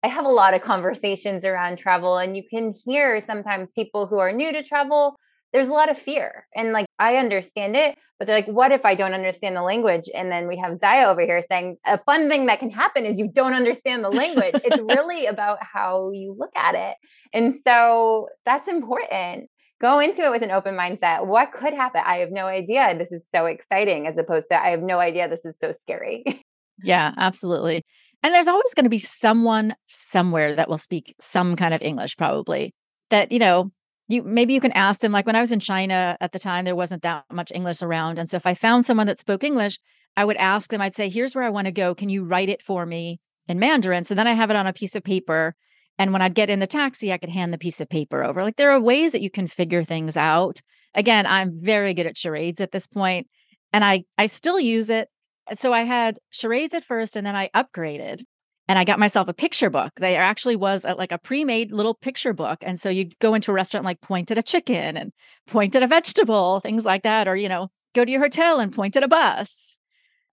I 0.04 0.08
have 0.08 0.26
a 0.26 0.30
lot 0.30 0.56
of 0.56 0.62
conversations 0.62 1.46
around 1.46 1.78
travel 1.78 2.18
and 2.18 2.36
you 2.36 2.44
can 2.48 2.74
hear 2.86 3.22
sometimes 3.22 3.72
people 3.72 4.08
who 4.08 4.18
are 4.18 4.32
new 4.32 4.52
to 4.52 4.64
travel 4.64 5.16
there's 5.54 5.70
a 5.70 5.74
lot 5.74 5.90
of 5.90 5.98
fear. 5.98 6.46
And 6.56 6.72
like, 6.72 6.86
I 7.00 7.18
understand 7.18 7.76
it, 7.76 7.98
but 8.20 8.28
they're 8.28 8.38
like, 8.38 8.48
what 8.48 8.72
if 8.72 8.86
I 8.86 8.96
don't 8.96 9.14
understand 9.14 9.56
the 9.56 9.62
language? 9.62 10.10
And 10.14 10.32
then 10.32 10.48
we 10.48 10.58
have 10.58 10.78
Zya 10.80 11.06
over 11.08 11.22
here 11.22 11.42
saying, 11.48 11.78
a 11.86 11.98
fun 12.00 12.30
thing 12.30 12.48
that 12.48 12.60
can 12.60 12.72
happen 12.72 13.06
is 13.06 13.20
you 13.20 13.30
don't 13.34 13.54
understand 13.54 14.04
the 14.04 14.10
language. 14.10 14.56
it's 14.64 14.80
really 14.80 15.26
about 15.26 15.60
how 15.62 16.12
you 16.12 16.36
look 16.38 16.56
at 16.56 16.76
it. 16.76 16.98
And 17.34 17.56
so 17.64 18.28
that's 18.46 18.68
important. 18.68 19.50
Go 19.80 20.00
into 20.00 20.24
it 20.24 20.32
with 20.32 20.42
an 20.42 20.52
open 20.52 20.76
mindset. 20.76 21.28
What 21.28 21.52
could 21.52 21.74
happen? 21.74 22.02
I 22.04 22.18
have 22.18 22.32
no 22.32 22.48
idea. 22.48 22.98
This 22.98 23.12
is 23.12 23.28
so 23.30 23.46
exciting, 23.46 24.08
as 24.08 24.18
opposed 24.18 24.48
to, 24.50 24.62
I 24.62 24.70
have 24.70 24.82
no 24.82 25.00
idea. 25.00 25.30
This 25.30 25.46
is 25.46 25.58
so 25.60 25.72
scary. 25.72 26.24
yeah, 26.84 27.12
absolutely. 27.16 27.84
And 28.24 28.34
there's 28.34 28.48
always 28.48 28.74
going 28.74 28.86
to 28.86 28.90
be 28.90 28.98
someone 28.98 29.76
somewhere 29.86 30.56
that 30.56 30.68
will 30.68 30.80
speak 30.80 31.16
some 31.20 31.56
kind 31.56 31.76
of 31.76 31.84
English, 31.84 32.18
probably 32.18 32.74
that, 33.12 33.32
you 33.32 33.38
know, 33.38 33.72
you 34.08 34.24
maybe 34.24 34.54
you 34.54 34.62
can 34.62 34.72
ask 34.72 35.02
them 35.02 35.12
like 35.12 35.26
when 35.26 35.36
i 35.36 35.42
was 35.42 35.52
in 35.52 35.60
china 35.60 36.18
at 36.20 36.32
the 36.32 36.40
time 36.40 36.66
there 36.66 36.76
wasn't 36.76 37.02
that 37.02 37.26
much 37.32 37.52
english 37.54 37.82
around 37.82 38.18
and 38.18 38.30
so 38.30 38.38
if 38.38 38.46
i 38.46 38.54
found 38.54 38.86
someone 38.86 39.08
that 39.08 39.20
spoke 39.20 39.44
english 39.44 39.80
i 40.16 40.26
would 40.26 40.38
ask 40.38 40.70
them 40.72 40.82
i'd 40.82 40.96
say 40.96 41.10
here's 41.10 41.36
where 41.36 41.44
i 41.44 41.50
want 41.50 41.66
to 41.66 41.72
go. 41.72 41.94
Can 41.94 42.10
you 42.10 42.24
write 42.24 42.50
it 42.50 42.62
for 42.62 42.86
me 42.86 43.20
in 43.48 43.60
mandarin? 43.60 44.04
So 44.04 44.16
then 44.16 44.28
i 44.28 44.34
have 44.34 44.50
it 44.50 44.56
on 44.56 44.68
a 44.68 44.74
piece 44.74 44.96
of 44.96 45.04
paper 45.04 45.56
and 45.98 46.12
when 46.12 46.22
i'd 46.22 46.36
get 46.36 46.50
in 46.50 46.60
the 46.60 46.68
taxi 46.68 47.12
i 47.12 47.18
could 47.18 47.30
hand 47.30 47.54
the 47.54 47.58
piece 47.58 47.82
of 47.82 47.90
paper 47.90 48.24
over. 48.24 48.44
Like 48.44 48.58
there 48.58 48.72
are 48.72 48.82
ways 48.82 49.12
that 49.12 49.22
you 49.22 49.30
can 49.30 49.48
figure 49.48 49.84
things 49.84 50.18
out. 50.18 50.62
Again 50.94 51.26
i'm 51.26 51.60
very 51.60 51.94
good 51.94 52.08
at 52.08 52.18
charades 52.18 52.62
at 52.62 52.72
this 52.72 52.88
point 52.88 53.28
and 53.72 53.86
i 53.86 54.04
i 54.18 54.26
still 54.26 54.60
use 54.60 54.90
it. 54.90 55.10
So 55.54 55.74
i 55.74 55.84
had 55.84 56.20
charades 56.30 56.74
at 56.74 56.84
first 56.84 57.16
and 57.16 57.26
then 57.26 57.36
i 57.36 57.50
upgraded 57.56 58.24
and 58.68 58.78
I 58.78 58.84
got 58.84 59.00
myself 59.00 59.28
a 59.28 59.34
picture 59.34 59.70
book. 59.70 59.94
There 59.98 60.22
actually 60.22 60.56
was 60.56 60.86
a, 60.86 60.94
like 60.94 61.12
a 61.12 61.18
pre-made 61.18 61.72
little 61.72 61.94
picture 61.94 62.34
book, 62.34 62.60
and 62.62 62.80
so 62.80 62.90
you'd 62.90 63.18
go 63.20 63.34
into 63.34 63.52
a 63.52 63.54
restaurant, 63.54 63.86
like 63.86 64.02
point 64.02 64.32
at 64.32 64.38
a 64.38 64.44
chicken 64.44 64.98
and 64.98 65.12
point 65.48 65.76
at 65.76 65.84
a 65.84 65.88
vegetable, 65.88 66.60
things 66.60 66.86
like 66.86 67.04
that, 67.04 67.28
or 67.28 67.36
you 67.36 67.50
know, 67.50 67.70
go 67.96 68.04
to 68.04 68.12
your 68.12 68.22
hotel 68.22 68.60
and 68.60 68.74
point 68.74 68.96
at 68.96 69.04
a 69.04 69.08
bus. 69.08 69.78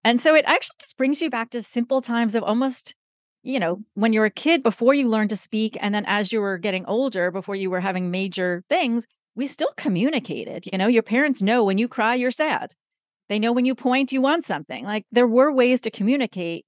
And 0.03 0.19
so 0.19 0.35
it 0.35 0.45
actually 0.47 0.75
just 0.79 0.97
brings 0.97 1.21
you 1.21 1.29
back 1.29 1.49
to 1.51 1.63
simple 1.63 2.01
times 2.01 2.35
of 2.35 2.43
almost, 2.43 2.93
you 3.41 3.59
know, 3.59 3.81
when 3.95 4.13
you 4.13 4.19
were 4.19 4.27
a 4.27 4.31
kid 4.31 4.61
before 4.61 4.93
you 4.93 5.07
learned 5.07 5.31
to 5.31 5.35
speak, 5.35 5.77
and 5.81 5.95
then 5.95 6.05
as 6.05 6.31
you 6.31 6.41
were 6.41 6.57
getting 6.57 6.85
older, 6.85 7.31
before 7.31 7.55
you 7.55 7.69
were 7.69 7.79
having 7.79 8.11
major 8.11 8.63
things, 8.69 9.07
we 9.35 9.47
still 9.47 9.71
communicated. 9.77 10.65
You 10.71 10.77
know, 10.77 10.87
your 10.87 11.03
parents 11.03 11.41
know 11.41 11.63
when 11.63 11.77
you 11.77 11.87
cry, 11.87 12.15
you're 12.15 12.31
sad. 12.31 12.73
They 13.29 13.39
know 13.39 13.51
when 13.51 13.65
you 13.65 13.75
point, 13.75 14.11
you 14.11 14.21
want 14.21 14.45
something. 14.45 14.85
Like 14.85 15.05
there 15.11 15.27
were 15.27 15.51
ways 15.51 15.81
to 15.81 15.91
communicate 15.91 16.65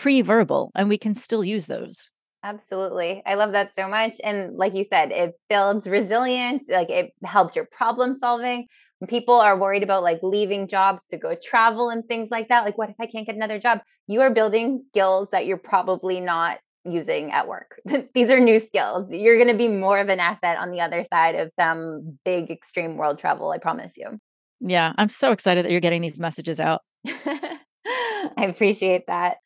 pre-verbal 0.00 0.72
and 0.74 0.88
we 0.88 0.96
can 0.96 1.14
still 1.14 1.44
use 1.44 1.66
those. 1.66 2.08
Absolutely. 2.42 3.22
I 3.26 3.34
love 3.34 3.52
that 3.52 3.74
so 3.74 3.86
much 3.86 4.14
and 4.24 4.56
like 4.56 4.74
you 4.74 4.84
said 4.88 5.12
it 5.12 5.34
builds 5.50 5.86
resilience 5.86 6.62
like 6.70 6.88
it 6.88 7.12
helps 7.22 7.54
your 7.54 7.66
problem 7.66 8.16
solving. 8.16 8.66
When 8.98 9.08
people 9.08 9.34
are 9.34 9.58
worried 9.58 9.82
about 9.82 10.02
like 10.02 10.20
leaving 10.22 10.68
jobs 10.68 11.04
to 11.10 11.18
go 11.18 11.34
travel 11.34 11.90
and 11.90 12.02
things 12.06 12.30
like 12.30 12.48
that 12.48 12.64
like 12.64 12.78
what 12.78 12.88
if 12.88 12.96
i 12.98 13.04
can't 13.06 13.26
get 13.26 13.36
another 13.36 13.58
job? 13.58 13.80
You 14.06 14.22
are 14.22 14.32
building 14.32 14.82
skills 14.88 15.28
that 15.32 15.44
you're 15.44 15.58
probably 15.58 16.18
not 16.18 16.60
using 16.86 17.30
at 17.30 17.46
work. 17.46 17.78
These 18.14 18.30
are 18.30 18.40
new 18.40 18.58
skills. 18.58 19.12
You're 19.12 19.36
going 19.36 19.52
to 19.52 19.58
be 19.58 19.68
more 19.68 19.98
of 19.98 20.08
an 20.08 20.18
asset 20.18 20.58
on 20.58 20.70
the 20.70 20.80
other 20.80 21.04
side 21.04 21.34
of 21.34 21.52
some 21.52 22.18
big 22.24 22.50
extreme 22.50 22.96
world 22.96 23.18
travel 23.18 23.50
i 23.50 23.58
promise 23.58 23.98
you. 23.98 24.18
Yeah 24.60 24.94
i'm 24.96 25.10
so 25.10 25.32
excited 25.32 25.66
that 25.66 25.72
you're 25.72 25.80
getting 25.80 26.00
these 26.00 26.20
messages 26.20 26.58
out. 26.58 26.80
I 27.06 28.46
appreciate 28.46 29.06
that 29.08 29.36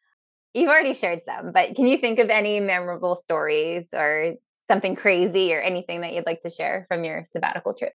You've 0.55 0.71
already 0.71 0.95
shared 0.95 1.21
some, 1.27 1.53
but 1.53 1.75
can 1.75 1.87
you 1.87 1.99
think 1.99 2.19
of 2.19 2.31
any 2.31 2.61
memorable 2.61 3.17
stories 3.17 3.87
or 3.93 4.35
something 4.69 4.95
crazy 4.95 5.53
or 5.53 5.61
anything 5.61 6.01
that 6.03 6.13
you'd 6.13 6.27
like 6.27 6.43
to 6.43 6.51
share 6.51 6.87
from 6.89 7.05
your 7.05 7.25
sabbatical 7.31 7.75
trip? 7.75 7.93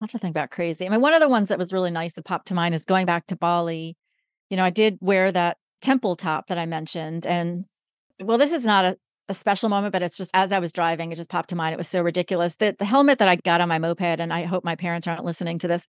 I 0.00 0.04
have 0.04 0.10
to 0.10 0.18
think 0.18 0.32
about 0.32 0.50
crazy. 0.50 0.86
I 0.86 0.88
mean, 0.88 1.00
one 1.00 1.14
of 1.14 1.20
the 1.20 1.28
ones 1.28 1.50
that 1.50 1.58
was 1.58 1.72
really 1.72 1.90
nice 1.90 2.14
that 2.14 2.24
popped 2.24 2.48
to 2.48 2.54
mind 2.54 2.74
is 2.74 2.84
going 2.84 3.06
back 3.06 3.26
to 3.28 3.36
Bali. 3.36 3.96
You 4.50 4.56
know, 4.56 4.64
I 4.64 4.70
did 4.70 4.98
wear 5.00 5.30
that 5.32 5.58
temple 5.82 6.16
top 6.16 6.48
that 6.48 6.58
I 6.58 6.66
mentioned. 6.66 7.26
And 7.26 7.66
well, 8.22 8.38
this 8.38 8.52
is 8.52 8.64
not 8.64 8.84
a, 8.84 8.96
a 9.28 9.34
special 9.34 9.68
moment, 9.68 9.92
but 9.92 10.02
it's 10.02 10.16
just 10.16 10.30
as 10.34 10.52
I 10.52 10.58
was 10.58 10.72
driving, 10.72 11.12
it 11.12 11.16
just 11.16 11.28
popped 11.28 11.50
to 11.50 11.56
mind. 11.56 11.74
It 11.74 11.78
was 11.78 11.88
so 11.88 12.02
ridiculous. 12.02 12.56
that 12.56 12.78
the 12.78 12.84
helmet 12.84 13.18
that 13.18 13.28
I 13.28 13.36
got 13.36 13.60
on 13.60 13.68
my 13.68 13.78
moped, 13.78 14.20
and 14.20 14.32
I 14.32 14.44
hope 14.44 14.64
my 14.64 14.76
parents 14.76 15.06
aren't 15.06 15.24
listening 15.24 15.58
to 15.60 15.68
this, 15.68 15.86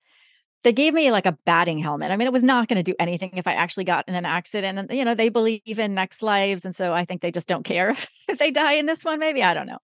they 0.64 0.74
gave 0.74 0.94
me 0.94 1.12
like 1.12 1.26
a 1.26 1.38
batting 1.46 1.80
helmet. 1.80 2.12
I 2.12 2.18
mean, 2.18 2.28
it 2.28 2.34
was 2.34 2.44
not 2.44 2.68
going 2.68 2.78
to 2.78 2.84
do 2.84 2.96
anything 3.00 3.32
if 3.36 3.46
I 3.48 3.54
actually 3.54 3.84
got 3.84 4.08
in 4.08 4.16
an 4.16 4.26
accident. 4.26 4.80
And, 4.80 4.92
you 4.92 5.06
know, 5.06 5.14
they 5.14 5.30
believe 5.30 5.62
in 5.80 5.94
next 5.94 6.24
lives. 6.24 6.66
And 6.66 6.76
so 6.76 6.94
I 6.94 7.06
think 7.06 7.22
they 7.22 7.32
just 7.32 7.48
don't 7.48 7.64
care 7.64 7.92
if 8.30 8.38
they 8.40 8.52
die 8.52 8.74
in 8.74 8.86
this 8.86 9.06
one. 9.06 9.20
Maybe 9.20 9.44
I 9.44 9.54
don't 9.54 9.68
know. 9.68 9.78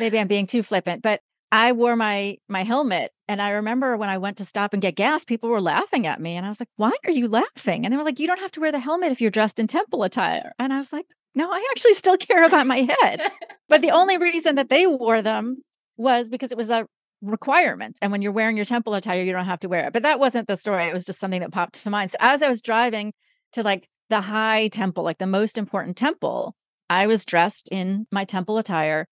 Maybe 0.00 0.18
I'm 0.18 0.28
being 0.28 0.46
too 0.46 0.62
flippant, 0.62 1.02
but 1.02 1.20
I 1.50 1.72
wore 1.72 1.96
my 1.96 2.36
my 2.48 2.62
helmet 2.62 3.12
and 3.26 3.40
I 3.40 3.50
remember 3.50 3.96
when 3.96 4.10
I 4.10 4.18
went 4.18 4.36
to 4.38 4.44
stop 4.44 4.72
and 4.72 4.82
get 4.82 4.96
gas, 4.96 5.24
people 5.24 5.48
were 5.48 5.60
laughing 5.60 6.06
at 6.06 6.20
me. 6.20 6.36
And 6.36 6.44
I 6.44 6.48
was 6.48 6.60
like, 6.60 6.68
why 6.76 6.92
are 7.04 7.10
you 7.10 7.28
laughing? 7.28 7.84
And 7.84 7.92
they 7.92 7.96
were 7.96 8.04
like, 8.04 8.18
you 8.18 8.26
don't 8.26 8.40
have 8.40 8.50
to 8.52 8.60
wear 8.60 8.72
the 8.72 8.78
helmet 8.78 9.12
if 9.12 9.20
you're 9.20 9.30
dressed 9.30 9.58
in 9.58 9.66
temple 9.66 10.02
attire. 10.02 10.52
And 10.58 10.72
I 10.72 10.78
was 10.78 10.92
like, 10.92 11.06
no, 11.34 11.50
I 11.50 11.66
actually 11.70 11.94
still 11.94 12.16
care 12.18 12.44
about 12.44 12.66
my 12.66 12.88
head. 13.02 13.20
but 13.68 13.82
the 13.82 13.90
only 13.90 14.18
reason 14.18 14.56
that 14.56 14.68
they 14.68 14.86
wore 14.86 15.22
them 15.22 15.62
was 15.96 16.28
because 16.28 16.52
it 16.52 16.58
was 16.58 16.70
a 16.70 16.86
requirement. 17.22 17.98
And 18.00 18.12
when 18.12 18.22
you're 18.22 18.32
wearing 18.32 18.56
your 18.56 18.64
temple 18.64 18.94
attire, 18.94 19.22
you 19.22 19.32
don't 19.32 19.44
have 19.44 19.60
to 19.60 19.68
wear 19.68 19.86
it. 19.86 19.92
But 19.92 20.02
that 20.02 20.20
wasn't 20.20 20.48
the 20.48 20.56
story. 20.56 20.86
It 20.88 20.92
was 20.92 21.04
just 21.04 21.18
something 21.18 21.40
that 21.40 21.52
popped 21.52 21.82
to 21.82 21.90
mind. 21.90 22.10
So 22.10 22.18
as 22.20 22.42
I 22.42 22.48
was 22.48 22.62
driving 22.62 23.12
to 23.52 23.62
like 23.62 23.88
the 24.10 24.22
high 24.22 24.68
temple, 24.68 25.04
like 25.04 25.18
the 25.18 25.26
most 25.26 25.58
important 25.58 25.96
temple, 25.96 26.54
I 26.88 27.06
was 27.06 27.24
dressed 27.24 27.68
in 27.70 28.06
my 28.10 28.24
temple 28.24 28.58
attire. 28.58 29.06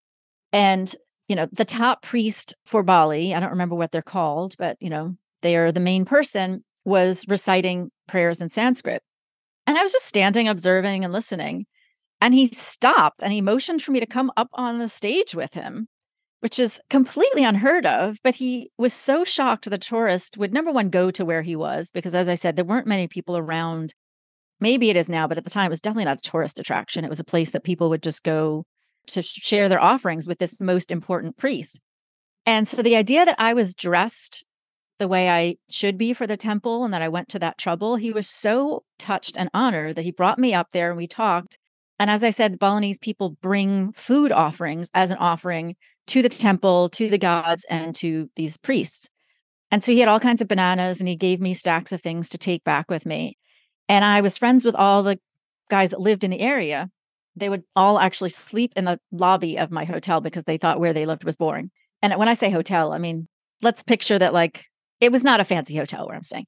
And, 0.52 0.94
you 1.28 1.36
know, 1.36 1.48
the 1.52 1.64
top 1.64 2.02
priest 2.02 2.54
for 2.64 2.82
Bali, 2.82 3.34
I 3.34 3.40
don't 3.40 3.50
remember 3.50 3.74
what 3.74 3.92
they're 3.92 4.02
called, 4.02 4.54
but, 4.58 4.76
you 4.80 4.88
know, 4.88 5.16
they 5.42 5.56
are 5.56 5.72
the 5.72 5.80
main 5.80 6.04
person, 6.04 6.64
was 6.84 7.24
reciting 7.28 7.90
prayers 8.06 8.40
in 8.40 8.48
Sanskrit. 8.48 9.02
And 9.66 9.76
I 9.76 9.82
was 9.82 9.92
just 9.92 10.06
standing, 10.06 10.48
observing 10.48 11.04
and 11.04 11.12
listening. 11.12 11.66
And 12.20 12.32
he 12.32 12.46
stopped 12.46 13.22
and 13.22 13.32
he 13.32 13.40
motioned 13.42 13.82
for 13.82 13.92
me 13.92 14.00
to 14.00 14.06
come 14.06 14.32
up 14.36 14.48
on 14.54 14.78
the 14.78 14.88
stage 14.88 15.34
with 15.34 15.54
him 15.54 15.88
which 16.40 16.58
is 16.58 16.80
completely 16.90 17.44
unheard 17.44 17.86
of. 17.86 18.18
But 18.22 18.36
he 18.36 18.70
was 18.78 18.92
so 18.92 19.24
shocked 19.24 19.68
the 19.68 19.78
tourist 19.78 20.36
would 20.36 20.52
number 20.52 20.72
one 20.72 20.90
go 20.90 21.10
to 21.10 21.24
where 21.24 21.42
he 21.42 21.56
was, 21.56 21.90
because 21.90 22.14
as 22.14 22.28
I 22.28 22.34
said, 22.34 22.56
there 22.56 22.64
weren't 22.64 22.86
many 22.86 23.08
people 23.08 23.36
around. 23.36 23.94
Maybe 24.60 24.90
it 24.90 24.96
is 24.96 25.08
now, 25.08 25.26
but 25.26 25.38
at 25.38 25.44
the 25.44 25.50
time 25.50 25.66
it 25.66 25.70
was 25.70 25.80
definitely 25.80 26.06
not 26.06 26.18
a 26.18 26.30
tourist 26.30 26.58
attraction. 26.58 27.04
It 27.04 27.10
was 27.10 27.20
a 27.20 27.24
place 27.24 27.50
that 27.50 27.64
people 27.64 27.90
would 27.90 28.02
just 28.02 28.22
go 28.22 28.64
to 29.08 29.22
share 29.22 29.68
their 29.68 29.82
offerings 29.82 30.26
with 30.26 30.38
this 30.38 30.60
most 30.60 30.90
important 30.90 31.36
priest. 31.36 31.78
And 32.44 32.66
so 32.66 32.82
the 32.82 32.96
idea 32.96 33.24
that 33.24 33.36
I 33.38 33.54
was 33.54 33.74
dressed 33.74 34.44
the 34.98 35.08
way 35.08 35.28
I 35.28 35.56
should 35.68 35.98
be 35.98 36.12
for 36.12 36.26
the 36.26 36.36
temple 36.36 36.84
and 36.84 36.94
that 36.94 37.02
I 37.02 37.08
went 37.08 37.28
to 37.30 37.38
that 37.40 37.58
trouble, 37.58 37.96
he 37.96 38.12
was 38.12 38.28
so 38.28 38.84
touched 38.98 39.36
and 39.36 39.50
honored 39.52 39.96
that 39.96 40.04
he 40.04 40.10
brought 40.10 40.38
me 40.38 40.54
up 40.54 40.70
there 40.70 40.88
and 40.88 40.96
we 40.96 41.06
talked. 41.06 41.58
And 41.98 42.10
as 42.10 42.24
I 42.24 42.30
said, 42.30 42.58
Balinese 42.58 42.98
people 42.98 43.36
bring 43.42 43.92
food 43.92 44.32
offerings 44.32 44.90
as 44.94 45.10
an 45.10 45.18
offering 45.18 45.76
to 46.08 46.22
the 46.22 46.28
temple, 46.28 46.88
to 46.90 47.08
the 47.08 47.18
gods, 47.18 47.64
and 47.68 47.94
to 47.96 48.30
these 48.36 48.56
priests. 48.56 49.08
And 49.70 49.82
so 49.82 49.92
he 49.92 50.00
had 50.00 50.08
all 50.08 50.20
kinds 50.20 50.40
of 50.40 50.48
bananas 50.48 51.00
and 51.00 51.08
he 51.08 51.16
gave 51.16 51.40
me 51.40 51.54
stacks 51.54 51.92
of 51.92 52.00
things 52.00 52.28
to 52.30 52.38
take 52.38 52.62
back 52.64 52.90
with 52.90 53.04
me. 53.04 53.36
And 53.88 54.04
I 54.04 54.20
was 54.20 54.38
friends 54.38 54.64
with 54.64 54.74
all 54.74 55.02
the 55.02 55.18
guys 55.68 55.90
that 55.90 56.00
lived 56.00 56.24
in 56.24 56.30
the 56.30 56.40
area. 56.40 56.90
They 57.34 57.48
would 57.48 57.64
all 57.74 57.98
actually 57.98 58.30
sleep 58.30 58.72
in 58.76 58.84
the 58.84 59.00
lobby 59.10 59.58
of 59.58 59.70
my 59.70 59.84
hotel 59.84 60.20
because 60.20 60.44
they 60.44 60.56
thought 60.56 60.80
where 60.80 60.92
they 60.92 61.06
lived 61.06 61.24
was 61.24 61.36
boring. 61.36 61.70
And 62.00 62.14
when 62.16 62.28
I 62.28 62.34
say 62.34 62.50
hotel, 62.50 62.92
I 62.92 62.98
mean, 62.98 63.28
let's 63.62 63.82
picture 63.82 64.18
that 64.18 64.32
like 64.32 64.66
it 65.00 65.12
was 65.12 65.24
not 65.24 65.40
a 65.40 65.44
fancy 65.44 65.76
hotel 65.76 66.06
where 66.06 66.16
I'm 66.16 66.22
staying. 66.22 66.46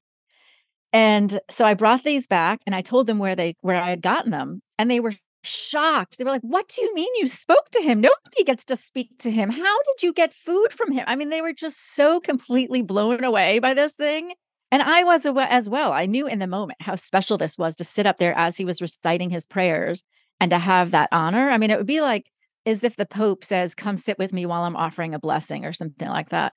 And 0.91 1.39
so 1.49 1.65
I 1.65 1.75
brought 1.75 2.03
these 2.03 2.25
back 2.25 2.61
and 2.65 2.73
I 2.73 2.81
told 2.81 3.05
them 3.05 3.19
where 3.19 3.35
they 3.35 3.55
where 3.61 3.79
I 3.79 3.89
had 3.89 4.01
gotten 4.01 4.31
them 4.31 4.61
and 4.77 4.89
they 4.89 4.99
were 4.99 5.13
shocked. 5.43 6.17
They 6.17 6.23
were 6.23 6.31
like, 6.31 6.41
What 6.41 6.67
do 6.69 6.81
you 6.81 6.93
mean 6.93 7.09
you 7.15 7.27
spoke 7.27 7.69
to 7.71 7.81
him? 7.81 8.01
Nobody 8.01 8.43
gets 8.45 8.65
to 8.65 8.75
speak 8.75 9.17
to 9.19 9.31
him. 9.31 9.49
How 9.49 9.81
did 9.83 10.03
you 10.03 10.13
get 10.13 10.33
food 10.33 10.71
from 10.71 10.91
him? 10.91 11.03
I 11.07 11.15
mean, 11.15 11.29
they 11.29 11.41
were 11.41 11.53
just 11.53 11.95
so 11.95 12.19
completely 12.19 12.81
blown 12.81 13.23
away 13.23 13.59
by 13.59 13.73
this 13.73 13.93
thing. 13.93 14.33
And 14.71 14.83
I 14.83 15.03
was 15.03 15.25
as 15.25 15.69
well. 15.69 15.93
I 15.93 16.05
knew 16.05 16.27
in 16.27 16.39
the 16.39 16.47
moment 16.47 16.81
how 16.81 16.95
special 16.95 17.37
this 17.37 17.57
was 17.57 17.75
to 17.77 17.83
sit 17.83 18.05
up 18.05 18.17
there 18.17 18.37
as 18.37 18.57
he 18.57 18.65
was 18.65 18.81
reciting 18.81 19.31
his 19.31 19.45
prayers 19.45 20.03
and 20.39 20.51
to 20.51 20.59
have 20.59 20.91
that 20.91 21.09
honor. 21.11 21.49
I 21.49 21.57
mean, 21.57 21.71
it 21.71 21.77
would 21.77 21.87
be 21.87 22.01
like 22.01 22.29
as 22.65 22.83
if 22.83 22.95
the 22.95 23.05
Pope 23.05 23.43
says, 23.43 23.73
Come 23.73 23.97
sit 23.97 24.19
with 24.19 24.33
me 24.33 24.45
while 24.45 24.63
I'm 24.63 24.75
offering 24.75 25.13
a 25.13 25.19
blessing 25.19 25.65
or 25.65 25.73
something 25.73 26.07
like 26.07 26.29
that. 26.29 26.53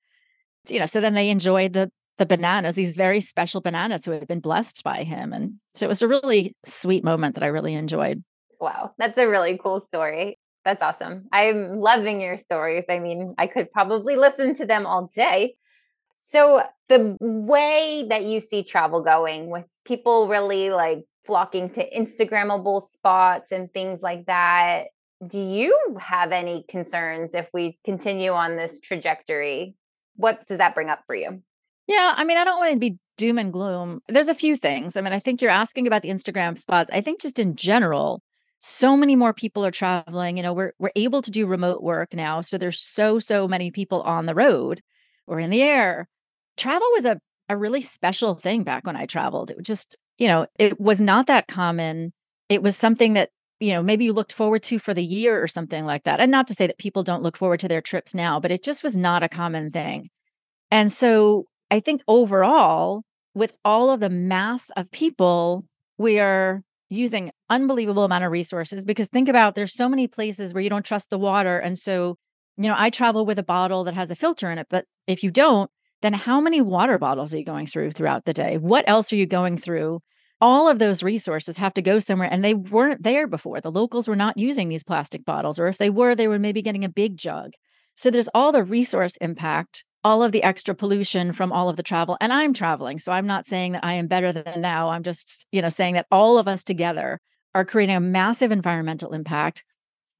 You 0.69 0.79
know, 0.79 0.85
so 0.85 1.01
then 1.01 1.15
they 1.15 1.29
enjoyed 1.29 1.73
the 1.73 1.91
the 2.17 2.25
bananas, 2.25 2.75
these 2.75 2.95
very 2.95 3.19
special 3.19 3.59
bananas 3.59 4.05
who 4.05 4.11
had 4.11 4.27
been 4.27 4.39
blessed 4.39 4.83
by 4.83 5.03
him. 5.03 5.33
And 5.33 5.53
so 5.73 5.85
it 5.85 5.89
was 5.89 6.03
a 6.03 6.07
really 6.07 6.55
sweet 6.63 7.03
moment 7.03 7.33
that 7.35 7.43
I 7.43 7.47
really 7.47 7.73
enjoyed. 7.73 8.23
Wow, 8.63 8.93
that's 8.97 9.17
a 9.17 9.27
really 9.27 9.59
cool 9.61 9.81
story. 9.81 10.39
That's 10.63 10.81
awesome. 10.81 11.27
I'm 11.33 11.79
loving 11.79 12.21
your 12.21 12.37
stories. 12.37 12.85
I 12.89 12.99
mean, 12.99 13.35
I 13.37 13.47
could 13.47 13.69
probably 13.69 14.15
listen 14.15 14.55
to 14.55 14.65
them 14.65 14.85
all 14.85 15.07
day. 15.13 15.55
So, 16.29 16.63
the 16.87 17.17
way 17.19 18.05
that 18.09 18.23
you 18.23 18.39
see 18.39 18.63
travel 18.63 19.03
going 19.03 19.49
with 19.49 19.65
people 19.83 20.29
really 20.29 20.69
like 20.69 21.03
flocking 21.25 21.71
to 21.71 21.89
Instagrammable 21.89 22.81
spots 22.81 23.51
and 23.51 23.69
things 23.73 24.01
like 24.01 24.27
that, 24.27 24.85
do 25.27 25.41
you 25.41 25.97
have 25.99 26.31
any 26.31 26.63
concerns 26.69 27.33
if 27.33 27.49
we 27.53 27.77
continue 27.83 28.31
on 28.31 28.55
this 28.55 28.79
trajectory? 28.79 29.75
What 30.15 30.47
does 30.47 30.59
that 30.59 30.73
bring 30.73 30.87
up 30.87 31.01
for 31.05 31.15
you? 31.15 31.41
Yeah, 31.87 32.13
I 32.15 32.23
mean, 32.23 32.37
I 32.37 32.45
don't 32.45 32.59
want 32.59 32.71
to 32.71 32.79
be 32.79 32.97
doom 33.17 33.37
and 33.37 33.51
gloom. 33.51 34.01
There's 34.07 34.29
a 34.29 34.33
few 34.33 34.55
things. 34.55 34.95
I 34.95 35.01
mean, 35.01 35.11
I 35.11 35.19
think 35.19 35.41
you're 35.41 35.51
asking 35.51 35.85
about 35.85 36.01
the 36.01 36.09
Instagram 36.09 36.57
spots. 36.57 36.89
I 36.93 37.01
think 37.01 37.19
just 37.19 37.39
in 37.39 37.57
general, 37.57 38.21
so 38.65 38.95
many 38.95 39.17
more 39.17 39.33
people 39.33 39.65
are 39.65 39.71
traveling. 39.71 40.37
You 40.37 40.43
know, 40.43 40.53
we're 40.53 40.71
we're 40.79 40.91
able 40.95 41.21
to 41.21 41.31
do 41.31 41.45
remote 41.45 41.83
work 41.83 42.13
now, 42.13 42.39
so 42.39 42.57
there's 42.57 42.79
so 42.79 43.19
so 43.19 43.45
many 43.45 43.71
people 43.71 44.01
on 44.03 44.25
the 44.25 44.33
road 44.33 44.81
or 45.27 45.41
in 45.41 45.49
the 45.49 45.61
air. 45.61 46.07
Travel 46.55 46.87
was 46.93 47.03
a 47.03 47.19
a 47.49 47.57
really 47.57 47.81
special 47.81 48.35
thing 48.35 48.63
back 48.63 48.87
when 48.87 48.95
I 48.95 49.05
traveled. 49.05 49.51
It 49.51 49.61
just, 49.63 49.97
you 50.17 50.29
know, 50.29 50.47
it 50.57 50.79
was 50.79 51.01
not 51.01 51.27
that 51.27 51.47
common. 51.47 52.13
It 52.47 52.63
was 52.63 52.77
something 52.77 53.13
that 53.13 53.31
you 53.59 53.71
know, 53.73 53.83
maybe 53.83 54.05
you 54.05 54.13
looked 54.13 54.33
forward 54.33 54.63
to 54.63 54.79
for 54.79 54.93
the 54.93 55.03
year 55.03 55.41
or 55.41 55.47
something 55.47 55.85
like 55.85 56.03
that. 56.05 56.19
And 56.21 56.31
not 56.31 56.47
to 56.47 56.53
say 56.53 56.67
that 56.67 56.77
people 56.77 57.03
don't 57.03 57.23
look 57.23 57.37
forward 57.37 57.59
to 57.61 57.67
their 57.67 57.81
trips 57.81 58.15
now, 58.15 58.39
but 58.39 58.51
it 58.51 58.63
just 58.63 58.81
was 58.81 58.95
not 58.95 59.23
a 59.23 59.29
common 59.29 59.71
thing. 59.71 60.09
And 60.71 60.91
so 60.91 61.47
I 61.69 61.81
think 61.81 62.01
overall, 62.07 63.03
with 63.35 63.57
all 63.65 63.91
of 63.91 63.99
the 63.99 64.09
mass 64.09 64.69
of 64.71 64.91
people, 64.91 65.65
we 65.97 66.19
are 66.19 66.63
using 66.93 67.31
unbelievable 67.49 68.03
amount 68.03 68.23
of 68.23 68.31
resources 68.31 68.85
because 68.85 69.07
think 69.07 69.27
about 69.27 69.55
there's 69.55 69.73
so 69.73 69.89
many 69.89 70.07
places 70.07 70.53
where 70.53 70.63
you 70.63 70.69
don't 70.69 70.85
trust 70.85 71.09
the 71.09 71.17
water 71.17 71.57
and 71.57 71.77
so 71.77 72.17
you 72.57 72.63
know 72.63 72.75
i 72.77 72.89
travel 72.89 73.25
with 73.25 73.39
a 73.39 73.43
bottle 73.43 73.83
that 73.83 73.93
has 73.93 74.11
a 74.11 74.15
filter 74.15 74.51
in 74.51 74.57
it 74.57 74.67
but 74.69 74.85
if 75.07 75.23
you 75.23 75.31
don't 75.31 75.69
then 76.03 76.13
how 76.13 76.41
many 76.41 76.59
water 76.61 76.99
bottles 76.99 77.33
are 77.33 77.37
you 77.37 77.45
going 77.45 77.65
through 77.65 77.91
throughout 77.91 78.25
the 78.25 78.33
day? 78.33 78.57
What 78.57 78.83
else 78.87 79.11
are 79.11 79.15
you 79.15 79.25
going 79.25 79.57
through? 79.57 80.01
All 80.41 80.67
of 80.67 80.77
those 80.77 81.01
resources 81.01 81.55
have 81.57 81.73
to 81.75 81.81
go 81.81 81.99
somewhere 81.99 82.27
and 82.29 82.43
they 82.43 82.53
weren't 82.53 83.03
there 83.03 83.25
before. 83.25 83.61
The 83.61 83.71
locals 83.71 84.09
were 84.09 84.15
not 84.15 84.37
using 84.37 84.67
these 84.67 84.83
plastic 84.83 85.23
bottles 85.23 85.57
or 85.57 85.67
if 85.67 85.77
they 85.77 85.89
were 85.89 86.13
they 86.13 86.27
were 86.27 86.37
maybe 86.37 86.61
getting 86.61 86.83
a 86.83 86.89
big 86.89 87.15
jug. 87.15 87.53
So 87.95 88.11
there's 88.11 88.27
all 88.33 88.51
the 88.51 88.65
resource 88.65 89.15
impact 89.17 89.85
all 90.03 90.23
of 90.23 90.31
the 90.31 90.43
extra 90.43 90.75
pollution 90.75 91.31
from 91.33 91.51
all 91.51 91.69
of 91.69 91.77
the 91.77 91.83
travel 91.83 92.17
and 92.19 92.33
i'm 92.33 92.53
traveling 92.53 92.99
so 92.99 93.11
i'm 93.11 93.27
not 93.27 93.47
saying 93.47 93.73
that 93.73 93.83
i 93.83 93.93
am 93.93 94.07
better 94.07 94.31
than 94.31 94.61
now 94.61 94.89
i'm 94.89 95.03
just 95.03 95.45
you 95.51 95.61
know 95.61 95.69
saying 95.69 95.93
that 95.93 96.07
all 96.11 96.37
of 96.37 96.47
us 96.47 96.63
together 96.63 97.19
are 97.55 97.65
creating 97.65 97.95
a 97.95 97.99
massive 98.01 98.51
environmental 98.51 99.13
impact 99.13 99.63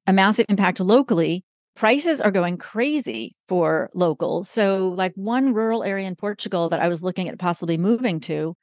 a 0.08 0.14
massive 0.14 0.46
impact 0.50 0.80
locally 0.80 1.44
prices 1.76 2.22
are 2.22 2.32
going 2.32 2.58
crazy 2.58 3.36
for 3.48 3.90
locals 3.94 4.50
so 4.50 4.90
like 4.90 5.14
one 5.16 5.54
rural 5.54 5.84
area 5.84 6.08
in 6.08 6.16
portugal 6.16 6.70
that 6.70 6.80
i 6.80 6.88
was 6.88 7.04
looking 7.04 7.28
at 7.30 7.40
possibly 7.40 7.78
moving 7.78 8.20
to 8.20 8.56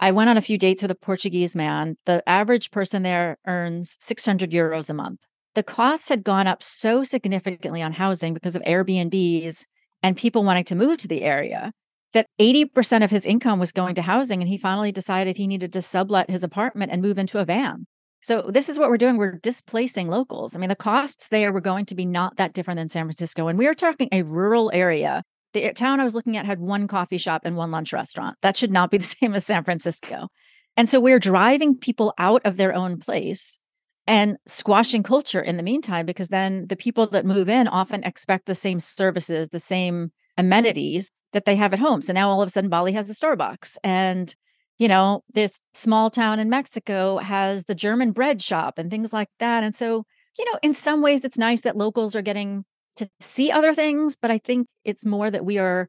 I 0.00 0.10
went 0.10 0.28
on 0.28 0.36
a 0.36 0.42
few 0.42 0.58
dates 0.58 0.82
with 0.82 0.90
a 0.90 0.96
Portuguese 0.96 1.54
man. 1.54 1.96
The 2.04 2.28
average 2.28 2.70
person 2.70 3.04
there 3.04 3.38
earns 3.46 3.96
600 4.00 4.50
euros 4.50 4.90
a 4.90 4.94
month. 4.94 5.20
The 5.54 5.62
costs 5.62 6.08
had 6.08 6.24
gone 6.24 6.48
up 6.48 6.62
so 6.62 7.04
significantly 7.04 7.80
on 7.80 7.92
housing 7.92 8.34
because 8.34 8.56
of 8.56 8.62
Airbnbs 8.62 9.66
and 10.04 10.16
people 10.16 10.44
wanting 10.44 10.64
to 10.64 10.74
move 10.74 10.98
to 10.98 11.08
the 11.08 11.22
area 11.22 11.72
that 12.12 12.26
80% 12.40 13.02
of 13.02 13.10
his 13.10 13.26
income 13.26 13.58
was 13.58 13.72
going 13.72 13.96
to 13.96 14.02
housing. 14.02 14.40
And 14.40 14.48
he 14.48 14.58
finally 14.58 14.92
decided 14.92 15.36
he 15.36 15.48
needed 15.48 15.72
to 15.72 15.82
sublet 15.82 16.30
his 16.30 16.44
apartment 16.44 16.92
and 16.92 17.02
move 17.02 17.18
into 17.18 17.40
a 17.40 17.44
van. 17.44 17.86
So, 18.20 18.42
this 18.42 18.68
is 18.68 18.78
what 18.78 18.88
we're 18.88 18.96
doing. 18.96 19.16
We're 19.16 19.38
displacing 19.38 20.08
locals. 20.08 20.54
I 20.54 20.58
mean, 20.58 20.68
the 20.68 20.76
costs 20.76 21.28
there 21.28 21.52
were 21.52 21.60
going 21.60 21.86
to 21.86 21.94
be 21.94 22.06
not 22.06 22.36
that 22.36 22.52
different 22.54 22.78
than 22.78 22.88
San 22.88 23.04
Francisco. 23.04 23.48
And 23.48 23.58
we 23.58 23.66
are 23.66 23.74
talking 23.74 24.08
a 24.12 24.22
rural 24.22 24.70
area 24.72 25.24
the 25.54 25.72
town 25.72 26.00
I 26.00 26.04
was 26.04 26.14
looking 26.14 26.36
at 26.36 26.46
had 26.46 26.58
one 26.58 26.86
coffee 26.86 27.16
shop 27.16 27.42
and 27.44 27.56
one 27.56 27.70
lunch 27.70 27.92
restaurant. 27.92 28.36
That 28.42 28.56
should 28.56 28.72
not 28.72 28.90
be 28.90 28.98
the 28.98 29.04
same 29.20 29.34
as 29.34 29.46
San 29.46 29.64
Francisco. 29.64 30.28
And 30.76 30.88
so 30.88 31.00
we're 31.00 31.20
driving 31.20 31.78
people 31.78 32.12
out 32.18 32.42
of 32.44 32.56
their 32.56 32.74
own 32.74 32.98
place 32.98 33.58
and 34.06 34.36
squashing 34.46 35.02
culture 35.02 35.40
in 35.40 35.56
the 35.56 35.62
meantime, 35.62 36.06
because 36.06 36.28
then 36.28 36.66
the 36.68 36.76
people 36.76 37.06
that 37.06 37.24
move 37.24 37.48
in 37.48 37.68
often 37.68 38.04
expect 38.04 38.46
the 38.46 38.54
same 38.54 38.80
services, 38.80 39.48
the 39.48 39.58
same 39.58 40.12
amenities 40.36 41.12
that 41.32 41.44
they 41.44 41.56
have 41.56 41.72
at 41.72 41.78
home. 41.78 42.02
So 42.02 42.12
now 42.12 42.28
all 42.28 42.42
of 42.42 42.48
a 42.48 42.50
sudden 42.50 42.70
Bali 42.70 42.92
has 42.92 43.06
the 43.06 43.14
Starbucks 43.14 43.76
and 43.82 44.34
you 44.78 44.88
know, 44.88 45.22
this 45.32 45.60
small 45.72 46.10
town 46.10 46.40
in 46.40 46.50
Mexico 46.50 47.18
has 47.18 47.64
the 47.64 47.74
German 47.74 48.12
bread 48.12 48.42
shop 48.42 48.78
and 48.78 48.90
things 48.90 49.12
like 49.12 49.28
that. 49.38 49.62
And 49.62 49.74
so, 49.74 50.04
you 50.38 50.44
know, 50.46 50.58
in 50.62 50.74
some 50.74 51.00
ways 51.00 51.24
it's 51.24 51.38
nice 51.38 51.60
that 51.60 51.76
locals 51.76 52.16
are 52.16 52.22
getting 52.22 52.64
to 52.96 53.08
see 53.20 53.50
other 53.50 53.72
things, 53.72 54.16
but 54.20 54.30
I 54.30 54.38
think 54.38 54.66
it's 54.84 55.04
more 55.04 55.30
that 55.30 55.44
we 55.44 55.58
are 55.58 55.88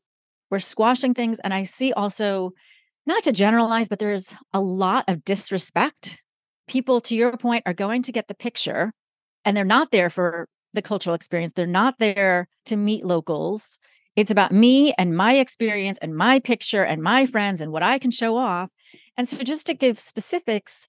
we're 0.51 0.59
squashing 0.59 1.13
things 1.13 1.39
and 1.39 1.53
I 1.53 1.63
see 1.63 1.93
also 1.93 2.51
not 3.07 3.23
to 3.23 3.31
generalize, 3.31 3.87
but 3.87 3.99
there's 3.99 4.35
a 4.53 4.61
lot 4.61 5.05
of 5.07 5.25
disrespect. 5.25 6.21
People 6.67 7.01
to 7.01 7.15
your 7.15 7.35
point 7.37 7.63
are 7.65 7.73
going 7.73 8.01
to 8.03 8.11
get 8.11 8.27
the 8.27 8.35
picture 8.35 8.93
and 9.43 9.55
they're 9.55 9.63
not 9.63 9.91
there 9.91 10.09
for 10.09 10.47
the 10.73 10.81
cultural 10.81 11.15
experience. 11.15 11.53
They're 11.53 11.67
not 11.67 11.99
there 11.99 12.47
to 12.65 12.75
meet 12.75 13.05
locals. 13.05 13.79
It's 14.15 14.31
about 14.31 14.51
me 14.51 14.93
and 14.97 15.15
my 15.15 15.35
experience 15.35 15.97
and 16.01 16.15
my 16.15 16.39
picture 16.39 16.83
and 16.83 17.01
my 17.01 17.25
friends 17.25 17.61
and 17.61 17.71
what 17.71 17.83
I 17.83 17.99
can 17.99 18.11
show 18.11 18.35
off. 18.35 18.69
And 19.17 19.29
so 19.29 19.37
just 19.43 19.67
to 19.67 19.73
give 19.73 19.99
specifics, 19.99 20.87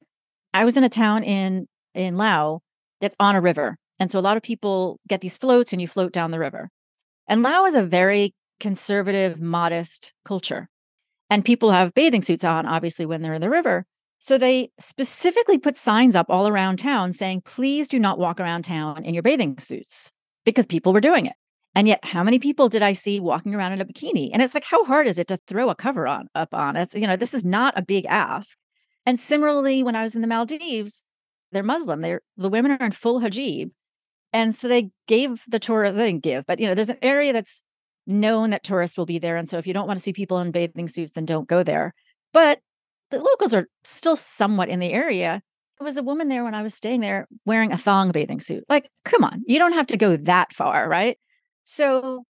I 0.54 0.64
was 0.64 0.76
in 0.76 0.84
a 0.84 0.88
town 0.88 1.22
in 1.22 1.66
in 1.94 2.16
Laos 2.16 2.60
that's 3.00 3.16
on 3.18 3.36
a 3.36 3.40
river 3.40 3.78
and 3.98 4.10
so 4.10 4.18
a 4.18 4.20
lot 4.20 4.36
of 4.36 4.42
people 4.42 5.00
get 5.08 5.20
these 5.20 5.36
floats 5.36 5.72
and 5.72 5.80
you 5.80 5.88
float 5.88 6.12
down 6.12 6.30
the 6.30 6.38
river. 6.38 6.70
And 7.26 7.42
Laos 7.42 7.70
is 7.70 7.74
a 7.76 7.82
very 7.82 8.34
conservative, 8.60 9.40
modest 9.40 10.12
culture. 10.24 10.68
And 11.28 11.44
people 11.44 11.72
have 11.72 11.94
bathing 11.94 12.22
suits 12.22 12.44
on, 12.44 12.66
obviously, 12.66 13.06
when 13.06 13.22
they're 13.22 13.34
in 13.34 13.40
the 13.40 13.50
river. 13.50 13.86
So 14.18 14.38
they 14.38 14.70
specifically 14.78 15.58
put 15.58 15.76
signs 15.76 16.16
up 16.16 16.26
all 16.28 16.48
around 16.48 16.78
town 16.78 17.12
saying, 17.12 17.42
please 17.42 17.88
do 17.88 17.98
not 17.98 18.18
walk 18.18 18.40
around 18.40 18.62
town 18.62 19.04
in 19.04 19.14
your 19.14 19.22
bathing 19.22 19.58
suits 19.58 20.10
because 20.44 20.66
people 20.66 20.92
were 20.92 21.00
doing 21.00 21.26
it. 21.26 21.34
And 21.74 21.86
yet, 21.86 22.02
how 22.02 22.24
many 22.24 22.38
people 22.38 22.70
did 22.70 22.82
I 22.82 22.92
see 22.92 23.20
walking 23.20 23.54
around 23.54 23.72
in 23.72 23.82
a 23.82 23.84
bikini? 23.84 24.30
And 24.32 24.40
it's 24.40 24.54
like, 24.54 24.64
how 24.64 24.82
hard 24.84 25.06
is 25.06 25.18
it 25.18 25.28
to 25.28 25.36
throw 25.46 25.68
a 25.68 25.74
cover 25.74 26.06
on 26.06 26.28
up 26.34 26.54
on? 26.54 26.74
It's, 26.74 26.94
you 26.94 27.06
know, 27.06 27.16
this 27.16 27.34
is 27.34 27.44
not 27.44 27.74
a 27.76 27.82
big 27.82 28.06
ask. 28.06 28.56
And 29.04 29.20
similarly, 29.20 29.82
when 29.82 29.94
I 29.94 30.02
was 30.02 30.16
in 30.16 30.22
the 30.22 30.26
Maldives, 30.26 31.04
they're 31.52 31.62
Muslim. 31.62 32.00
They're 32.00 32.22
the 32.36 32.48
women 32.48 32.72
are 32.72 32.86
in 32.86 32.92
full 32.92 33.20
hijab. 33.20 33.70
And 34.32 34.54
so 34.54 34.68
they 34.68 34.90
gave 35.06 35.44
the 35.46 35.58
tourists, 35.58 35.96
they 35.96 36.06
didn't 36.06 36.22
give, 36.22 36.46
but 36.46 36.60
you 36.60 36.66
know, 36.66 36.74
there's 36.74 36.90
an 36.90 36.98
area 37.00 37.32
that's 37.32 37.62
known 38.06 38.50
that 38.50 38.62
tourists 38.62 38.96
will 38.96 39.06
be 39.06 39.18
there. 39.18 39.36
And 39.36 39.48
so 39.48 39.58
if 39.58 39.66
you 39.66 39.74
don't 39.74 39.86
want 39.86 39.98
to 39.98 40.02
see 40.02 40.12
people 40.12 40.38
in 40.40 40.50
bathing 40.50 40.88
suits, 40.88 41.12
then 41.12 41.24
don't 41.24 41.48
go 41.48 41.62
there. 41.62 41.94
But 42.32 42.60
the 43.10 43.18
locals 43.18 43.54
are 43.54 43.68
still 43.84 44.16
somewhat 44.16 44.68
in 44.68 44.80
the 44.80 44.92
area. 44.92 45.42
There 45.78 45.84
was 45.84 45.96
a 45.96 46.02
woman 46.02 46.28
there 46.28 46.44
when 46.44 46.54
I 46.54 46.62
was 46.62 46.74
staying 46.74 47.00
there 47.00 47.28
wearing 47.44 47.72
a 47.72 47.76
thong 47.76 48.10
bathing 48.10 48.40
suit. 48.40 48.64
Like, 48.68 48.88
come 49.04 49.24
on, 49.24 49.42
you 49.46 49.58
don't 49.58 49.74
have 49.74 49.86
to 49.88 49.96
go 49.96 50.16
that 50.16 50.52
far, 50.52 50.88
right? 50.88 51.18
So 51.64 52.24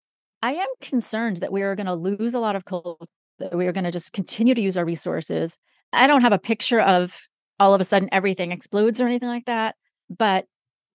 I 0.43 0.55
am 0.55 0.69
concerned 0.81 1.39
that 1.39 1.53
we 1.53 1.63
are 1.63 1.77
going 1.77 1.87
to 1.87 1.95
lose 1.95 2.35
a 2.35 2.41
lot 2.41 2.57
of 2.57 2.65
culture, 2.65 3.07
that 3.39 3.55
we 3.55 3.67
are 3.67 3.73
going 3.73 3.85
to 3.85 3.91
just 3.91 4.13
continue 4.13 4.55
to 4.55 4.61
use 4.61 4.77
our 4.77 4.85
resources. 4.85 5.59
I 5.93 6.07
don't 6.07 6.23
have 6.23 6.33
a 6.33 6.39
picture 6.39 6.81
of 6.81 7.19
all 7.61 7.75
of 7.75 7.81
a 7.81 7.85
sudden 7.85 8.09
everything 8.13 8.53
explodes 8.53 9.01
or 9.01 9.07
anything 9.07 9.29
like 9.29 9.47
that. 9.47 9.77
But 10.11 10.47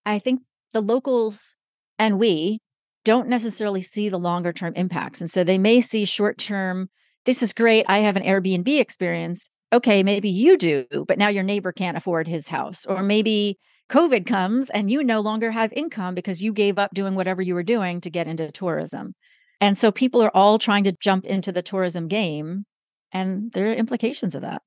I 0.04 0.18
think 0.18 0.42
the 0.72 0.80
locals 0.80 1.56
and 1.98 2.18
we 2.18 2.60
don't 3.04 3.28
necessarily 3.28 3.82
see 3.82 4.08
the 4.08 4.18
longer 4.18 4.52
term 4.52 4.74
impacts. 4.76 5.20
And 5.20 5.30
so 5.30 5.44
they 5.44 5.58
may 5.58 5.80
see 5.80 6.04
short 6.04 6.38
term, 6.38 6.88
this 7.24 7.42
is 7.42 7.52
great. 7.52 7.84
I 7.88 8.00
have 8.00 8.16
an 8.16 8.22
Airbnb 8.22 8.80
experience. 8.80 9.50
Okay, 9.72 10.02
maybe 10.02 10.28
you 10.28 10.56
do, 10.56 10.86
but 11.06 11.18
now 11.18 11.28
your 11.28 11.44
neighbor 11.44 11.72
can't 11.72 11.96
afford 11.96 12.26
his 12.26 12.48
house. 12.48 12.84
Or 12.86 13.02
maybe 13.02 13.58
COVID 13.88 14.26
comes 14.26 14.68
and 14.70 14.90
you 14.90 15.04
no 15.04 15.20
longer 15.20 15.52
have 15.52 15.72
income 15.72 16.14
because 16.14 16.42
you 16.42 16.52
gave 16.52 16.78
up 16.78 16.92
doing 16.92 17.14
whatever 17.14 17.40
you 17.40 17.54
were 17.54 17.62
doing 17.62 18.00
to 18.00 18.10
get 18.10 18.26
into 18.26 18.50
tourism. 18.50 19.14
And 19.60 19.76
so 19.76 19.92
people 19.92 20.22
are 20.22 20.34
all 20.34 20.58
trying 20.58 20.84
to 20.84 20.96
jump 21.00 21.24
into 21.24 21.52
the 21.52 21.62
tourism 21.62 22.08
game, 22.08 22.64
and 23.12 23.52
there 23.52 23.70
are 23.70 23.74
implications 23.74 24.34
of 24.34 24.42
that. 24.42 24.62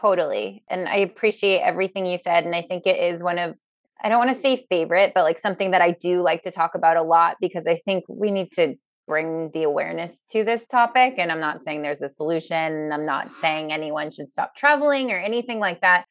Totally. 0.00 0.64
And 0.70 0.88
I 0.88 0.96
appreciate 0.96 1.60
everything 1.60 2.06
you 2.06 2.18
said. 2.22 2.44
And 2.44 2.54
I 2.54 2.62
think 2.62 2.86
it 2.86 2.98
is 2.98 3.22
one 3.22 3.38
of 3.38 3.54
I 4.02 4.08
don't 4.08 4.18
want 4.18 4.34
to 4.34 4.40
say 4.40 4.64
favorite, 4.70 5.12
but 5.14 5.24
like 5.24 5.38
something 5.38 5.72
that 5.72 5.82
I 5.82 5.90
do 5.90 6.22
like 6.22 6.42
to 6.44 6.50
talk 6.50 6.74
about 6.74 6.96
a 6.96 7.02
lot 7.02 7.36
because 7.38 7.66
I 7.66 7.80
think 7.84 8.04
we 8.08 8.30
need 8.30 8.50
to 8.52 8.76
bring 9.10 9.50
the 9.52 9.64
awareness 9.64 10.22
to 10.30 10.44
this 10.44 10.64
topic. 10.68 11.14
And 11.18 11.32
I'm 11.32 11.40
not 11.40 11.64
saying 11.64 11.82
there's 11.82 12.00
a 12.00 12.08
solution. 12.08 12.92
I'm 12.92 13.04
not 13.04 13.32
saying 13.40 13.72
anyone 13.72 14.12
should 14.12 14.30
stop 14.30 14.54
traveling 14.54 15.10
or 15.10 15.18
anything 15.18 15.58
like 15.58 15.80
that. 15.80 16.04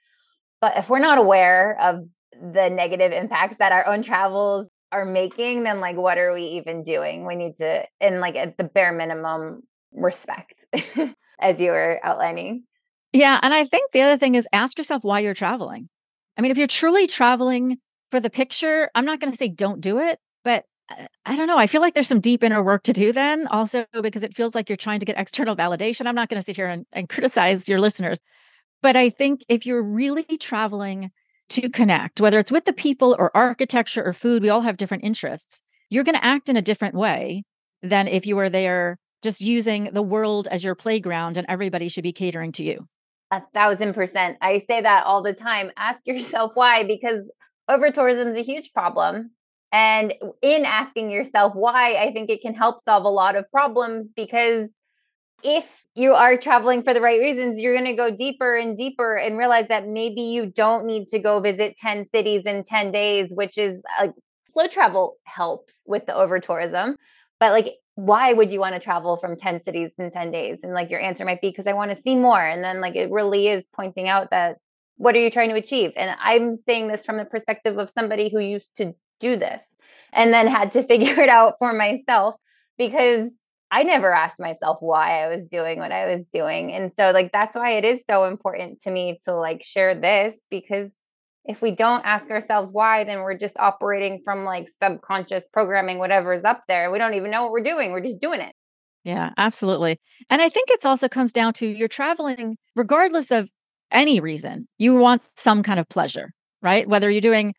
But 0.59 0.73
if 0.75 0.89
we're 0.89 0.99
not 0.99 1.17
aware 1.17 1.79
of 1.79 2.03
the 2.33 2.69
negative 2.69 3.13
impacts 3.13 3.57
that 3.59 3.71
our 3.71 3.87
own 3.87 4.03
travels 4.03 4.67
are 4.91 5.05
making, 5.05 5.63
then 5.63 5.79
like 5.79 5.95
what 5.95 6.17
are 6.17 6.33
we 6.33 6.43
even 6.59 6.83
doing? 6.83 7.25
We 7.25 7.37
need 7.37 7.55
to, 7.59 7.85
and 8.01 8.19
like 8.19 8.35
at 8.35 8.57
the 8.57 8.65
bare 8.65 8.91
minimum, 8.91 9.61
respect, 9.93 10.55
as 11.39 11.61
you 11.61 11.71
were 11.71 12.01
outlining. 12.03 12.65
Yeah. 13.13 13.39
And 13.41 13.53
I 13.53 13.63
think 13.63 13.93
the 13.93 14.01
other 14.01 14.17
thing 14.17 14.35
is 14.35 14.45
ask 14.51 14.77
yourself 14.77 15.05
why 15.05 15.21
you're 15.21 15.33
traveling. 15.33 15.87
I 16.37 16.41
mean, 16.41 16.51
if 16.51 16.57
you're 16.57 16.67
truly 16.67 17.07
traveling 17.07 17.77
for 18.11 18.19
the 18.19 18.29
picture, 18.29 18.89
I'm 18.93 19.05
not 19.05 19.21
going 19.21 19.31
to 19.31 19.37
say 19.37 19.47
don't 19.47 19.79
do 19.79 19.99
it, 19.99 20.19
I 21.25 21.35
don't 21.35 21.47
know. 21.47 21.57
I 21.57 21.67
feel 21.67 21.81
like 21.81 21.93
there's 21.93 22.07
some 22.07 22.19
deep 22.19 22.43
inner 22.43 22.63
work 22.63 22.83
to 22.83 22.93
do 22.93 23.13
then, 23.13 23.47
also 23.47 23.85
because 24.01 24.23
it 24.23 24.35
feels 24.35 24.55
like 24.55 24.69
you're 24.69 24.75
trying 24.75 24.99
to 24.99 25.05
get 25.05 25.19
external 25.19 25.55
validation. 25.55 26.07
I'm 26.07 26.15
not 26.15 26.29
going 26.29 26.39
to 26.39 26.45
sit 26.45 26.55
here 26.55 26.67
and, 26.67 26.85
and 26.91 27.07
criticize 27.07 27.69
your 27.69 27.79
listeners, 27.79 28.19
but 28.81 28.95
I 28.95 29.09
think 29.09 29.41
if 29.47 29.65
you're 29.65 29.83
really 29.83 30.23
traveling 30.39 31.11
to 31.49 31.69
connect, 31.69 32.21
whether 32.21 32.39
it's 32.39 32.51
with 32.51 32.65
the 32.65 32.73
people 32.73 33.15
or 33.19 33.35
architecture 33.35 34.03
or 34.03 34.13
food, 34.13 34.41
we 34.41 34.49
all 34.49 34.61
have 34.61 34.77
different 34.77 35.03
interests. 35.03 35.61
You're 35.89 36.03
going 36.03 36.17
to 36.17 36.25
act 36.25 36.49
in 36.49 36.57
a 36.57 36.61
different 36.61 36.95
way 36.95 37.43
than 37.81 38.07
if 38.07 38.25
you 38.25 38.35
were 38.35 38.49
there 38.49 38.97
just 39.21 39.41
using 39.41 39.89
the 39.91 40.01
world 40.01 40.47
as 40.49 40.63
your 40.63 40.75
playground 40.75 41.37
and 41.37 41.45
everybody 41.49 41.89
should 41.89 42.03
be 42.03 42.13
catering 42.13 42.51
to 42.53 42.63
you. 42.63 42.87
A 43.31 43.41
thousand 43.53 43.93
percent. 43.93 44.37
I 44.41 44.63
say 44.67 44.81
that 44.81 45.05
all 45.05 45.21
the 45.21 45.33
time. 45.33 45.71
Ask 45.77 46.07
yourself 46.07 46.53
why, 46.55 46.83
because 46.83 47.29
over 47.67 47.91
tourism 47.91 48.29
is 48.29 48.37
a 48.37 48.43
huge 48.43 48.71
problem. 48.73 49.31
And 49.71 50.13
in 50.41 50.65
asking 50.65 51.11
yourself 51.11 51.53
why, 51.55 51.95
I 51.95 52.11
think 52.11 52.29
it 52.29 52.41
can 52.41 52.55
help 52.55 52.83
solve 52.83 53.05
a 53.05 53.09
lot 53.09 53.35
of 53.35 53.49
problems 53.51 54.11
because 54.15 54.69
if 55.43 55.83
you 55.95 56.13
are 56.13 56.37
traveling 56.37 56.83
for 56.83 56.93
the 56.93 57.01
right 57.01 57.19
reasons, 57.19 57.61
you're 57.61 57.73
going 57.73 57.85
to 57.85 57.93
go 57.93 58.13
deeper 58.13 58.57
and 58.57 58.77
deeper 58.77 59.15
and 59.15 59.37
realize 59.37 59.67
that 59.69 59.87
maybe 59.87 60.21
you 60.21 60.47
don't 60.47 60.85
need 60.85 61.07
to 61.09 61.19
go 61.19 61.39
visit 61.39 61.77
10 61.77 62.07
cities 62.09 62.45
in 62.45 62.63
10 62.63 62.91
days, 62.91 63.31
which 63.33 63.57
is 63.57 63.83
like 63.99 64.13
slow 64.49 64.67
travel 64.67 65.15
helps 65.25 65.75
with 65.85 66.05
the 66.05 66.15
over 66.15 66.39
tourism. 66.39 66.97
But 67.39 67.51
like, 67.51 67.75
why 67.95 68.33
would 68.33 68.51
you 68.51 68.59
want 68.59 68.75
to 68.75 68.81
travel 68.81 69.17
from 69.17 69.37
10 69.37 69.63
cities 69.63 69.91
in 69.97 70.11
10 70.11 70.31
days? 70.31 70.59
And 70.63 70.73
like, 70.73 70.89
your 70.89 70.99
answer 70.99 71.25
might 71.25 71.41
be 71.41 71.49
because 71.49 71.67
I 71.67 71.73
want 71.73 71.91
to 71.91 72.01
see 72.01 72.15
more. 72.15 72.43
And 72.43 72.63
then, 72.63 72.81
like, 72.81 72.95
it 72.95 73.11
really 73.11 73.47
is 73.47 73.65
pointing 73.73 74.07
out 74.07 74.31
that 74.31 74.57
what 74.97 75.15
are 75.15 75.19
you 75.19 75.31
trying 75.31 75.49
to 75.49 75.55
achieve? 75.55 75.93
And 75.95 76.15
I'm 76.21 76.57
saying 76.57 76.89
this 76.89 77.05
from 77.05 77.17
the 77.17 77.25
perspective 77.25 77.77
of 77.77 77.89
somebody 77.89 78.29
who 78.29 78.39
used 78.39 78.75
to 78.77 78.93
do 79.19 79.35
this 79.37 79.63
and 80.13 80.33
then 80.33 80.47
had 80.47 80.71
to 80.73 80.83
figure 80.87 81.21
it 81.21 81.29
out 81.29 81.55
for 81.59 81.73
myself 81.73 82.35
because 82.77 83.31
I 83.71 83.83
never 83.83 84.11
asked 84.13 84.39
myself 84.39 84.77
why 84.79 85.23
I 85.23 85.27
was 85.27 85.47
doing 85.47 85.79
what 85.79 85.91
I 85.91 86.13
was 86.13 86.25
doing. 86.27 86.73
And 86.73 86.91
so 86.91 87.11
like 87.11 87.31
that's 87.31 87.55
why 87.55 87.71
it 87.71 87.85
is 87.85 88.01
so 88.09 88.25
important 88.25 88.81
to 88.83 88.91
me 88.91 89.19
to 89.25 89.35
like 89.35 89.63
share 89.63 89.93
this 89.93 90.45
because 90.49 90.95
if 91.45 91.61
we 91.61 91.71
don't 91.71 92.05
ask 92.05 92.29
ourselves 92.29 92.71
why 92.71 93.03
then 93.03 93.19
we're 93.19 93.37
just 93.37 93.57
operating 93.59 94.21
from 94.23 94.43
like 94.43 94.67
subconscious 94.69 95.47
programming 95.51 95.99
whatever 95.99 96.33
is 96.33 96.43
up 96.43 96.63
there. 96.67 96.91
We 96.91 96.97
don't 96.97 97.13
even 97.13 97.31
know 97.31 97.43
what 97.43 97.51
we're 97.51 97.61
doing. 97.61 97.91
We're 97.91 98.01
just 98.01 98.19
doing 98.19 98.41
it. 98.41 98.53
Yeah, 99.03 99.31
absolutely. 99.37 99.99
And 100.29 100.41
I 100.41 100.49
think 100.49 100.69
it's 100.71 100.85
also 100.85 101.07
comes 101.07 101.31
down 101.31 101.53
to 101.53 101.67
you're 101.67 101.87
traveling 101.87 102.57
regardless 102.75 103.31
of 103.31 103.49
any 103.91 104.19
reason. 104.19 104.67
You 104.77 104.95
want 104.95 105.27
some 105.35 105.63
kind 105.63 105.79
of 105.79 105.87
pleasure, 105.89 106.31
right? 106.61 106.87
Whether 106.87 107.09
you're 107.09 107.21
doing 107.21 107.53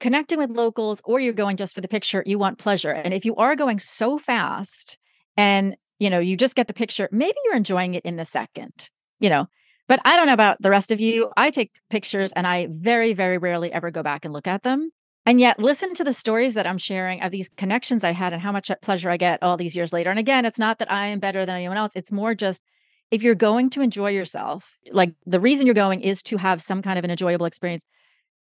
connecting 0.00 0.38
with 0.38 0.50
locals 0.50 1.00
or 1.04 1.20
you're 1.20 1.32
going 1.32 1.56
just 1.56 1.74
for 1.74 1.80
the 1.80 1.88
picture, 1.88 2.22
you 2.26 2.38
want 2.38 2.58
pleasure. 2.58 2.90
And 2.90 3.14
if 3.14 3.24
you 3.24 3.34
are 3.36 3.56
going 3.56 3.78
so 3.78 4.18
fast 4.18 4.98
and 5.36 5.76
you 5.98 6.10
know 6.10 6.18
you 6.18 6.36
just 6.36 6.56
get 6.56 6.66
the 6.66 6.74
picture 6.74 7.08
maybe 7.12 7.36
you're 7.44 7.56
enjoying 7.56 7.94
it 7.94 8.04
in 8.04 8.16
the 8.16 8.24
second 8.24 8.90
you 9.20 9.30
know? 9.30 9.46
But 9.86 10.00
i 10.04 10.16
don't 10.16 10.26
know 10.26 10.34
about 10.34 10.60
the 10.60 10.70
rest 10.70 10.90
of 10.90 11.00
you. 11.00 11.30
I 11.36 11.50
take 11.50 11.72
pictures 11.90 12.32
and 12.32 12.46
i 12.46 12.68
very 12.70 13.12
very 13.12 13.38
rarely 13.38 13.72
ever 13.72 13.90
go 13.90 14.02
back 14.02 14.24
and 14.24 14.32
look 14.32 14.46
at 14.46 14.62
them. 14.62 14.90
And 15.26 15.40
yet 15.40 15.58
listen 15.58 15.94
to 15.94 16.04
the 16.04 16.12
stories 16.12 16.54
that 16.54 16.66
i'm 16.66 16.78
sharing 16.78 17.22
of 17.22 17.30
these 17.30 17.48
connections 17.48 18.04
i 18.04 18.12
had 18.12 18.32
and 18.32 18.42
how 18.42 18.52
much 18.52 18.70
uh, 18.70 18.76
pleasure 18.82 19.10
i 19.10 19.16
get 19.16 19.42
all 19.42 19.56
these 19.56 19.76
years 19.76 19.92
later. 19.92 20.10
And 20.10 20.18
again 20.18 20.44
it's 20.44 20.58
not 20.58 20.78
that 20.78 20.90
i 20.90 21.06
am 21.06 21.20
better 21.20 21.44
than 21.46 21.56
anyone 21.56 21.76
else. 21.76 21.92
It's 21.94 22.12
more 22.12 22.34
just 22.34 22.62
if 23.10 23.22
you're 23.22 23.34
going 23.34 23.70
to 23.70 23.82
enjoy 23.82 24.10
yourself 24.10 24.78
like 24.90 25.14
the 25.26 25.40
reason 25.40 25.66
you're 25.66 25.74
going 25.74 26.00
is 26.00 26.22
to 26.24 26.38
have 26.38 26.60
some 26.62 26.82
kind 26.82 26.98
of 26.98 27.04
an 27.04 27.10
enjoyable 27.10 27.46
experience 27.46 27.84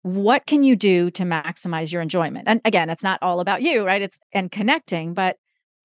what 0.04 0.45
can 0.45 0.64
you 0.64 0.76
do 0.76 1.10
to 1.12 1.24
maximize 1.24 1.91
your 1.91 2.01
enjoyment 2.01 2.47
and 2.47 2.62
again 2.66 2.89
it's 2.89 3.04
not 3.04 3.22
all 3.22 3.39
about 3.39 3.62
you 3.62 3.86
right 3.86 4.01
it's 4.01 4.20
and 4.34 4.51
connecting 4.51 5.14
but 5.14 5.38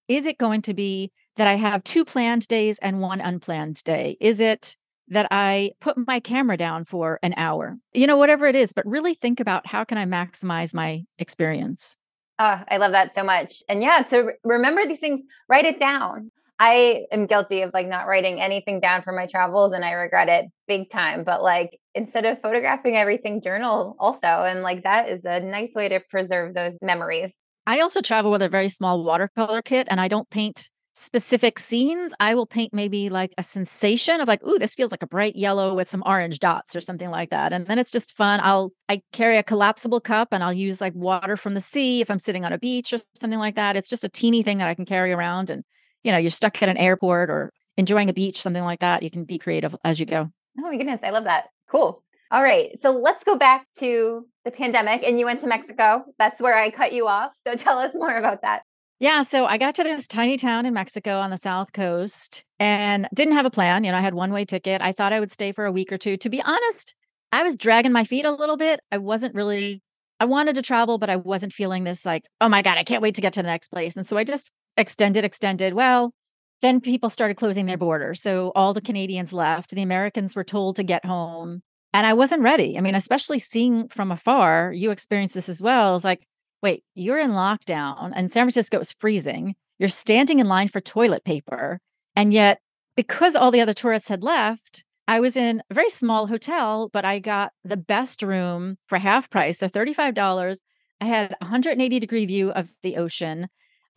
is 0.09 0.27
it 0.27 0.39
going 0.39 0.63
to 0.63 0.75
be 0.75 1.13
that 1.37 1.47
I 1.47 1.55
have 1.55 1.85
two 1.85 2.05
planned 2.05 2.49
days 2.49 2.79
and 2.79 3.01
one 3.01 3.21
unplanned 3.21 3.83
day? 3.85 4.17
Is 4.21 4.41
it 4.41 4.77
that 5.09 5.29
I 5.31 5.73
put 5.81 5.97
my 6.07 6.21
camera 6.21 6.57
down 6.57 6.85
for 6.85 7.19
an 7.23 7.33
hour? 7.37 7.79
You 7.95 8.07
know, 8.07 8.17
whatever 8.17 8.47
it 8.47 8.57
is, 8.57 8.73
but 8.73 8.87
really 8.87 9.15
think 9.15 9.41
about 9.41 9.67
how 9.67 9.85
can 9.85 9.97
I 9.97 10.05
maximize 10.05 10.75
my 10.75 11.05
experience? 11.19 11.95
Oh, 12.39 12.61
I 12.69 12.77
love 12.77 12.93
that 12.93 13.15
so 13.15 13.25
much. 13.25 13.63
And 13.69 13.83
yeah, 13.83 14.03
to 14.11 14.33
remember 14.45 14.87
these 14.87 15.01
things, 15.01 15.23
write 15.49 15.65
it 15.65 15.79
down. 15.79 16.31
I 16.61 17.07
am 17.13 17.27
guilty 17.27 17.63
of 17.63 17.71
like 17.73 17.87
not 17.87 18.07
writing 18.07 18.41
anything 18.41 18.81
down 18.81 19.03
for 19.03 19.13
my 19.13 19.27
travels 19.27 19.73
and 19.73 19.85
I 19.85 19.93
regret 19.93 20.29
it 20.29 20.47
big 20.67 20.91
time. 20.91 21.23
But 21.25 21.43
like 21.43 21.79
instead 21.95 22.25
of 22.25 22.41
photographing 22.41 22.97
everything, 22.97 23.41
journal 23.41 23.97
also. 23.99 24.27
And 24.27 24.63
like 24.63 24.83
that 24.83 25.09
is 25.09 25.25
a 25.25 25.41
nice 25.41 25.75
way 25.75 25.89
to 25.89 26.01
preserve 26.01 26.55
those 26.55 26.75
memories. 26.83 27.33
I 27.67 27.81
also 27.81 28.01
travel 28.01 28.31
with 28.31 28.43
a 28.43 28.49
very 28.49 28.69
small 28.69 29.05
watercolor 29.05 29.63
kit 29.63 29.87
and 29.91 30.01
I 30.01 30.09
don't 30.09 30.29
paint 30.31 30.71
specific 30.95 31.61
scenes. 31.61 32.13
I 32.19 32.35
will 32.35 32.47
paint 32.47 32.75
maybe 32.75 33.09
like 33.09 33.33
a 33.39 33.43
sensation 33.45 34.21
of 34.21 34.27
like, 34.27 34.43
ooh, 34.45 34.59
this 34.59 34.75
feels 34.75 34.91
like 34.91 35.03
a 35.03 35.07
bright 35.07 35.37
yellow 35.37 35.75
with 35.75 35.89
some 35.89 36.03
orange 36.05 36.41
dots 36.41 36.75
or 36.75 36.81
something 36.81 37.11
like 37.11 37.31
that. 37.31 37.53
And 37.53 37.69
then 37.69 37.79
it's 37.79 37.93
just 37.93 38.17
fun. 38.17 38.41
I'll 38.43 38.73
I 38.89 39.03
carry 39.13 39.37
a 39.37 39.45
collapsible 39.45 40.01
cup 40.01 40.29
and 40.33 40.43
I'll 40.43 40.53
use 40.53 40.81
like 40.81 40.95
water 40.97 41.37
from 41.37 41.55
the 41.55 41.61
sea 41.61 42.01
if 42.01 42.11
I'm 42.11 42.19
sitting 42.19 42.45
on 42.45 42.53
a 42.53 42.59
beach 42.59 42.93
or 42.93 42.99
something 43.15 43.39
like 43.39 43.55
that. 43.55 43.77
It's 43.77 43.89
just 43.89 44.03
a 44.03 44.09
teeny 44.09 44.43
thing 44.43 44.59
that 44.59 44.67
I 44.67 44.75
can 44.75 44.87
carry 44.87 45.13
around 45.13 45.51
and 45.51 45.63
you 46.09 46.13
know, 46.13 46.19
you're 46.19 46.31
stuck 46.31 46.63
at 46.63 46.71
an 46.71 46.79
airport 46.79 47.29
or 47.29 47.53
enjoying 47.77 48.09
a 48.09 48.15
beach, 48.15 48.41
something 48.41 48.65
like 48.65 48.81
that. 48.81 49.03
You 49.03 49.11
can 49.11 49.25
be 49.25 49.37
creative 49.37 49.77
as 49.85 50.01
you 50.01 50.07
go. 50.07 50.31
Oh 50.59 50.63
my 50.63 50.75
goodness, 50.79 51.01
I 51.03 51.11
love 51.11 51.25
that. 51.25 51.49
Cool. 51.71 52.03
All 52.31 52.43
right. 52.43 52.71
So 52.81 52.93
let's 52.93 53.25
go 53.25 53.37
back 53.37 53.67
to 53.81 54.27
the 54.47 54.51
pandemic 54.51 55.03
and 55.07 55.19
you 55.19 55.27
went 55.27 55.43
to 55.43 55.47
Mexico. 55.47 56.05
That's 56.19 56.41
where 56.41 56.57
I 56.57 56.71
cut 56.71 56.95
you 56.95 57.07
off. 57.07 57.33
So 57.47 57.55
tell 57.57 57.79
us 57.79 57.93
more 57.95 58.17
about 58.17 58.41
that. 58.41 58.63
Yeah, 59.01 59.21
so 59.21 59.45
I 59.45 59.59
got 59.59 59.75
to 59.75 59.85
this 59.85 60.09
tiny 60.09 60.39
town 60.39 60.65
in 60.65 60.73
Mexico 60.73 61.19
on 61.19 61.29
the 61.29 61.37
south 61.37 61.75
coast 61.75 62.47
and 62.59 63.07
didn't 63.15 63.35
have 63.35 63.45
a 63.45 63.51
plan. 63.51 63.85
You 63.85 63.93
know, 63.93 63.99
I 63.99 64.01
had 64.01 64.15
one 64.15 64.33
way 64.33 64.47
ticket. 64.47 64.81
I 64.81 64.93
thought 64.93 65.13
I 65.13 65.21
would 65.21 65.31
stay 65.31 65.53
for 65.53 65.67
a 65.67 65.73
week 65.73 65.93
or 65.93 65.99
two. 65.99 66.17
To 66.17 66.31
be 66.31 66.41
honest, 66.41 66.95
I 67.31 67.43
was 67.43 67.59
dragging 67.59 67.93
my 67.93 68.05
feet 68.05 68.25
a 68.25 68.33
little 68.33 68.57
bit. 68.57 68.81
I 68.91 68.97
wasn't 68.97 69.35
really, 69.35 69.83
I 70.19 70.25
wanted 70.25 70.55
to 70.55 70.63
travel, 70.63 70.97
but 70.97 71.11
I 71.11 71.17
wasn't 71.17 71.53
feeling 71.53 71.85
this 71.85 72.07
like, 72.07 72.25
oh 72.41 72.49
my 72.49 72.63
God, 72.63 72.79
I 72.79 72.83
can't 72.83 73.03
wait 73.03 73.15
to 73.17 73.21
get 73.21 73.35
to 73.35 73.43
the 73.43 73.49
next 73.49 73.69
place. 73.69 73.95
And 73.95 74.07
so 74.07 74.17
I 74.17 74.25
just 74.25 74.51
extended, 74.79 75.25
extended. 75.25 75.75
Well, 75.75 76.15
then 76.63 76.81
people 76.81 77.11
started 77.11 77.37
closing 77.37 77.67
their 77.67 77.77
borders. 77.77 78.21
So 78.23 78.53
all 78.55 78.73
the 78.73 78.81
Canadians 78.81 79.33
left. 79.33 79.71
The 79.71 79.83
Americans 79.83 80.35
were 80.35 80.45
told 80.45 80.77
to 80.77 80.83
get 80.83 81.05
home. 81.05 81.63
And 81.93 82.07
I 82.07 82.15
wasn't 82.15 82.43
ready. 82.43 82.77
I 82.77 82.81
mean, 82.81 82.95
especially 82.95 83.39
seeing 83.39 83.89
from 83.89 84.11
afar, 84.11 84.73
you 84.73 84.91
experience 84.91 85.35
this 85.35 85.49
as 85.49 85.63
well. 85.63 85.97
It's 85.97 86.05
like, 86.05 86.27
wait, 86.63 86.85
you're 86.95 87.19
in 87.19 87.31
lockdown 87.31 88.13
and 88.15 88.31
San 88.31 88.45
Francisco 88.45 88.79
is 88.79 88.93
freezing. 88.93 89.55
You're 89.79 89.89
standing 89.89 90.39
in 90.39 90.49
line 90.49 90.69
for 90.69 90.81
toilet 90.81 91.25
paper. 91.25 91.81
And 92.17 92.33
yet, 92.33 92.61
because 92.97 93.37
all 93.37 93.51
the 93.51 93.61
other 93.61 93.75
tourists 93.75 94.09
had 94.09 94.25
left, 94.25 94.85
I 95.07 95.21
was 95.21 95.37
in 95.37 95.63
a 95.71 95.75
very 95.75 95.89
small 95.89 96.27
hotel, 96.27 96.91
but 96.93 97.05
I 97.05 97.21
got 97.21 97.53
the 97.65 97.77
best 97.77 98.23
room 98.23 98.77
for 98.87 98.99
half 98.99 99.31
price. 99.31 99.59
So 99.59 99.69
$35. 99.69 100.59
I 101.01 101.05
had 101.05 101.33
a 101.33 101.45
180 101.45 102.01
degree 102.01 102.27
view 102.27 102.51
of 102.51 102.75
the 102.83 102.97
ocean. 102.97 103.49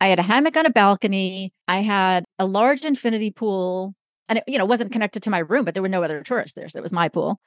I 0.02 0.08
had 0.08 0.18
a 0.18 0.22
hammock 0.22 0.56
on 0.56 0.66
a 0.66 0.70
balcony. 0.70 1.52
I 1.68 1.78
had 1.78 2.24
a 2.36 2.44
large 2.44 2.84
infinity 2.84 3.30
pool. 3.30 3.94
And 4.28 4.38
it, 4.38 4.44
you 4.48 4.58
know, 4.58 4.64
wasn't 4.64 4.90
connected 4.90 5.22
to 5.22 5.30
my 5.30 5.38
room, 5.38 5.64
but 5.64 5.74
there 5.74 5.82
were 5.82 5.88
no 5.88 6.02
other 6.02 6.24
tourists 6.24 6.56
there. 6.56 6.68
So 6.68 6.80
it 6.80 6.82
was 6.82 6.92
my 6.92 7.08
pool. 7.08 7.38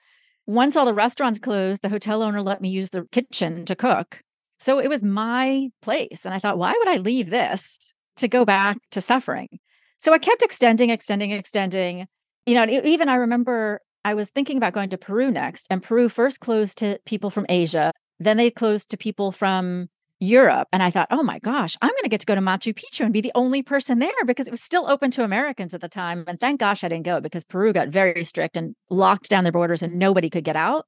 Once 0.48 0.78
all 0.78 0.86
the 0.86 0.94
restaurants 0.94 1.38
closed, 1.38 1.82
the 1.82 1.90
hotel 1.90 2.22
owner 2.22 2.42
let 2.42 2.62
me 2.62 2.70
use 2.70 2.92
the 2.92 3.08
kitchen 3.12 3.66
to 3.66 3.76
cook. 3.76 4.22
So 4.58 4.80
it 4.80 4.88
was 4.88 5.04
my 5.04 5.68
place. 5.82 6.24
And 6.24 6.34
I 6.34 6.40
thought, 6.40 6.58
why 6.58 6.74
would 6.78 6.88
I 6.88 6.96
leave 6.96 7.30
this 7.30 7.94
to 8.18 8.30
go 8.30 8.46
back 8.46 8.78
to 8.92 9.02
suffering? 9.02 9.60
So 9.98 10.14
I 10.14 10.18
kept 10.18 10.42
extending, 10.42 10.92
extending, 10.92 11.32
extending. 11.32 12.08
You 12.46 12.56
know, 12.56 12.66
even 12.70 13.10
I 13.10 13.16
remember 13.16 13.82
I 14.06 14.14
was 14.14 14.30
thinking 14.30 14.56
about 14.56 14.72
going 14.72 14.92
to 14.92 14.98
Peru 14.98 15.30
next, 15.30 15.68
and 15.70 15.84
Peru 15.84 16.08
first 16.08 16.40
closed 16.40 16.78
to 16.78 17.00
people 17.06 17.32
from 17.32 17.48
Asia. 17.50 17.92
Then 18.18 18.38
they 18.38 18.50
closed 18.50 18.92
to 18.92 18.98
people 18.98 19.34
from 19.34 19.90
Europe. 20.26 20.68
And 20.72 20.84
I 20.84 20.92
thought, 20.92 21.08
oh 21.12 21.24
my 21.24 21.40
gosh, 21.40 21.78
I'm 21.82 21.90
going 21.90 22.04
to 22.04 22.10
get 22.10 22.20
to 22.20 22.26
go 22.26 22.36
to 22.36 22.42
Machu 22.42 22.74
Picchu 22.74 23.02
and 23.02 23.14
be 23.14 23.22
the 23.22 23.32
only 23.36 23.62
person 23.62 24.00
there 24.00 24.12
because 24.26 24.48
it 24.48 24.52
was 24.52 24.62
still 24.62 24.90
open 24.90 25.12
to 25.12 25.24
Americans 25.24 25.74
at 25.74 25.82
the 25.82 25.90
time. 25.90 26.24
And 26.28 26.40
thank 26.40 26.60
gosh 26.60 26.84
I 26.84 26.90
didn't 26.90 27.06
go 27.06 27.22
because 27.22 27.44
Peru 27.44 27.74
got 27.74 27.90
very 27.90 28.24
strict 28.24 28.58
and 28.58 28.76
locked 28.90 29.30
down 29.30 29.44
their 29.44 29.54
borders 29.54 29.82
and 29.82 29.98
nobody 29.98 30.30
could 30.30 30.44
get 30.44 30.56
out. 30.56 30.86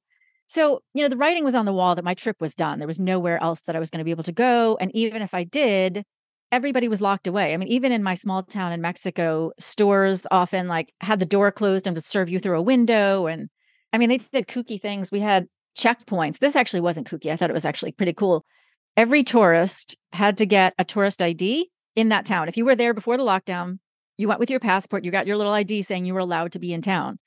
So, 0.48 0.80
you 0.94 1.02
know, 1.02 1.08
the 1.08 1.16
writing 1.16 1.44
was 1.44 1.54
on 1.54 1.66
the 1.66 1.72
wall 1.72 1.94
that 1.94 2.04
my 2.04 2.14
trip 2.14 2.40
was 2.40 2.54
done. 2.54 2.78
There 2.78 2.88
was 2.88 2.98
nowhere 2.98 3.42
else 3.42 3.60
that 3.62 3.76
I 3.76 3.78
was 3.78 3.90
going 3.90 3.98
to 3.98 4.04
be 4.04 4.10
able 4.10 4.24
to 4.24 4.32
go. 4.32 4.78
And 4.80 4.90
even 4.94 5.20
if 5.20 5.34
I 5.34 5.44
did, 5.44 6.04
everybody 6.50 6.88
was 6.88 7.02
locked 7.02 7.26
away. 7.26 7.52
I 7.52 7.56
mean, 7.58 7.68
even 7.68 7.92
in 7.92 8.02
my 8.02 8.14
small 8.14 8.42
town 8.42 8.72
in 8.72 8.80
Mexico, 8.80 9.52
stores 9.58 10.26
often 10.30 10.66
like 10.66 10.92
had 11.00 11.20
the 11.20 11.26
door 11.26 11.52
closed 11.52 11.86
and 11.86 11.94
would 11.94 12.04
serve 12.04 12.30
you 12.30 12.38
through 12.38 12.58
a 12.58 12.62
window. 12.62 13.26
And 13.26 13.50
I 13.92 13.98
mean, 13.98 14.08
they 14.08 14.18
did 14.18 14.48
kooky 14.48 14.80
things. 14.80 15.12
We 15.12 15.20
had 15.20 15.46
checkpoints. 15.78 16.38
This 16.38 16.56
actually 16.56 16.80
wasn't 16.80 17.08
kooky. 17.08 17.30
I 17.30 17.36
thought 17.36 17.50
it 17.50 17.54
was 17.54 17.66
actually 17.66 17.92
pretty 17.92 18.14
cool 18.14 18.44
every 18.98 19.22
tourist 19.22 19.96
had 20.12 20.36
to 20.36 20.44
get 20.44 20.74
a 20.76 20.84
tourist 20.84 21.22
ID 21.22 21.70
in 21.94 22.08
that 22.08 22.26
town. 22.26 22.48
If 22.48 22.56
you 22.56 22.64
were 22.64 22.74
there 22.74 22.92
before 22.92 23.16
the 23.16 23.22
lockdown, 23.22 23.78
you 24.16 24.26
went 24.26 24.40
with 24.40 24.50
your 24.50 24.58
passport, 24.58 25.04
you 25.04 25.12
got 25.12 25.24
your 25.24 25.36
little 25.36 25.52
ID 25.52 25.82
saying 25.82 26.04
you 26.04 26.14
were 26.14 26.18
allowed 26.18 26.50
to 26.52 26.58
be 26.58 26.72
in 26.72 26.82
town. 26.82 27.20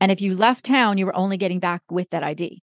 And 0.00 0.10
if 0.10 0.22
you 0.22 0.34
left 0.34 0.64
town, 0.64 0.96
you 0.96 1.04
were 1.04 1.14
only 1.14 1.36
getting 1.36 1.58
back 1.58 1.82
with 1.90 2.08
that 2.10 2.22
ID. 2.22 2.62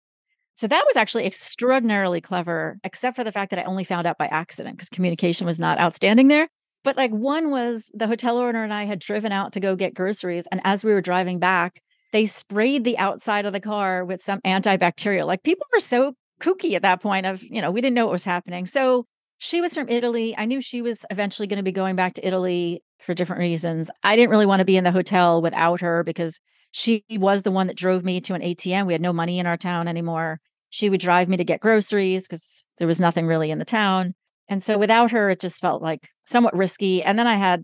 So 0.55 0.67
that 0.67 0.83
was 0.87 0.97
actually 0.97 1.27
extraordinarily 1.27 2.21
clever, 2.21 2.79
except 2.83 3.15
for 3.15 3.23
the 3.23 3.31
fact 3.31 3.51
that 3.51 3.59
I 3.59 3.65
only 3.65 3.83
found 3.83 4.07
out 4.07 4.17
by 4.17 4.25
accident 4.25 4.77
because 4.77 4.89
communication 4.89 5.45
was 5.45 5.59
not 5.59 5.79
outstanding 5.79 6.27
there. 6.27 6.47
But 6.83 6.97
like 6.97 7.11
one 7.11 7.51
was 7.51 7.91
the 7.93 8.07
hotel 8.07 8.39
owner 8.39 8.63
and 8.63 8.73
I 8.73 8.85
had 8.85 8.97
driven 8.97 9.31
out 9.31 9.53
to 9.53 9.59
go 9.59 9.75
get 9.75 9.93
groceries. 9.93 10.47
And 10.51 10.59
as 10.63 10.83
we 10.83 10.91
were 10.91 11.01
driving 11.01 11.37
back, 11.37 11.83
they 12.13 12.25
sprayed 12.25 12.83
the 12.83 12.97
outside 12.97 13.45
of 13.45 13.53
the 13.53 13.59
car 13.59 14.03
with 14.03 14.23
some 14.23 14.41
antibacterial. 14.41 15.27
Like 15.27 15.43
people 15.43 15.67
were 15.71 15.79
so 15.79 16.15
kooky 16.41 16.75
at 16.75 16.81
that 16.81 17.01
point 17.01 17.25
of, 17.25 17.43
you 17.43 17.61
know, 17.61 17.71
we 17.71 17.81
didn't 17.81 17.95
know 17.95 18.05
what 18.05 18.11
was 18.11 18.25
happening. 18.25 18.65
So 18.65 19.05
she 19.37 19.61
was 19.61 19.73
from 19.73 19.89
Italy. 19.89 20.35
I 20.37 20.45
knew 20.45 20.61
she 20.61 20.81
was 20.81 21.05
eventually 21.09 21.47
going 21.47 21.57
to 21.57 21.63
be 21.63 21.71
going 21.71 21.95
back 21.95 22.13
to 22.15 22.27
Italy 22.27 22.83
for 22.99 23.13
different 23.13 23.39
reasons. 23.39 23.91
I 24.03 24.15
didn't 24.15 24.31
really 24.31 24.45
want 24.45 24.59
to 24.59 24.65
be 24.65 24.77
in 24.77 24.83
the 24.83 24.91
hotel 24.91 25.41
without 25.41 25.81
her 25.81 26.03
because 26.03 26.39
she 26.71 27.03
was 27.09 27.43
the 27.43 27.51
one 27.51 27.67
that 27.67 27.77
drove 27.77 28.03
me 28.03 28.21
to 28.21 28.33
an 28.33 28.41
ATM. 28.41 28.85
We 28.85 28.93
had 28.93 29.01
no 29.01 29.13
money 29.13 29.39
in 29.39 29.45
our 29.45 29.57
town 29.57 29.87
anymore. 29.87 30.39
She 30.69 30.89
would 30.89 30.99
drive 30.99 31.29
me 31.29 31.37
to 31.37 31.43
get 31.43 31.61
groceries 31.61 32.27
because 32.27 32.65
there 32.77 32.87
was 32.87 32.99
nothing 32.99 33.27
really 33.27 33.51
in 33.51 33.59
the 33.59 33.65
town. 33.65 34.13
And 34.47 34.61
so 34.61 34.77
without 34.77 35.11
her, 35.11 35.29
it 35.29 35.39
just 35.39 35.61
felt 35.61 35.81
like 35.81 36.09
somewhat 36.25 36.55
risky. 36.55 37.01
And 37.01 37.17
then 37.17 37.27
I 37.27 37.35
had 37.35 37.63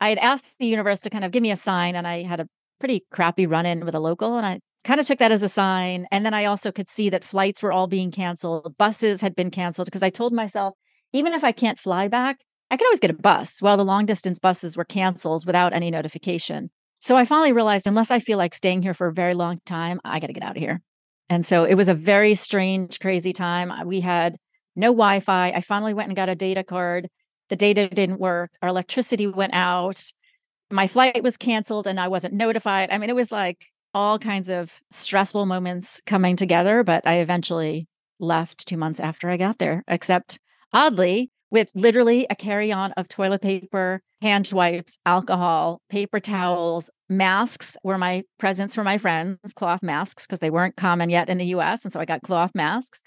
I 0.00 0.10
had 0.10 0.18
asked 0.18 0.58
the 0.58 0.66
universe 0.66 1.00
to 1.02 1.10
kind 1.10 1.24
of 1.24 1.32
give 1.32 1.42
me 1.42 1.50
a 1.50 1.56
sign, 1.56 1.96
and 1.96 2.06
I 2.06 2.22
had 2.22 2.40
a 2.40 2.48
pretty 2.78 3.04
crappy 3.10 3.46
run 3.46 3.66
in 3.66 3.84
with 3.84 3.94
a 3.94 4.00
local, 4.00 4.36
and 4.36 4.46
I 4.46 4.60
kind 4.88 5.00
of 5.00 5.06
took 5.06 5.18
that 5.18 5.30
as 5.30 5.42
a 5.42 5.50
sign. 5.50 6.06
And 6.10 6.24
then 6.24 6.32
I 6.32 6.46
also 6.46 6.72
could 6.72 6.88
see 6.88 7.10
that 7.10 7.22
flights 7.22 7.62
were 7.62 7.70
all 7.70 7.86
being 7.86 8.10
canceled, 8.10 8.74
buses 8.78 9.20
had 9.20 9.36
been 9.36 9.50
canceled 9.50 9.86
because 9.86 10.02
I 10.02 10.08
told 10.08 10.32
myself 10.32 10.74
even 11.12 11.34
if 11.34 11.44
I 11.44 11.52
can't 11.52 11.78
fly 11.78 12.08
back, 12.08 12.38
I 12.70 12.78
could 12.78 12.86
always 12.86 13.00
get 13.00 13.10
a 13.10 13.14
bus 13.14 13.60
Well, 13.60 13.76
the 13.76 13.84
long 13.84 14.06
distance 14.06 14.38
buses 14.38 14.78
were 14.78 14.86
canceled 14.86 15.44
without 15.46 15.74
any 15.74 15.90
notification. 15.90 16.70
So 17.00 17.16
I 17.16 17.26
finally 17.26 17.52
realized 17.52 17.86
unless 17.86 18.10
I 18.10 18.18
feel 18.18 18.38
like 18.38 18.54
staying 18.54 18.80
here 18.80 18.94
for 18.94 19.08
a 19.08 19.12
very 19.12 19.34
long 19.34 19.60
time, 19.66 20.00
I 20.06 20.20
got 20.20 20.28
to 20.28 20.32
get 20.32 20.42
out 20.42 20.56
of 20.56 20.62
here. 20.62 20.80
And 21.28 21.44
so 21.44 21.64
it 21.64 21.74
was 21.74 21.90
a 21.90 21.94
very 21.94 22.34
strange, 22.34 22.98
crazy 22.98 23.34
time. 23.34 23.70
We 23.86 24.00
had 24.00 24.36
no 24.74 24.88
Wi 24.88 25.20
Fi. 25.20 25.50
I 25.50 25.60
finally 25.60 25.92
went 25.92 26.08
and 26.08 26.16
got 26.16 26.30
a 26.30 26.34
data 26.34 26.64
card. 26.64 27.08
The 27.50 27.56
data 27.56 27.88
didn't 27.88 28.20
work. 28.20 28.52
Our 28.62 28.70
electricity 28.70 29.26
went 29.26 29.52
out. 29.52 30.02
My 30.70 30.86
flight 30.86 31.22
was 31.22 31.36
canceled 31.36 31.86
and 31.86 32.00
I 32.00 32.08
wasn't 32.08 32.32
notified. 32.32 32.90
I 32.90 32.96
mean, 32.96 33.10
it 33.10 33.16
was 33.16 33.30
like 33.30 33.66
all 33.94 34.18
kinds 34.18 34.48
of 34.48 34.80
stressful 34.90 35.46
moments 35.46 36.00
coming 36.06 36.36
together, 36.36 36.82
but 36.84 37.06
I 37.06 37.16
eventually 37.16 37.86
left 38.20 38.66
two 38.66 38.76
months 38.76 39.00
after 39.00 39.30
I 39.30 39.36
got 39.36 39.58
there, 39.58 39.84
except 39.88 40.38
oddly, 40.72 41.30
with 41.50 41.68
literally 41.74 42.26
a 42.28 42.34
carry 42.34 42.72
on 42.72 42.92
of 42.92 43.08
toilet 43.08 43.40
paper, 43.40 44.02
hand 44.20 44.50
wipes, 44.52 44.98
alcohol, 45.06 45.80
paper 45.88 46.20
towels, 46.20 46.90
masks 47.08 47.76
were 47.82 47.96
my 47.96 48.24
presents 48.38 48.74
for 48.74 48.84
my 48.84 48.98
friends, 48.98 49.38
cloth 49.54 49.82
masks, 49.82 50.26
because 50.26 50.40
they 50.40 50.50
weren't 50.50 50.76
common 50.76 51.08
yet 51.08 51.28
in 51.30 51.38
the 51.38 51.46
US. 51.46 51.84
And 51.84 51.92
so 51.92 52.00
I 52.00 52.04
got 52.04 52.22
cloth 52.22 52.52
masks 52.54 53.02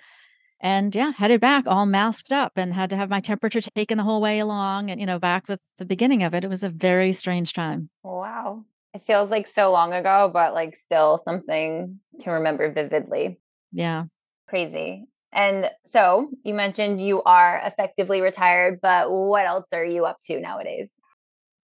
and 0.61 0.93
yeah, 0.95 1.11
headed 1.17 1.41
back 1.41 1.65
all 1.67 1.85
masked 1.85 2.31
up 2.31 2.53
and 2.55 2.73
had 2.73 2.91
to 2.91 2.95
have 2.95 3.09
my 3.09 3.19
temperature 3.19 3.61
taken 3.61 3.97
the 3.97 4.03
whole 4.03 4.21
way 4.21 4.39
along. 4.39 4.91
And, 4.91 4.99
you 4.99 5.07
know, 5.07 5.19
back 5.19 5.47
with 5.47 5.59
the 5.79 5.85
beginning 5.85 6.23
of 6.23 6.33
it, 6.33 6.43
it 6.43 6.49
was 6.49 6.63
a 6.63 6.69
very 6.69 7.11
strange 7.11 7.53
time. 7.53 7.89
Wow. 8.03 8.65
It 8.93 9.03
feels 9.07 9.29
like 9.29 9.47
so 9.53 9.71
long 9.71 9.93
ago, 9.93 10.29
but 10.33 10.53
like 10.53 10.77
still 10.83 11.21
something 11.23 11.99
to 12.21 12.31
remember 12.31 12.71
vividly. 12.71 13.39
Yeah. 13.71 14.05
Crazy. 14.49 15.05
And 15.33 15.69
so 15.85 16.29
you 16.43 16.53
mentioned 16.53 17.01
you 17.01 17.23
are 17.23 17.61
effectively 17.65 18.19
retired, 18.21 18.79
but 18.81 19.09
what 19.09 19.45
else 19.45 19.67
are 19.73 19.85
you 19.85 20.05
up 20.05 20.17
to 20.25 20.39
nowadays? 20.41 20.91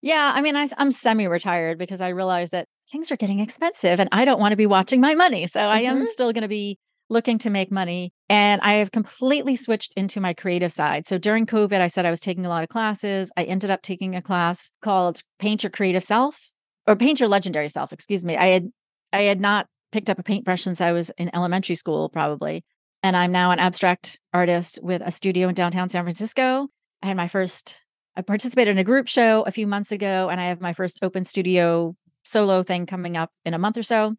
Yeah, 0.01 0.31
I 0.33 0.41
mean, 0.41 0.55
I, 0.55 0.69
am 0.77 0.91
semi 0.91 1.27
retired 1.27 1.77
because 1.77 2.01
I 2.01 2.09
realize 2.09 2.51
that 2.51 2.67
things 2.91 3.11
are 3.11 3.17
getting 3.17 3.39
expensive 3.39 3.99
and 3.99 4.07
I 4.11 4.23
don't 4.23 4.39
want 4.39 4.51
to 4.53 4.57
be 4.57 4.65
watching 4.65 5.01
my 5.01 5.15
money. 5.15 5.47
So 5.47 5.59
mm-hmm. 5.59 5.69
I 5.69 5.81
am 5.81 5.97
mm-hmm. 5.97 6.05
still 6.05 6.31
going 6.31 6.43
to 6.43 6.47
be 6.47 6.77
looking 7.09 7.37
to 7.39 7.49
make 7.49 7.71
money. 7.71 8.13
And 8.29 8.61
I 8.61 8.75
have 8.75 8.91
completely 8.91 9.55
switched 9.55 9.93
into 9.95 10.21
my 10.21 10.33
creative 10.33 10.71
side. 10.71 11.07
So 11.07 11.17
during 11.17 11.45
COVID, 11.45 11.79
I 11.79 11.87
said 11.87 12.05
I 12.05 12.09
was 12.09 12.19
taking 12.19 12.45
a 12.45 12.49
lot 12.49 12.63
of 12.63 12.69
classes. 12.69 13.31
I 13.35 13.43
ended 13.43 13.71
up 13.71 13.81
taking 13.81 14.15
a 14.15 14.21
class 14.21 14.71
called 14.81 15.21
Paint 15.39 15.63
Your 15.63 15.71
Creative 15.71 16.03
Self 16.03 16.51
or 16.87 16.95
Paint 16.95 17.19
Your 17.19 17.29
Legendary 17.29 17.69
Self, 17.69 17.93
excuse 17.93 18.25
me. 18.25 18.37
I 18.37 18.47
had 18.47 18.71
I 19.13 19.21
had 19.23 19.39
not 19.39 19.67
picked 19.91 20.09
up 20.09 20.19
a 20.19 20.23
paintbrush 20.23 20.63
since 20.63 20.81
I 20.81 20.91
was 20.91 21.11
in 21.17 21.29
elementary 21.33 21.75
school, 21.75 22.09
probably. 22.09 22.63
And 23.03 23.15
I'm 23.15 23.31
now 23.31 23.51
an 23.51 23.59
abstract 23.59 24.19
artist 24.33 24.79
with 24.81 25.01
a 25.05 25.11
studio 25.11 25.47
in 25.47 25.55
downtown 25.55 25.89
San 25.89 26.03
Francisco. 26.03 26.67
I 27.01 27.07
had 27.07 27.17
my 27.17 27.27
first, 27.27 27.83
I 28.15 28.21
participated 28.21 28.71
in 28.71 28.79
a 28.79 28.83
group 28.83 29.07
show 29.07 29.43
a 29.43 29.51
few 29.51 29.67
months 29.67 29.91
ago, 29.91 30.29
and 30.29 30.41
I 30.41 30.45
have 30.45 30.59
my 30.59 30.73
first 30.73 30.99
open 31.01 31.23
studio 31.23 31.95
solo 32.23 32.63
thing 32.63 32.85
coming 32.85 33.15
up 33.15 33.31
in 33.45 33.53
a 33.53 33.59
month 33.59 33.77
or 33.77 33.83
so. 33.83 34.15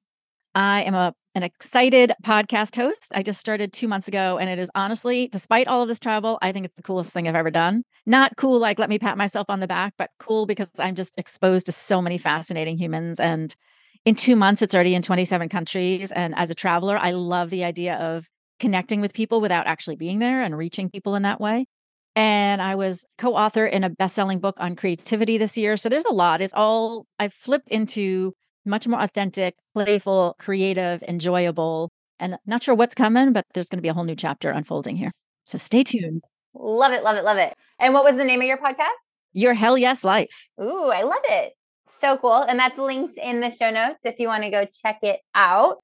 I 0.54 0.84
am 0.84 0.94
a 0.94 1.14
an 1.38 1.44
excited 1.44 2.12
podcast 2.24 2.74
host. 2.74 3.12
I 3.14 3.22
just 3.22 3.38
started 3.38 3.72
two 3.72 3.86
months 3.86 4.08
ago, 4.08 4.38
and 4.38 4.50
it 4.50 4.58
is 4.58 4.72
honestly, 4.74 5.28
despite 5.28 5.68
all 5.68 5.82
of 5.82 5.88
this 5.88 6.00
travel, 6.00 6.36
I 6.42 6.50
think 6.50 6.66
it's 6.66 6.74
the 6.74 6.82
coolest 6.82 7.12
thing 7.12 7.28
I've 7.28 7.36
ever 7.36 7.52
done. 7.52 7.84
Not 8.06 8.36
cool, 8.36 8.58
like 8.58 8.80
let 8.80 8.88
me 8.88 8.98
pat 8.98 9.16
myself 9.16 9.46
on 9.48 9.60
the 9.60 9.68
back, 9.68 9.94
but 9.96 10.10
cool 10.18 10.46
because 10.46 10.68
I'm 10.80 10.96
just 10.96 11.16
exposed 11.16 11.66
to 11.66 11.72
so 11.72 12.02
many 12.02 12.18
fascinating 12.18 12.76
humans. 12.76 13.20
And 13.20 13.54
in 14.04 14.16
two 14.16 14.34
months, 14.34 14.62
it's 14.62 14.74
already 14.74 14.96
in 14.96 15.02
27 15.02 15.48
countries. 15.48 16.10
And 16.10 16.34
as 16.36 16.50
a 16.50 16.56
traveler, 16.56 16.98
I 16.98 17.12
love 17.12 17.50
the 17.50 17.62
idea 17.62 17.94
of 17.94 18.26
connecting 18.58 19.00
with 19.00 19.14
people 19.14 19.40
without 19.40 19.68
actually 19.68 19.96
being 19.96 20.18
there 20.18 20.42
and 20.42 20.58
reaching 20.58 20.90
people 20.90 21.14
in 21.14 21.22
that 21.22 21.40
way. 21.40 21.66
And 22.16 22.60
I 22.60 22.74
was 22.74 23.06
co 23.16 23.36
author 23.36 23.64
in 23.64 23.84
a 23.84 23.90
best 23.90 24.16
selling 24.16 24.40
book 24.40 24.56
on 24.58 24.74
creativity 24.74 25.38
this 25.38 25.56
year. 25.56 25.76
So 25.76 25.88
there's 25.88 26.04
a 26.04 26.12
lot. 26.12 26.40
It's 26.40 26.54
all, 26.54 27.06
I've 27.20 27.32
flipped 27.32 27.70
into 27.70 28.34
much 28.68 28.86
more 28.86 29.00
authentic, 29.00 29.54
playful, 29.74 30.36
creative, 30.38 31.02
enjoyable. 31.02 31.90
And 32.20 32.36
not 32.46 32.62
sure 32.62 32.74
what's 32.74 32.94
coming, 32.94 33.32
but 33.32 33.44
there's 33.54 33.68
going 33.68 33.78
to 33.78 33.82
be 33.82 33.88
a 33.88 33.94
whole 33.94 34.04
new 34.04 34.16
chapter 34.16 34.50
unfolding 34.50 34.96
here. 34.96 35.10
So 35.46 35.58
stay 35.58 35.84
tuned. 35.84 36.22
Love 36.54 36.92
it, 36.92 37.02
love 37.02 37.16
it, 37.16 37.24
love 37.24 37.38
it. 37.38 37.54
And 37.78 37.94
what 37.94 38.04
was 38.04 38.16
the 38.16 38.24
name 38.24 38.40
of 38.40 38.46
your 38.46 38.58
podcast? 38.58 38.98
Your 39.32 39.54
Hell 39.54 39.78
Yes 39.78 40.04
Life. 40.04 40.48
Ooh, 40.60 40.90
I 40.90 41.02
love 41.02 41.22
it. 41.24 41.52
So 42.00 42.16
cool. 42.18 42.42
And 42.42 42.58
that's 42.58 42.78
linked 42.78 43.16
in 43.18 43.40
the 43.40 43.50
show 43.50 43.70
notes 43.70 44.00
if 44.04 44.18
you 44.18 44.28
want 44.28 44.44
to 44.44 44.50
go 44.50 44.64
check 44.82 44.98
it 45.02 45.20
out. 45.34 45.76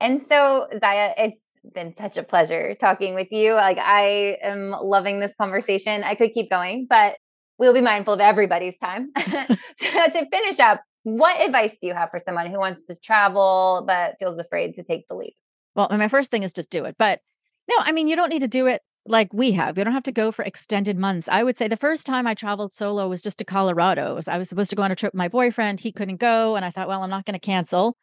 And 0.00 0.20
so, 0.28 0.66
Zya, 0.82 1.14
it's 1.16 1.40
been 1.74 1.94
such 1.96 2.16
a 2.16 2.22
pleasure 2.22 2.74
talking 2.80 3.14
with 3.14 3.28
you. 3.30 3.54
Like, 3.54 3.78
I 3.78 4.38
am 4.42 4.70
loving 4.70 5.20
this 5.20 5.32
conversation. 5.40 6.02
I 6.02 6.14
could 6.14 6.32
keep 6.32 6.50
going, 6.50 6.86
but 6.88 7.16
we'll 7.58 7.74
be 7.74 7.80
mindful 7.80 8.14
of 8.14 8.20
everybody's 8.20 8.76
time. 8.78 9.10
so, 9.18 9.32
to 9.78 10.26
finish 10.30 10.58
up, 10.58 10.82
what 11.04 11.40
advice 11.40 11.76
do 11.80 11.86
you 11.86 11.94
have 11.94 12.10
for 12.10 12.18
someone 12.18 12.50
who 12.50 12.58
wants 12.58 12.86
to 12.86 12.94
travel 12.94 13.84
but 13.86 14.16
feels 14.18 14.38
afraid 14.38 14.74
to 14.76 14.82
take 14.82 15.08
the 15.08 15.14
leap? 15.14 15.34
Well, 15.74 15.88
my 15.90 16.08
first 16.08 16.30
thing 16.30 16.42
is 16.42 16.52
just 16.52 16.70
do 16.70 16.84
it. 16.84 16.96
But 16.98 17.20
no, 17.68 17.76
I 17.78 17.92
mean, 17.92 18.08
you 18.08 18.16
don't 18.16 18.28
need 18.28 18.42
to 18.42 18.48
do 18.48 18.66
it 18.66 18.82
like 19.06 19.32
we 19.32 19.52
have. 19.52 19.76
You 19.76 19.84
don't 19.84 19.92
have 19.92 20.02
to 20.04 20.12
go 20.12 20.30
for 20.30 20.44
extended 20.44 20.96
months. 20.96 21.28
I 21.28 21.42
would 21.42 21.56
say 21.56 21.66
the 21.66 21.76
first 21.76 22.06
time 22.06 22.26
I 22.26 22.34
traveled 22.34 22.74
solo 22.74 23.08
was 23.08 23.22
just 23.22 23.38
to 23.38 23.44
Colorado. 23.44 24.18
I 24.28 24.38
was 24.38 24.48
supposed 24.48 24.70
to 24.70 24.76
go 24.76 24.82
on 24.82 24.92
a 24.92 24.96
trip 24.96 25.12
with 25.12 25.18
my 25.18 25.28
boyfriend. 25.28 25.80
He 25.80 25.92
couldn't 25.92 26.20
go. 26.20 26.56
And 26.56 26.64
I 26.64 26.70
thought, 26.70 26.88
well, 26.88 27.02
I'm 27.02 27.10
not 27.10 27.24
going 27.24 27.34
to 27.34 27.40
cancel. 27.40 27.96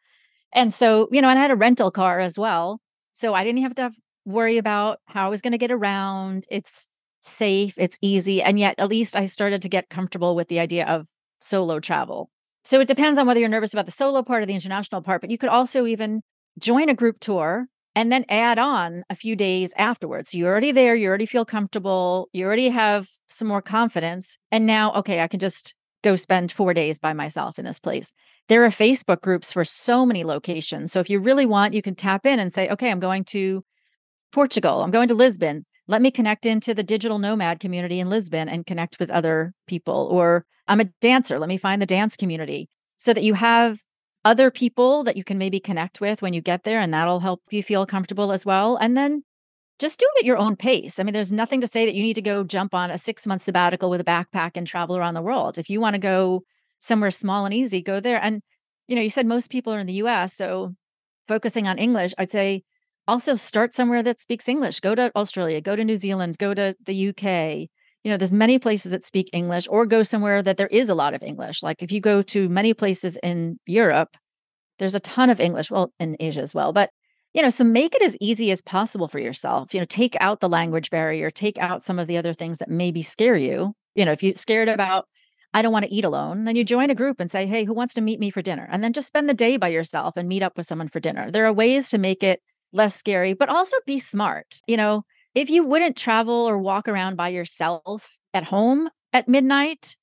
And 0.52 0.74
so, 0.74 1.08
you 1.10 1.22
know, 1.22 1.28
and 1.28 1.38
I 1.38 1.42
had 1.42 1.50
a 1.50 1.56
rental 1.56 1.90
car 1.90 2.20
as 2.20 2.38
well. 2.38 2.80
So 3.12 3.34
I 3.34 3.44
didn't 3.44 3.62
have 3.62 3.74
to 3.76 3.92
worry 4.24 4.58
about 4.58 4.98
how 5.06 5.26
I 5.26 5.30
was 5.30 5.42
going 5.42 5.52
to 5.52 5.58
get 5.58 5.70
around. 5.70 6.46
It's 6.50 6.88
safe, 7.20 7.74
it's 7.76 7.98
easy. 8.00 8.42
And 8.42 8.58
yet, 8.58 8.74
at 8.78 8.88
least 8.88 9.16
I 9.16 9.26
started 9.26 9.62
to 9.62 9.68
get 9.68 9.90
comfortable 9.90 10.34
with 10.34 10.48
the 10.48 10.58
idea 10.58 10.86
of 10.86 11.06
solo 11.40 11.80
travel. 11.80 12.30
So 12.64 12.80
it 12.80 12.88
depends 12.88 13.18
on 13.18 13.26
whether 13.26 13.40
you're 13.40 13.48
nervous 13.48 13.72
about 13.72 13.86
the 13.86 13.92
solo 13.92 14.22
part 14.22 14.42
or 14.42 14.46
the 14.46 14.54
international 14.54 15.02
part, 15.02 15.20
but 15.20 15.30
you 15.30 15.38
could 15.38 15.48
also 15.48 15.86
even 15.86 16.22
join 16.58 16.88
a 16.88 16.94
group 16.94 17.20
tour 17.20 17.66
and 17.94 18.12
then 18.12 18.24
add 18.28 18.58
on 18.58 19.02
a 19.10 19.14
few 19.14 19.34
days 19.34 19.72
afterwards. 19.76 20.34
You're 20.34 20.50
already 20.50 20.72
there, 20.72 20.94
you 20.94 21.08
already 21.08 21.26
feel 21.26 21.44
comfortable, 21.44 22.28
you 22.32 22.46
already 22.46 22.68
have 22.68 23.08
some 23.28 23.48
more 23.48 23.62
confidence. 23.62 24.38
And 24.50 24.66
now, 24.66 24.92
okay, 24.92 25.20
I 25.20 25.28
can 25.28 25.40
just 25.40 25.74
go 26.02 26.16
spend 26.16 26.52
four 26.52 26.72
days 26.72 26.98
by 26.98 27.12
myself 27.12 27.58
in 27.58 27.64
this 27.64 27.80
place. 27.80 28.12
There 28.48 28.64
are 28.64 28.70
Facebook 28.70 29.20
groups 29.20 29.52
for 29.52 29.64
so 29.64 30.06
many 30.06 30.24
locations. 30.24 30.92
So 30.92 31.00
if 31.00 31.10
you 31.10 31.20
really 31.20 31.46
want, 31.46 31.74
you 31.74 31.82
can 31.82 31.94
tap 31.94 32.24
in 32.24 32.38
and 32.38 32.52
say, 32.52 32.68
okay, 32.68 32.90
I'm 32.90 33.00
going 33.00 33.24
to 33.26 33.64
Portugal, 34.32 34.82
I'm 34.82 34.90
going 34.90 35.08
to 35.08 35.14
Lisbon. 35.14 35.66
Let 35.90 36.02
me 36.02 36.12
connect 36.12 36.46
into 36.46 36.72
the 36.72 36.84
digital 36.84 37.18
nomad 37.18 37.58
community 37.58 37.98
in 37.98 38.08
Lisbon 38.08 38.48
and 38.48 38.64
connect 38.64 39.00
with 39.00 39.10
other 39.10 39.54
people. 39.66 40.08
Or 40.12 40.44
I'm 40.68 40.78
a 40.78 40.84
dancer, 41.00 41.36
let 41.36 41.48
me 41.48 41.56
find 41.56 41.82
the 41.82 41.86
dance 41.86 42.16
community 42.16 42.68
so 42.96 43.12
that 43.12 43.24
you 43.24 43.34
have 43.34 43.80
other 44.24 44.52
people 44.52 45.02
that 45.02 45.16
you 45.16 45.24
can 45.24 45.36
maybe 45.36 45.58
connect 45.58 46.00
with 46.00 46.22
when 46.22 46.32
you 46.32 46.40
get 46.40 46.62
there, 46.62 46.78
and 46.78 46.94
that'll 46.94 47.18
help 47.18 47.42
you 47.50 47.64
feel 47.64 47.86
comfortable 47.86 48.30
as 48.30 48.46
well. 48.46 48.76
And 48.76 48.96
then 48.96 49.24
just 49.80 49.98
do 49.98 50.06
it 50.14 50.20
at 50.20 50.26
your 50.26 50.36
own 50.36 50.54
pace. 50.54 51.00
I 51.00 51.02
mean, 51.02 51.12
there's 51.12 51.32
nothing 51.32 51.60
to 51.60 51.66
say 51.66 51.86
that 51.86 51.94
you 51.96 52.04
need 52.04 52.14
to 52.14 52.22
go 52.22 52.44
jump 52.44 52.72
on 52.72 52.92
a 52.92 52.98
six 52.98 53.26
month 53.26 53.42
sabbatical 53.42 53.90
with 53.90 54.00
a 54.00 54.04
backpack 54.04 54.52
and 54.54 54.68
travel 54.68 54.96
around 54.96 55.14
the 55.14 55.22
world. 55.22 55.58
If 55.58 55.68
you 55.68 55.80
want 55.80 55.94
to 55.94 56.00
go 56.00 56.44
somewhere 56.78 57.10
small 57.10 57.46
and 57.46 57.52
easy, 57.52 57.82
go 57.82 57.98
there. 57.98 58.22
And, 58.22 58.42
you 58.86 58.94
know, 58.94 59.02
you 59.02 59.10
said 59.10 59.26
most 59.26 59.50
people 59.50 59.74
are 59.74 59.80
in 59.80 59.88
the 59.88 60.02
US. 60.04 60.34
So 60.34 60.76
focusing 61.26 61.66
on 61.66 61.78
English, 61.78 62.14
I'd 62.16 62.30
say 62.30 62.62
also 63.10 63.34
start 63.34 63.74
somewhere 63.74 64.02
that 64.02 64.20
speaks 64.20 64.48
English. 64.48 64.80
Go 64.80 64.94
to 64.94 65.10
Australia, 65.16 65.60
go 65.60 65.76
to 65.76 65.84
New 65.84 65.96
Zealand, 65.96 66.38
go 66.38 66.54
to 66.54 66.74
the 66.84 67.08
UK. 67.08 67.68
You 68.04 68.10
know, 68.10 68.16
there's 68.16 68.32
many 68.32 68.58
places 68.58 68.92
that 68.92 69.04
speak 69.04 69.28
English, 69.32 69.66
or 69.68 69.84
go 69.84 70.02
somewhere 70.02 70.42
that 70.42 70.56
there 70.56 70.68
is 70.68 70.88
a 70.88 70.94
lot 70.94 71.12
of 71.12 71.22
English. 71.22 71.62
Like 71.62 71.82
if 71.82 71.92
you 71.92 72.00
go 72.00 72.22
to 72.22 72.48
many 72.48 72.72
places 72.72 73.18
in 73.22 73.58
Europe, 73.66 74.16
there's 74.78 74.94
a 74.94 75.00
ton 75.00 75.28
of 75.28 75.40
English, 75.40 75.70
well, 75.70 75.92
in 75.98 76.16
Asia 76.20 76.40
as 76.40 76.54
well, 76.54 76.72
but 76.72 76.90
you 77.34 77.42
know, 77.42 77.50
so 77.50 77.62
make 77.62 77.94
it 77.94 78.02
as 78.02 78.16
easy 78.20 78.50
as 78.50 78.60
possible 78.60 79.06
for 79.06 79.20
yourself. 79.20 79.72
You 79.72 79.80
know, 79.80 79.86
take 79.86 80.16
out 80.18 80.40
the 80.40 80.48
language 80.48 80.90
barrier, 80.90 81.30
take 81.30 81.58
out 81.58 81.84
some 81.84 81.98
of 81.98 82.08
the 82.08 82.16
other 82.16 82.32
things 82.32 82.58
that 82.58 82.68
maybe 82.68 83.02
scare 83.02 83.36
you. 83.36 83.74
You 83.94 84.04
know, 84.04 84.12
if 84.12 84.22
you're 84.22 84.34
scared 84.34 84.68
about, 84.68 85.06
I 85.54 85.62
don't 85.62 85.72
want 85.72 85.84
to 85.84 85.94
eat 85.94 86.04
alone, 86.04 86.44
then 86.44 86.56
you 86.56 86.64
join 86.64 86.90
a 86.90 86.94
group 86.94 87.20
and 87.20 87.30
say, 87.30 87.46
hey, 87.46 87.64
who 87.64 87.74
wants 87.74 87.94
to 87.94 88.00
meet 88.00 88.18
me 88.18 88.30
for 88.30 88.42
dinner? 88.42 88.68
And 88.70 88.82
then 88.82 88.92
just 88.92 89.06
spend 89.06 89.28
the 89.28 89.34
day 89.34 89.56
by 89.56 89.68
yourself 89.68 90.16
and 90.16 90.28
meet 90.28 90.42
up 90.42 90.56
with 90.56 90.66
someone 90.66 90.88
for 90.88 90.98
dinner. 90.98 91.30
There 91.30 91.46
are 91.46 91.52
ways 91.52 91.90
to 91.90 91.98
make 91.98 92.24
it 92.24 92.40
less 92.72 92.96
scary, 92.96 93.34
but 93.34 93.48
also 93.48 93.76
be 93.86 93.98
smart. 93.98 94.60
You 94.66 94.76
know, 94.76 95.04
if 95.34 95.50
you 95.50 95.64
wouldn't 95.64 95.96
travel 95.96 96.34
or 96.34 96.58
walk 96.58 96.88
around 96.88 97.16
by 97.16 97.28
yourself 97.28 98.18
at 98.34 98.44
home 98.44 98.88
at 99.12 99.28
midnight, 99.28 99.96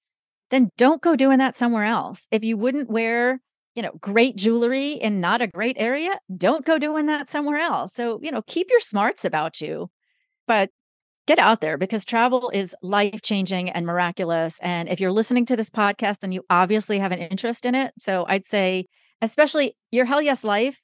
then 0.50 0.70
don't 0.78 1.02
go 1.02 1.16
doing 1.16 1.40
that 1.40 1.56
somewhere 1.56 1.84
else. 1.84 2.28
If 2.32 2.44
you 2.44 2.58
wouldn't 2.58 2.90
wear 2.90 3.42
you 3.78 3.84
know, 3.84 3.92
great 4.02 4.36
jewelry 4.36 4.94
in 4.94 5.22
not 5.22 5.40
a 5.40 5.46
great 5.46 5.78
area, 5.78 6.20
don't 6.36 6.66
go 6.66 6.80
doing 6.80 7.06
that 7.06 7.30
somewhere 7.30 7.60
else. 7.60 7.94
So, 7.94 8.20
you 8.24 8.32
know, 8.32 8.42
keep 8.42 8.72
your 8.72 8.80
smarts 8.80 9.24
about 9.24 9.62
you, 9.62 9.92
but 10.48 10.72
get 11.28 11.38
out 11.38 11.62
there 11.62 11.78
because 11.78 12.04
travel 12.04 12.50
is 12.52 12.76
life 12.82 13.22
changing 13.22 13.70
and 13.70 13.86
miraculous. 13.86 14.60
And 14.62 14.90
if 14.90 15.00
you're 15.00 15.12
listening 15.12 15.46
to 15.46 15.56
this 15.56 15.70
podcast, 15.70 16.22
then 16.22 16.32
you 16.32 16.44
obviously 16.50 16.98
have 16.98 17.12
an 17.12 17.20
interest 17.20 17.68
in 17.68 17.76
it. 17.76 17.94
So 18.00 18.26
I'd 18.28 18.48
say, 18.48 18.88
especially 19.22 19.78
your 19.92 20.06
Hell 20.06 20.24
Yes 20.24 20.44
Life 20.44 20.82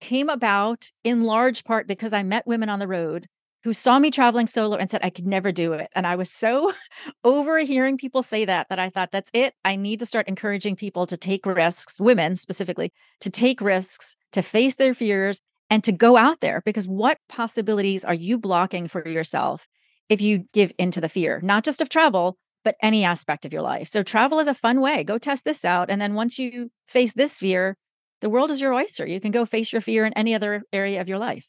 came 0.00 0.28
about 0.28 0.90
in 1.04 1.24
large 1.24 1.64
part 1.64 1.86
because 1.86 2.12
I 2.12 2.22
met 2.22 2.46
women 2.46 2.68
on 2.68 2.78
the 2.78 2.88
road 2.88 3.26
who 3.62 3.72
saw 3.72 3.98
me 3.98 4.10
traveling 4.10 4.46
solo 4.46 4.76
and 4.76 4.90
said 4.90 5.00
I 5.02 5.10
could 5.10 5.26
never 5.26 5.52
do 5.52 5.74
it. 5.74 5.88
And 5.94 6.06
I 6.06 6.16
was 6.16 6.30
so 6.30 6.72
over 7.24 7.58
hearing 7.58 7.98
people 7.98 8.22
say 8.22 8.44
that 8.44 8.68
that 8.70 8.78
I 8.78 8.88
thought 8.88 9.10
that's 9.12 9.30
it. 9.34 9.54
I 9.64 9.76
need 9.76 9.98
to 9.98 10.06
start 10.06 10.28
encouraging 10.28 10.76
people 10.76 11.06
to 11.06 11.16
take 11.16 11.44
risks, 11.44 12.00
women 12.00 12.36
specifically, 12.36 12.92
to 13.20 13.30
take 13.30 13.60
risks, 13.60 14.16
to 14.32 14.42
face 14.42 14.76
their 14.76 14.94
fears 14.94 15.40
and 15.68 15.84
to 15.84 15.92
go 15.92 16.16
out 16.16 16.40
there 16.40 16.62
because 16.64 16.88
what 16.88 17.18
possibilities 17.28 18.04
are 18.04 18.14
you 18.14 18.38
blocking 18.38 18.88
for 18.88 19.06
yourself 19.06 19.68
if 20.08 20.20
you 20.20 20.44
give 20.52 20.72
into 20.78 21.00
the 21.00 21.08
fear, 21.08 21.40
not 21.42 21.64
just 21.64 21.80
of 21.80 21.88
travel, 21.88 22.36
but 22.64 22.76
any 22.82 23.04
aspect 23.04 23.46
of 23.46 23.52
your 23.52 23.62
life. 23.62 23.88
So 23.88 24.02
travel 24.02 24.38
is 24.40 24.48
a 24.48 24.54
fun 24.54 24.80
way. 24.80 25.04
Go 25.04 25.18
test 25.18 25.44
this 25.44 25.64
out 25.64 25.90
and 25.90 26.00
then 26.00 26.14
once 26.14 26.38
you 26.38 26.70
face 26.88 27.12
this 27.12 27.38
fear, 27.38 27.76
the 28.20 28.30
world 28.30 28.50
is 28.50 28.60
your 28.60 28.74
oyster. 28.74 29.06
You 29.06 29.20
can 29.20 29.30
go 29.30 29.46
face 29.46 29.72
your 29.72 29.82
fear 29.82 30.04
in 30.04 30.12
any 30.14 30.34
other 30.34 30.62
area 30.72 31.00
of 31.00 31.08
your 31.08 31.18
life. 31.18 31.48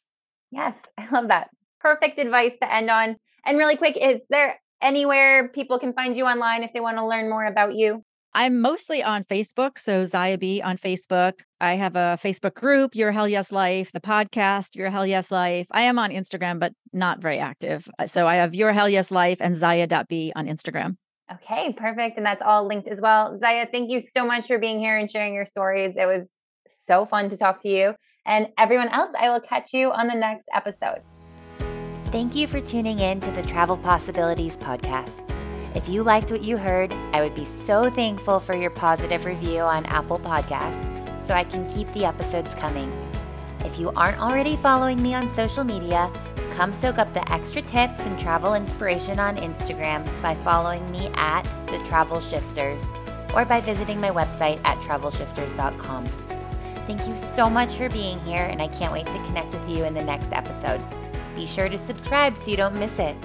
Yes, 0.52 0.78
I 0.98 1.10
love 1.10 1.28
that 1.30 1.50
perfect 1.80 2.20
advice 2.20 2.54
to 2.62 2.74
end 2.74 2.90
on. 2.90 3.16
And 3.46 3.58
really 3.58 3.78
quick, 3.78 3.98
is 3.98 4.22
there 4.30 4.60
anywhere 4.82 5.50
people 5.50 5.80
can 5.80 5.94
find 5.94 6.16
you 6.16 6.26
online 6.26 6.64
if 6.64 6.72
they 6.74 6.80
want 6.80 6.98
to 6.98 7.06
learn 7.06 7.30
more 7.30 7.46
about 7.46 7.74
you? 7.76 8.04
I'm 8.34 8.62
mostly 8.62 9.04
on 9.04 9.26
Facebook. 9.26 9.78
So 9.78 10.06
Zya 10.06 10.40
Be 10.40 10.62
on 10.62 10.78
Facebook. 10.78 11.34
I 11.60 11.74
have 11.74 11.98
a 11.98 12.18
Facebook 12.22 12.54
group, 12.54 12.96
Your 12.96 13.12
Hell 13.12 13.28
Yes 13.28 13.52
Life, 13.52 13.92
the 13.92 14.00
podcast, 14.00 14.76
Your 14.76 14.90
Hell 14.90 15.06
Yes 15.06 15.32
Life. 15.32 15.68
I 15.72 15.82
am 15.82 16.00
on 16.00 16.12
Instagram, 16.12 16.58
but 16.58 16.72
not 16.94 17.22
very 17.22 17.40
active. 17.40 17.90
Uh, 18.00 18.08
so 18.08 18.28
I 18.28 18.36
have 18.36 18.56
Your 18.56 18.72
Hell 18.72 18.88
Yes 18.88 19.12
Life 19.12 19.40
and 19.42 19.56
Zya.be 19.56 20.32
on 20.34 20.48
Instagram. 20.48 20.96
Okay, 21.34 21.74
perfect. 21.74 22.18
And 22.18 22.26
that's 22.26 22.42
all 22.42 22.66
linked 22.66 22.88
as 22.88 23.02
well. 23.02 23.38
Zya, 23.38 23.70
thank 23.70 23.92
you 23.92 24.00
so 24.00 24.26
much 24.26 24.48
for 24.48 24.58
being 24.58 24.80
here 24.80 24.98
and 24.98 25.12
sharing 25.12 25.34
your 25.34 25.46
stories. 25.46 25.96
It 25.98 26.06
was 26.06 26.30
so 26.92 27.06
fun 27.06 27.30
to 27.30 27.38
talk 27.38 27.62
to 27.62 27.70
you. 27.70 27.96
And 28.26 28.50
everyone 28.58 28.90
else, 28.90 29.14
I 29.18 29.30
will 29.30 29.40
catch 29.40 29.74
you 29.74 29.92
on 29.92 30.08
the 30.08 30.16
next 30.16 30.46
episode. 30.54 31.02
Thank 32.12 32.36
you 32.36 32.48
for 32.48 32.60
tuning 32.60 33.00
in 33.00 33.22
to 33.22 33.32
the 33.32 33.44
Travel 33.44 33.78
Possibilities 33.78 34.58
podcast. 34.58 35.34
If 35.74 35.88
you 35.88 36.04
liked 36.04 36.32
what 36.32 36.44
you 36.44 36.58
heard, 36.58 36.92
I 37.14 37.22
would 37.22 37.34
be 37.34 37.46
so 37.46 37.90
thankful 37.90 38.42
for 38.42 38.54
your 38.54 38.72
positive 38.72 39.24
review 39.24 39.62
on 39.62 39.86
Apple 39.86 40.20
Podcasts 40.20 41.26
so 41.26 41.34
I 41.34 41.46
can 41.46 41.66
keep 41.70 41.92
the 41.94 42.04
episodes 42.04 42.54
coming. 42.56 42.92
If 43.64 43.80
you 43.80 43.92
aren't 43.92 44.20
already 44.20 44.58
following 44.58 45.02
me 45.02 45.14
on 45.14 45.30
social 45.30 45.64
media, 45.64 46.12
come 46.52 46.74
soak 46.74 46.98
up 46.98 47.14
the 47.14 47.32
extra 47.32 47.62
tips 47.62 48.06
and 48.06 48.20
travel 48.20 48.56
inspiration 48.56 49.18
on 49.18 49.38
Instagram 49.38 50.04
by 50.22 50.36
following 50.44 50.92
me 50.92 51.10
at 51.14 51.44
The 51.68 51.82
Travel 51.86 52.20
Shifters 52.20 52.84
or 53.34 53.46
by 53.46 53.62
visiting 53.62 54.02
my 54.02 54.10
website 54.10 54.60
at 54.66 54.78
travelshifters.com. 54.80 56.31
Thank 56.88 57.08
you 57.08 57.18
so 57.36 57.50
much 57.50 57.74
for 57.74 57.90
being 57.90 58.20
here, 58.22 58.44
and 58.44 58.62
I 58.62 58.68
can't 58.68 58.92
wait 58.92 59.06
to 59.06 59.24
connect 59.26 59.54
with 59.54 59.70
you 59.70 59.86
in 59.86 59.94
the 59.94 60.04
next 60.04 60.34
episode. 60.34 60.84
Be 61.36 61.46
sure 61.46 61.70
to 61.70 61.78
subscribe 61.78 62.38
so 62.38 62.52
you 62.52 62.58
don't 62.58 62.76
miss 62.76 63.00
it. 63.00 63.16